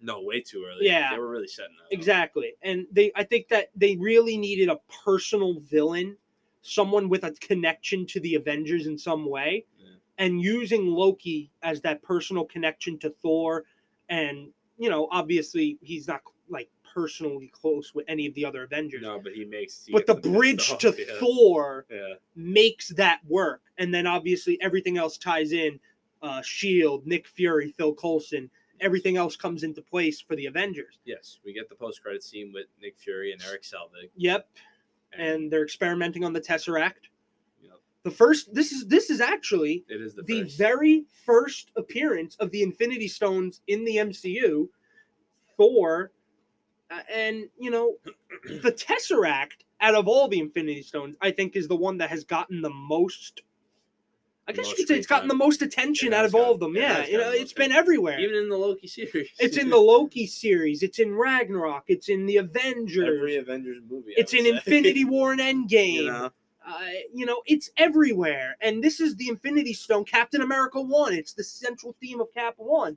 No, 0.00 0.22
way 0.22 0.40
too 0.40 0.64
early. 0.66 0.86
Yeah. 0.86 1.10
They 1.10 1.18
were 1.18 1.28
really 1.28 1.48
setting 1.48 1.74
that 1.78 1.86
up. 1.86 1.88
Exactly. 1.92 2.52
And 2.62 2.86
they 2.92 3.10
I 3.16 3.24
think 3.24 3.48
that 3.48 3.70
they 3.74 3.96
really 3.96 4.38
needed 4.38 4.68
a 4.68 4.78
personal 5.04 5.58
villain, 5.60 6.16
someone 6.62 7.08
with 7.08 7.24
a 7.24 7.32
connection 7.32 8.06
to 8.06 8.20
the 8.20 8.36
Avengers 8.36 8.86
in 8.86 8.96
some 8.96 9.28
way. 9.28 9.66
And 10.20 10.40
using 10.40 10.86
Loki 10.86 11.50
as 11.62 11.80
that 11.80 12.02
personal 12.02 12.44
connection 12.44 12.98
to 13.00 13.10
Thor 13.22 13.64
and, 14.08 14.50
you 14.78 14.88
know, 14.90 15.08
obviously 15.10 15.78
he's 15.80 16.06
not 16.06 16.20
like 16.48 16.68
personally 16.94 17.50
close 17.52 17.94
with 17.94 18.04
any 18.08 18.26
of 18.26 18.34
the 18.34 18.44
other 18.44 18.64
Avengers. 18.64 19.02
No, 19.02 19.18
but 19.18 19.32
he 19.32 19.44
makes. 19.44 19.86
he 19.86 19.92
but 19.92 20.06
the 20.06 20.14
bridge 20.14 20.76
to 20.78 20.94
yeah. 20.96 21.14
Thor 21.18 21.86
Yeah. 21.90 22.14
makes 22.36 22.90
that 22.90 23.20
work. 23.26 23.62
And 23.78 23.94
then 23.94 24.06
obviously 24.06 24.60
everything 24.60 24.98
else 24.98 25.16
ties 25.18 25.52
in. 25.52 25.80
Uh, 26.22 26.42
Shield, 26.42 27.06
Nick 27.06 27.26
Fury, 27.26 27.72
Phil 27.78 27.94
Coulson, 27.94 28.50
everything 28.80 29.16
else 29.16 29.36
comes 29.36 29.62
into 29.62 29.80
place 29.80 30.20
for 30.20 30.36
the 30.36 30.46
Avengers. 30.46 30.98
Yes, 31.06 31.38
we 31.44 31.54
get 31.54 31.70
the 31.70 31.74
post 31.74 32.02
credit 32.02 32.22
scene 32.22 32.52
with 32.52 32.66
Nick 32.82 32.98
Fury 32.98 33.32
and 33.32 33.42
Eric 33.42 33.62
Selvig. 33.62 34.10
Yep, 34.16 34.46
and 35.16 35.50
they're 35.50 35.64
experimenting 35.64 36.24
on 36.24 36.34
the 36.34 36.40
Tesseract. 36.40 37.08
The 38.02 38.10
first 38.10 38.54
this 38.54 38.72
is 38.72 38.86
this 38.86 39.10
is 39.10 39.20
actually 39.20 39.84
it 39.88 40.00
is 40.00 40.14
the, 40.14 40.22
the 40.22 40.42
very 40.56 41.04
first 41.26 41.70
appearance 41.76 42.34
of 42.36 42.50
the 42.50 42.62
Infinity 42.62 43.08
Stones 43.08 43.60
in 43.66 43.84
the 43.84 43.96
MCU. 43.96 44.68
Thor, 45.56 46.10
uh, 46.90 47.00
and 47.12 47.48
you 47.58 47.70
know, 47.70 47.96
the 48.62 48.72
Tesseract 48.72 49.64
out 49.82 49.94
of 49.94 50.08
all 50.08 50.28
the 50.28 50.38
Infinity 50.38 50.82
Stones, 50.82 51.16
I 51.20 51.30
think 51.30 51.56
is 51.56 51.68
the 51.68 51.76
one 51.76 51.98
that 51.98 52.08
has 52.10 52.24
gotten 52.24 52.62
the 52.62 52.70
most. 52.70 53.42
I 54.48 54.52
guess 54.52 54.64
Most 54.66 54.70
you 54.70 54.76
could 54.84 54.88
say 54.88 54.98
it's 54.98 55.06
gotten 55.06 55.28
the 55.28 55.34
most 55.34 55.62
attention 55.62 56.12
out 56.12 56.24
of 56.24 56.34
all 56.34 56.52
of 56.54 56.58
them. 56.60 56.74
Yeah, 56.74 57.06
you 57.06 57.18
know, 57.18 57.30
it's 57.30 57.52
been 57.52 57.70
everywhere. 57.70 58.18
even 58.18 58.34
in 58.34 58.48
the 58.48 58.56
Loki 58.56 58.88
series. 58.88 59.28
it's 59.38 59.56
in 59.58 59.68
the 59.70 59.76
Loki 59.76 60.26
series. 60.26 60.82
It's 60.82 60.98
in 60.98 61.14
Ragnarok. 61.14 61.84
It's 61.88 62.08
in 62.08 62.26
the 62.26 62.38
Avengers. 62.38 63.06
every 63.18 63.36
Avengers 63.36 63.78
movie. 63.88 64.12
It's 64.16 64.32
in 64.34 64.44
say. 64.44 64.50
Infinity 64.50 65.04
War 65.04 65.32
and 65.32 65.40
Endgame. 65.70 65.92
you 65.92 66.06
know, 66.06 66.30
uh, 66.66 66.80
you 67.12 67.26
know, 67.26 67.42
it's 67.46 67.70
everywhere. 67.76 68.56
And 68.60 68.82
this 68.82 69.00
is 69.00 69.16
the 69.16 69.28
Infinity 69.28 69.72
Stone, 69.72 70.04
Captain 70.04 70.42
America 70.42 70.80
One. 70.80 71.12
It's 71.12 71.32
the 71.32 71.44
central 71.44 71.94
theme 72.00 72.20
of 72.20 72.32
Cap 72.32 72.54
One, 72.58 72.96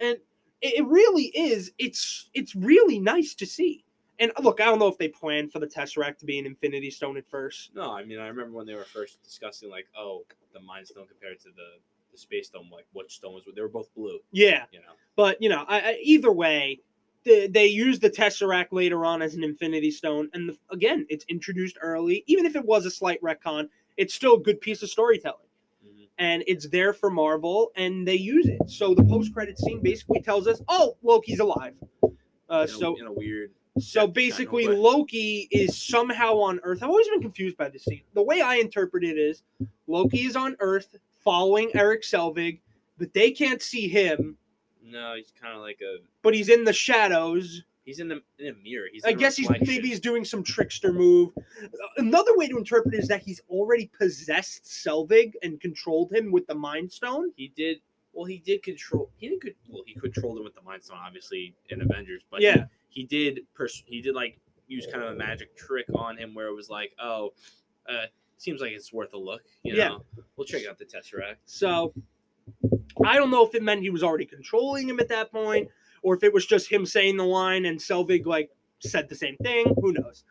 and 0.00 0.18
it, 0.60 0.86
really 0.86 1.24
is. 1.34 1.72
It's 1.78 2.28
it's 2.34 2.54
really 2.54 2.98
nice 2.98 3.34
to 3.34 3.46
see. 3.46 3.84
And 4.18 4.32
look, 4.42 4.60
I 4.60 4.66
don't 4.66 4.78
know 4.78 4.88
if 4.88 4.98
they 4.98 5.08
planned 5.08 5.50
for 5.50 5.60
the 5.60 5.66
Tesseract 5.66 6.18
to 6.18 6.26
be 6.26 6.38
an 6.38 6.44
Infinity 6.44 6.90
Stone 6.90 7.16
at 7.16 7.26
first. 7.26 7.70
no, 7.74 7.92
I 7.92 8.04
mean 8.04 8.18
I 8.18 8.28
remember 8.28 8.52
when 8.52 8.66
they 8.66 8.74
were 8.74 8.84
first 8.84 9.22
discussing 9.22 9.70
like, 9.70 9.86
oh, 9.96 10.24
the 10.52 10.60
Mind 10.60 10.86
Stone 10.86 11.06
compared 11.08 11.40
to 11.40 11.48
the 11.48 11.80
the 12.12 12.18
Space 12.18 12.48
Stone, 12.48 12.68
like 12.72 12.86
which 12.92 13.16
stone 13.16 13.34
was? 13.34 13.44
They 13.54 13.62
were 13.62 13.68
both 13.68 13.92
blue. 13.94 14.18
Yeah, 14.32 14.64
You 14.72 14.80
know, 14.80 14.92
but 15.16 15.40
you 15.40 15.48
know, 15.48 15.64
I, 15.68 15.80
I, 15.80 15.98
either 16.02 16.32
way, 16.32 16.80
they, 17.24 17.46
they 17.46 17.66
used 17.66 18.00
the 18.02 18.10
Tesseract 18.10 18.68
later 18.72 19.04
on 19.04 19.22
as 19.22 19.34
an 19.34 19.44
Infinity 19.44 19.90
Stone, 19.90 20.30
and 20.32 20.48
the, 20.48 20.56
again, 20.70 21.06
it's 21.08 21.24
introduced 21.28 21.76
early. 21.82 22.24
Even 22.26 22.46
if 22.46 22.56
it 22.56 22.64
was 22.64 22.86
a 22.86 22.90
slight 22.90 23.20
retcon, 23.22 23.68
it's 23.96 24.14
still 24.14 24.34
a 24.34 24.40
good 24.40 24.60
piece 24.60 24.82
of 24.82 24.90
storytelling. 24.90 25.46
Mhm. 25.84 26.08
and 26.18 26.44
it's 26.46 26.68
there 26.68 26.92
for 26.92 27.08
Marvel, 27.10 27.72
and 27.76 28.06
they 28.06 28.14
use 28.14 28.46
it. 28.46 28.60
So 28.68 28.94
the 28.94 29.04
post-credit 29.04 29.58
scene 29.58 29.80
basically 29.80 30.20
tells 30.20 30.46
us, 30.46 30.60
"Oh, 30.68 30.96
Loki's 31.02 31.40
alive." 31.40 31.74
Uh, 32.02 32.08
in, 32.48 32.52
a, 32.64 32.68
so, 32.68 32.96
in 32.96 33.06
a 33.06 33.12
weird. 33.12 33.52
so 33.78 34.06
basically. 34.06 34.66
Loki 34.66 35.48
is 35.50 35.76
somehow 35.80 36.36
on 36.38 36.60
Earth. 36.62 36.82
I've 36.82 36.90
always 36.90 37.08
been 37.08 37.22
confused 37.22 37.56
by 37.56 37.70
this 37.70 37.84
scene. 37.84 38.02
The 38.12 38.22
way 38.22 38.42
I 38.42 38.56
interpret 38.56 39.04
it 39.04 39.16
is, 39.16 39.42
Loki 39.86 40.26
is 40.26 40.36
on 40.36 40.56
Earth 40.60 40.96
following 41.24 41.70
Eric 41.74 42.02
Selvig, 42.02 42.60
but 42.98 43.14
they 43.14 43.30
can't 43.30 43.62
see 43.62 43.88
him. 43.88 44.36
No, 44.84 45.14
he's 45.16 45.32
kind 45.40 45.54
of 45.54 45.60
like 45.60 45.80
a. 45.82 45.98
But 46.22 46.34
he's 46.34 46.48
in 46.48 46.64
the 46.64 46.72
shadows. 46.72 47.62
He's 47.84 47.98
in 47.98 48.08
the 48.08 48.22
in 48.38 48.48
a 48.54 48.58
mirror. 48.62 48.86
He's. 48.92 49.04
I 49.04 49.12
guess 49.12 49.36
he's 49.36 49.48
maybe 49.50 49.88
he's 49.88 50.00
doing 50.00 50.24
some 50.24 50.42
trickster 50.42 50.92
move. 50.92 51.30
Another 51.96 52.36
way 52.36 52.48
to 52.48 52.56
interpret 52.56 52.94
it 52.94 52.98
is 52.98 53.08
that 53.08 53.22
he's 53.22 53.40
already 53.48 53.90
possessed 53.98 54.64
Selvig 54.64 55.32
and 55.42 55.60
controlled 55.60 56.12
him 56.12 56.30
with 56.30 56.46
the 56.46 56.54
Mind 56.54 56.92
Stone. 56.92 57.32
He 57.36 57.52
did. 57.56 57.78
Well, 58.12 58.24
he 58.26 58.38
did 58.38 58.62
control. 58.62 59.10
He 59.16 59.28
didn't. 59.28 59.42
Could, 59.42 59.54
well, 59.68 59.82
he 59.86 59.94
controlled 59.94 60.38
him 60.38 60.44
with 60.44 60.54
the 60.54 60.62
Mind 60.62 60.84
Stone, 60.84 60.98
obviously 61.04 61.54
in 61.70 61.80
Avengers. 61.80 62.22
But 62.30 62.40
Yeah. 62.42 62.64
he, 62.88 63.02
he 63.02 63.06
did. 63.06 63.40
Pers- 63.54 63.84
he 63.86 64.00
did 64.02 64.14
like 64.14 64.38
use 64.66 64.86
kind 64.90 65.04
of 65.04 65.12
a 65.12 65.16
magic 65.16 65.56
trick 65.56 65.86
on 65.94 66.16
him 66.16 66.34
where 66.34 66.46
it 66.48 66.54
was 66.54 66.68
like, 66.70 66.92
oh, 67.02 67.32
uh, 67.88 68.06
seems 68.36 68.60
like 68.60 68.72
it's 68.72 68.92
worth 68.92 69.12
a 69.14 69.18
look. 69.18 69.42
You 69.62 69.74
Yeah. 69.74 69.98
we'll 70.36 70.46
check 70.46 70.66
out 70.68 70.78
the 70.78 70.84
Tesseract. 70.84 71.36
So 71.44 71.92
I 73.04 73.16
don't 73.16 73.30
know 73.30 73.46
if 73.46 73.54
it 73.54 73.62
meant 73.62 73.82
he 73.82 73.90
was 73.90 74.02
already 74.02 74.26
controlling 74.26 74.88
him 74.88 75.00
at 75.00 75.08
that 75.08 75.32
point, 75.32 75.68
or 76.02 76.14
if 76.14 76.22
it 76.22 76.32
was 76.32 76.46
just 76.46 76.70
him 76.70 76.84
saying 76.86 77.16
the 77.16 77.24
line 77.24 77.64
and 77.64 77.78
Selvig 77.78 78.26
like 78.26 78.50
said 78.80 79.08
the 79.08 79.14
same 79.14 79.36
thing. 79.38 79.74
Who 79.80 79.92
knows? 79.92 80.24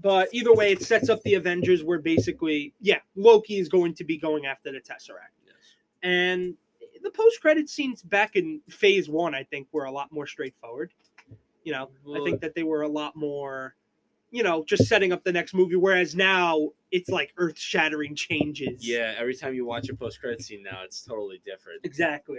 But 0.00 0.28
either 0.32 0.52
way, 0.52 0.72
it 0.72 0.82
sets 0.82 1.08
up 1.08 1.22
the 1.22 1.34
Avengers 1.34 1.82
where 1.82 1.98
basically, 1.98 2.74
yeah, 2.80 2.98
Loki 3.14 3.58
is 3.58 3.68
going 3.68 3.94
to 3.94 4.04
be 4.04 4.18
going 4.18 4.46
after 4.46 4.70
the 4.70 4.78
Tesseract. 4.78 5.32
Yes. 5.44 5.54
And 6.02 6.54
the 7.02 7.10
post 7.10 7.40
credit 7.40 7.68
scenes 7.68 8.02
back 8.02 8.36
in 8.36 8.60
phase 8.68 9.08
one, 9.08 9.34
I 9.34 9.44
think, 9.44 9.68
were 9.72 9.84
a 9.84 9.90
lot 9.90 10.12
more 10.12 10.26
straightforward. 10.26 10.92
You 11.64 11.72
know, 11.72 11.90
I 12.14 12.22
think 12.24 12.40
that 12.42 12.54
they 12.54 12.62
were 12.62 12.82
a 12.82 12.88
lot 12.88 13.16
more, 13.16 13.74
you 14.30 14.42
know, 14.42 14.64
just 14.64 14.86
setting 14.86 15.12
up 15.12 15.24
the 15.24 15.32
next 15.32 15.54
movie. 15.54 15.76
Whereas 15.76 16.14
now 16.14 16.70
it's 16.90 17.08
like 17.08 17.32
earth 17.36 17.58
shattering 17.58 18.14
changes. 18.14 18.86
Yeah. 18.86 19.14
Every 19.18 19.34
time 19.34 19.54
you 19.54 19.64
watch 19.64 19.88
a 19.88 19.94
post 19.94 20.20
credit 20.20 20.42
scene 20.42 20.62
now, 20.62 20.80
it's 20.84 21.00
totally 21.02 21.40
different. 21.44 21.80
Exactly. 21.84 22.38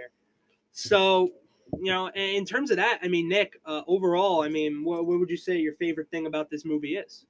So, 0.72 1.32
you 1.80 1.92
know, 1.92 2.10
in 2.10 2.46
terms 2.46 2.72
of 2.72 2.78
that, 2.78 3.00
I 3.02 3.08
mean, 3.08 3.28
Nick, 3.28 3.60
uh, 3.66 3.82
overall, 3.88 4.42
I 4.44 4.50
mean, 4.50 4.84
what, 4.84 5.06
what 5.06 5.20
would 5.20 5.30
you 5.30 5.38
say 5.38 5.58
your 5.58 5.74
favorite 5.76 6.10
thing 6.12 6.28
about 6.28 6.50
this 6.50 6.66
movie 6.66 6.96
is? 6.96 7.26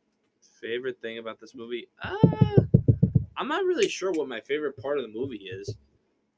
Favorite 0.61 0.99
thing 1.01 1.17
about 1.17 1.39
this 1.39 1.55
movie? 1.55 1.87
Uh, 2.01 2.17
I'm 3.37 3.47
not 3.47 3.63
really 3.63 3.87
sure 3.87 4.11
what 4.11 4.27
my 4.27 4.41
favorite 4.41 4.77
part 4.77 4.97
of 4.97 5.03
the 5.03 5.11
movie 5.11 5.49
is. 5.51 5.75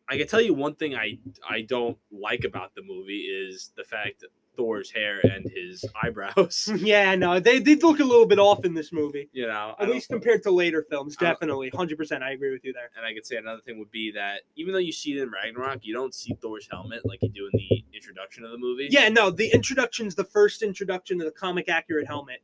I 0.09 0.17
can 0.17 0.28
tell 0.28 0.41
you 0.41 0.53
one 0.53 0.76
thing 0.76 0.95
I 0.95 1.20
I 1.47 1.61
don't 1.61 1.97
like 2.11 2.43
about 2.43 2.74
the 2.74 2.82
movie 2.82 3.20
is 3.20 3.72
the 3.78 3.84
fact 3.84 4.22
that 4.22 4.30
Thor's 4.55 4.91
hair 4.91 5.19
and 5.19 5.49
his 5.49 5.85
eyebrows. 6.03 6.69
yeah, 6.77 7.15
no, 7.15 7.39
they 7.39 7.59
did 7.59 7.81
look 7.83 7.99
a 7.99 8.03
little 8.03 8.25
bit 8.25 8.39
off 8.39 8.65
in 8.65 8.73
this 8.73 8.91
movie, 8.91 9.29
You 9.31 9.47
know, 9.47 9.75
at 9.79 9.89
least 9.89 10.09
compared 10.09 10.43
to 10.43 10.51
later 10.51 10.85
films. 10.89 11.15
Definitely, 11.15 11.69
hundred 11.69 11.97
percent, 11.97 12.23
I 12.23 12.31
agree 12.31 12.51
with 12.51 12.63
you 12.65 12.73
there. 12.73 12.89
and 12.97 13.05
I 13.05 13.13
could 13.13 13.25
say 13.25 13.37
another 13.37 13.61
thing 13.61 13.79
would 13.79 13.91
be 13.91 14.11
that 14.11 14.41
even 14.55 14.73
though 14.73 14.79
you 14.79 14.91
see 14.91 15.13
it 15.13 15.21
in 15.21 15.31
Ragnarok, 15.31 15.79
you 15.83 15.93
don't 15.93 16.13
see 16.13 16.37
Thor's 16.41 16.67
helmet 16.69 17.05
like 17.05 17.19
you 17.21 17.29
do 17.29 17.49
in 17.51 17.59
the 17.59 17.85
introduction 17.95 18.43
of 18.43 18.51
the 18.51 18.57
movie. 18.57 18.87
Yeah, 18.89 19.09
no, 19.09 19.29
the 19.29 19.51
introduction's 19.51 20.15
the 20.15 20.23
first 20.25 20.61
introduction 20.61 21.19
to 21.19 21.25
the 21.25 21.31
comic 21.31 21.69
accurate 21.69 22.07
helmet, 22.07 22.41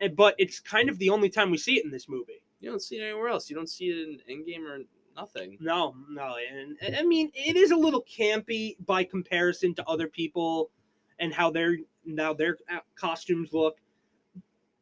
and, 0.00 0.14
but 0.16 0.34
it's 0.38 0.60
kind 0.60 0.88
of 0.88 0.98
the 0.98 1.10
only 1.10 1.28
time 1.28 1.50
we 1.50 1.58
see 1.58 1.76
it 1.76 1.84
in 1.84 1.90
this 1.90 2.08
movie. 2.08 2.42
you 2.60 2.70
don't 2.70 2.82
see 2.82 2.96
it 2.96 3.02
anywhere 3.02 3.28
else. 3.28 3.50
You 3.50 3.56
don't 3.56 3.68
see 3.68 3.86
it 3.86 4.08
in 4.28 4.36
Endgame 4.36 4.64
or 4.68 4.78
nothing. 5.16 5.58
No, 5.60 5.94
no, 6.08 6.34
and 6.52 6.76
and, 6.80 6.96
I 6.96 7.02
mean 7.02 7.30
it 7.34 7.56
is 7.56 7.70
a 7.72 7.76
little 7.76 8.04
campy 8.04 8.76
by 8.86 9.04
comparison 9.04 9.74
to 9.74 9.84
other 9.88 10.06
people 10.06 10.70
and 11.18 11.32
how 11.32 11.50
their 11.50 11.76
now 12.04 12.32
their 12.32 12.56
uh, 12.72 12.78
costumes 12.94 13.52
look. 13.52 13.78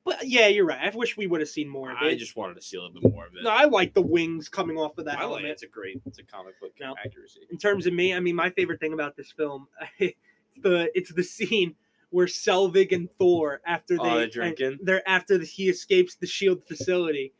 But 0.05 0.29
yeah, 0.29 0.47
you're 0.47 0.67
right. 0.67 0.93
I 0.93 0.97
wish 0.97 1.17
we 1.17 1.27
would 1.27 1.41
have 1.41 1.49
seen 1.49 1.69
more 1.69 1.91
of 1.91 1.97
it. 2.01 2.07
I 2.07 2.15
just 2.15 2.37
wanted 2.37 2.55
to 2.55 2.63
see 2.63 2.77
a 2.77 2.81
little 2.81 3.01
bit 3.01 3.11
more 3.13 3.27
of 3.27 3.33
it. 3.35 3.43
no, 3.43 3.51
I 3.51 3.65
like 3.65 3.93
the 3.93 4.03
wings 4.03 4.49
coming 4.49 4.77
off 4.77 4.97
of 4.99 5.07
that 5.07 5.19
I 5.19 5.25
like 5.25 5.45
it. 5.45 5.49
It's 5.51 5.63
a 5.65 5.67
great, 5.67 6.01
it's 6.07 6.19
a 6.21 6.23
comic 6.23 6.61
book 6.61 6.71
No. 6.81 6.95
accuracy. 7.05 7.41
In 7.51 7.59
terms 7.59 7.87
of 7.87 7.93
me, 7.93 8.15
I 8.15 8.21
mean, 8.21 8.37
my 8.37 8.51
favorite 8.51 8.79
thing 8.79 8.93
about 8.93 9.17
this 9.17 9.33
film, 9.33 9.67
the 9.99 10.91
it's 10.95 11.13
the 11.13 11.25
scene 11.25 11.75
where 12.11 12.27
Selvig 12.27 12.93
and 12.93 13.09
Thor 13.19 13.61
after 13.67 13.97
they 13.99 14.03
Oh, 14.09 14.19
they're 14.19 14.29
drinking? 14.29 14.79
they're 14.81 15.07
after 15.09 15.41
he 15.41 15.69
escapes 15.69 16.15
the 16.15 16.27
Shield 16.29 16.63
facility, 16.69 17.33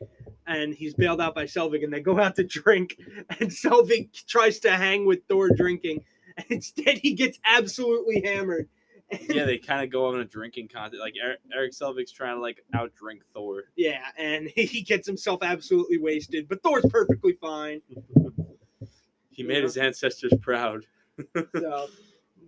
and 0.45 0.73
he's 0.73 0.93
bailed 0.93 1.21
out 1.21 1.35
by 1.35 1.45
Selvig, 1.45 1.85
and 1.85 1.93
they 1.93 2.01
go 2.01 2.19
out 2.19 2.35
to 2.35 2.43
drink, 2.43 2.97
and 3.39 3.49
Selvig 3.49 4.09
tries 4.27 4.59
to 4.59 4.71
hang 4.71 5.05
with 5.05 5.19
Thor 5.29 5.51
drinking, 5.51 6.03
and 6.35 6.45
instead 6.49 6.97
he 6.97 7.13
gets 7.13 7.39
absolutely 7.45 8.21
hammered. 8.25 8.67
Yeah, 9.29 9.45
they 9.45 9.57
kind 9.65 9.83
of 9.83 9.91
go 9.91 10.07
on 10.07 10.19
a 10.19 10.25
drinking 10.25 10.67
contest. 10.67 11.01
Like 11.01 11.15
Eric, 11.21 11.39
Eric 11.53 11.73
Selvig's 11.73 12.11
trying 12.11 12.35
to 12.35 12.41
like 12.41 12.63
outdrink 12.75 13.21
Thor. 13.33 13.65
Yeah, 13.75 14.05
and 14.17 14.47
he 14.55 14.81
gets 14.81 15.07
himself 15.07 15.43
absolutely 15.43 15.97
wasted, 15.97 16.47
but 16.47 16.61
Thor's 16.63 16.85
perfectly 16.89 17.33
fine. 17.33 17.81
He 19.29 19.43
made 19.43 19.61
his 19.61 19.77
ancestors 19.77 20.33
proud. 20.41 20.87
So, 21.55 21.89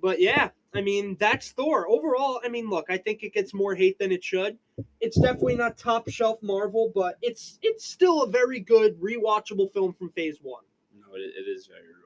but 0.01 0.19
yeah, 0.19 0.49
I 0.73 0.81
mean 0.81 1.17
that's 1.19 1.51
Thor. 1.51 1.87
Overall, 1.87 2.41
I 2.43 2.49
mean, 2.49 2.67
look, 2.67 2.87
I 2.89 2.97
think 2.97 3.21
it 3.21 3.31
gets 3.31 3.53
more 3.53 3.75
hate 3.75 3.99
than 3.99 4.11
it 4.11 4.23
should. 4.23 4.57
It's 4.99 5.15
definitely 5.15 5.55
not 5.55 5.77
top 5.77 6.09
shelf 6.09 6.41
Marvel, 6.41 6.91
but 6.95 7.19
it's 7.21 7.59
it's 7.61 7.85
still 7.85 8.23
a 8.23 8.27
very 8.27 8.59
good 8.59 8.99
rewatchable 8.99 9.71
film 9.71 9.93
from 9.93 10.09
Phase 10.13 10.39
One. 10.41 10.63
No, 10.99 11.13
it, 11.13 11.19
it 11.19 11.47
is 11.47 11.67
very 11.67 11.81
rewatchable. 11.81 11.93
You 11.93 11.93
know. 11.93 11.98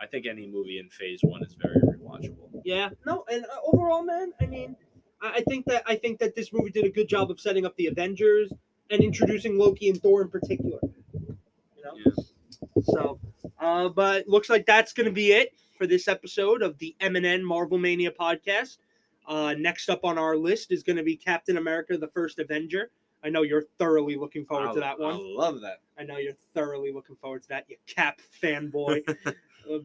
I 0.00 0.06
think 0.06 0.26
any 0.26 0.46
movie 0.46 0.78
in 0.78 0.88
Phase 0.88 1.20
One 1.22 1.42
is 1.42 1.54
very 1.60 1.80
rewatchable. 1.80 2.62
Yeah, 2.64 2.90
no, 3.06 3.24
and 3.30 3.44
uh, 3.44 3.56
overall, 3.72 4.02
man, 4.02 4.32
I 4.40 4.46
mean, 4.46 4.76
I, 5.20 5.34
I 5.36 5.40
think 5.48 5.66
that 5.66 5.82
I 5.86 5.96
think 5.96 6.18
that 6.20 6.34
this 6.34 6.52
movie 6.52 6.70
did 6.70 6.84
a 6.84 6.90
good 6.90 7.08
job 7.08 7.30
of 7.30 7.40
setting 7.40 7.66
up 7.66 7.76
the 7.76 7.86
Avengers 7.86 8.52
and 8.90 9.02
introducing 9.02 9.58
Loki 9.58 9.88
and 9.88 10.00
Thor 10.00 10.22
in 10.22 10.28
particular. 10.28 10.78
You 11.12 11.84
know. 11.84 11.92
Yeah. 12.04 12.82
So, 12.82 13.18
uh, 13.60 13.88
but 13.88 14.28
looks 14.28 14.48
like 14.48 14.66
that's 14.66 14.92
going 14.92 15.06
to 15.06 15.12
be 15.12 15.32
it 15.32 15.54
for 15.76 15.86
this 15.86 16.08
episode 16.08 16.62
of 16.62 16.78
the 16.78 16.94
MNN 17.00 17.42
Marvel 17.42 17.78
Mania 17.78 18.10
podcast. 18.10 18.78
Uh, 19.26 19.54
next 19.58 19.90
up 19.90 20.04
on 20.04 20.16
our 20.16 20.36
list 20.36 20.72
is 20.72 20.82
going 20.82 20.96
to 20.96 21.02
be 21.02 21.16
Captain 21.16 21.56
America: 21.56 21.98
The 21.98 22.08
First 22.08 22.38
Avenger. 22.38 22.90
I 23.24 23.30
know 23.30 23.42
you're 23.42 23.64
thoroughly 23.78 24.16
looking 24.16 24.44
forward 24.44 24.74
to 24.74 24.80
that 24.80 24.98
one. 24.98 25.14
I 25.14 25.18
love 25.18 25.60
that. 25.62 25.80
I 25.98 26.04
know 26.04 26.18
you're 26.18 26.36
thoroughly 26.54 26.92
looking 26.92 27.16
forward 27.16 27.42
to 27.42 27.48
that, 27.48 27.64
you 27.68 27.76
Cap 27.86 28.20
fanboy. 28.40 29.02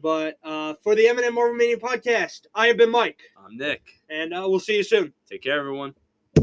But 0.00 0.38
uh, 0.42 0.74
for 0.82 0.94
the 0.94 1.04
Eminem 1.04 1.34
Marvel 1.34 1.56
Mania 1.56 1.76
podcast, 1.76 2.46
I 2.54 2.68
have 2.68 2.76
been 2.76 2.90
Mike, 2.90 3.20
I'm 3.36 3.56
Nick. 3.56 3.82
and 4.08 4.32
uh, 4.32 4.44
we'll 4.48 4.60
see 4.60 4.76
you 4.76 4.82
soon. 4.82 5.12
Take 5.28 5.42
care, 5.42 5.58
everyone. 5.58 5.94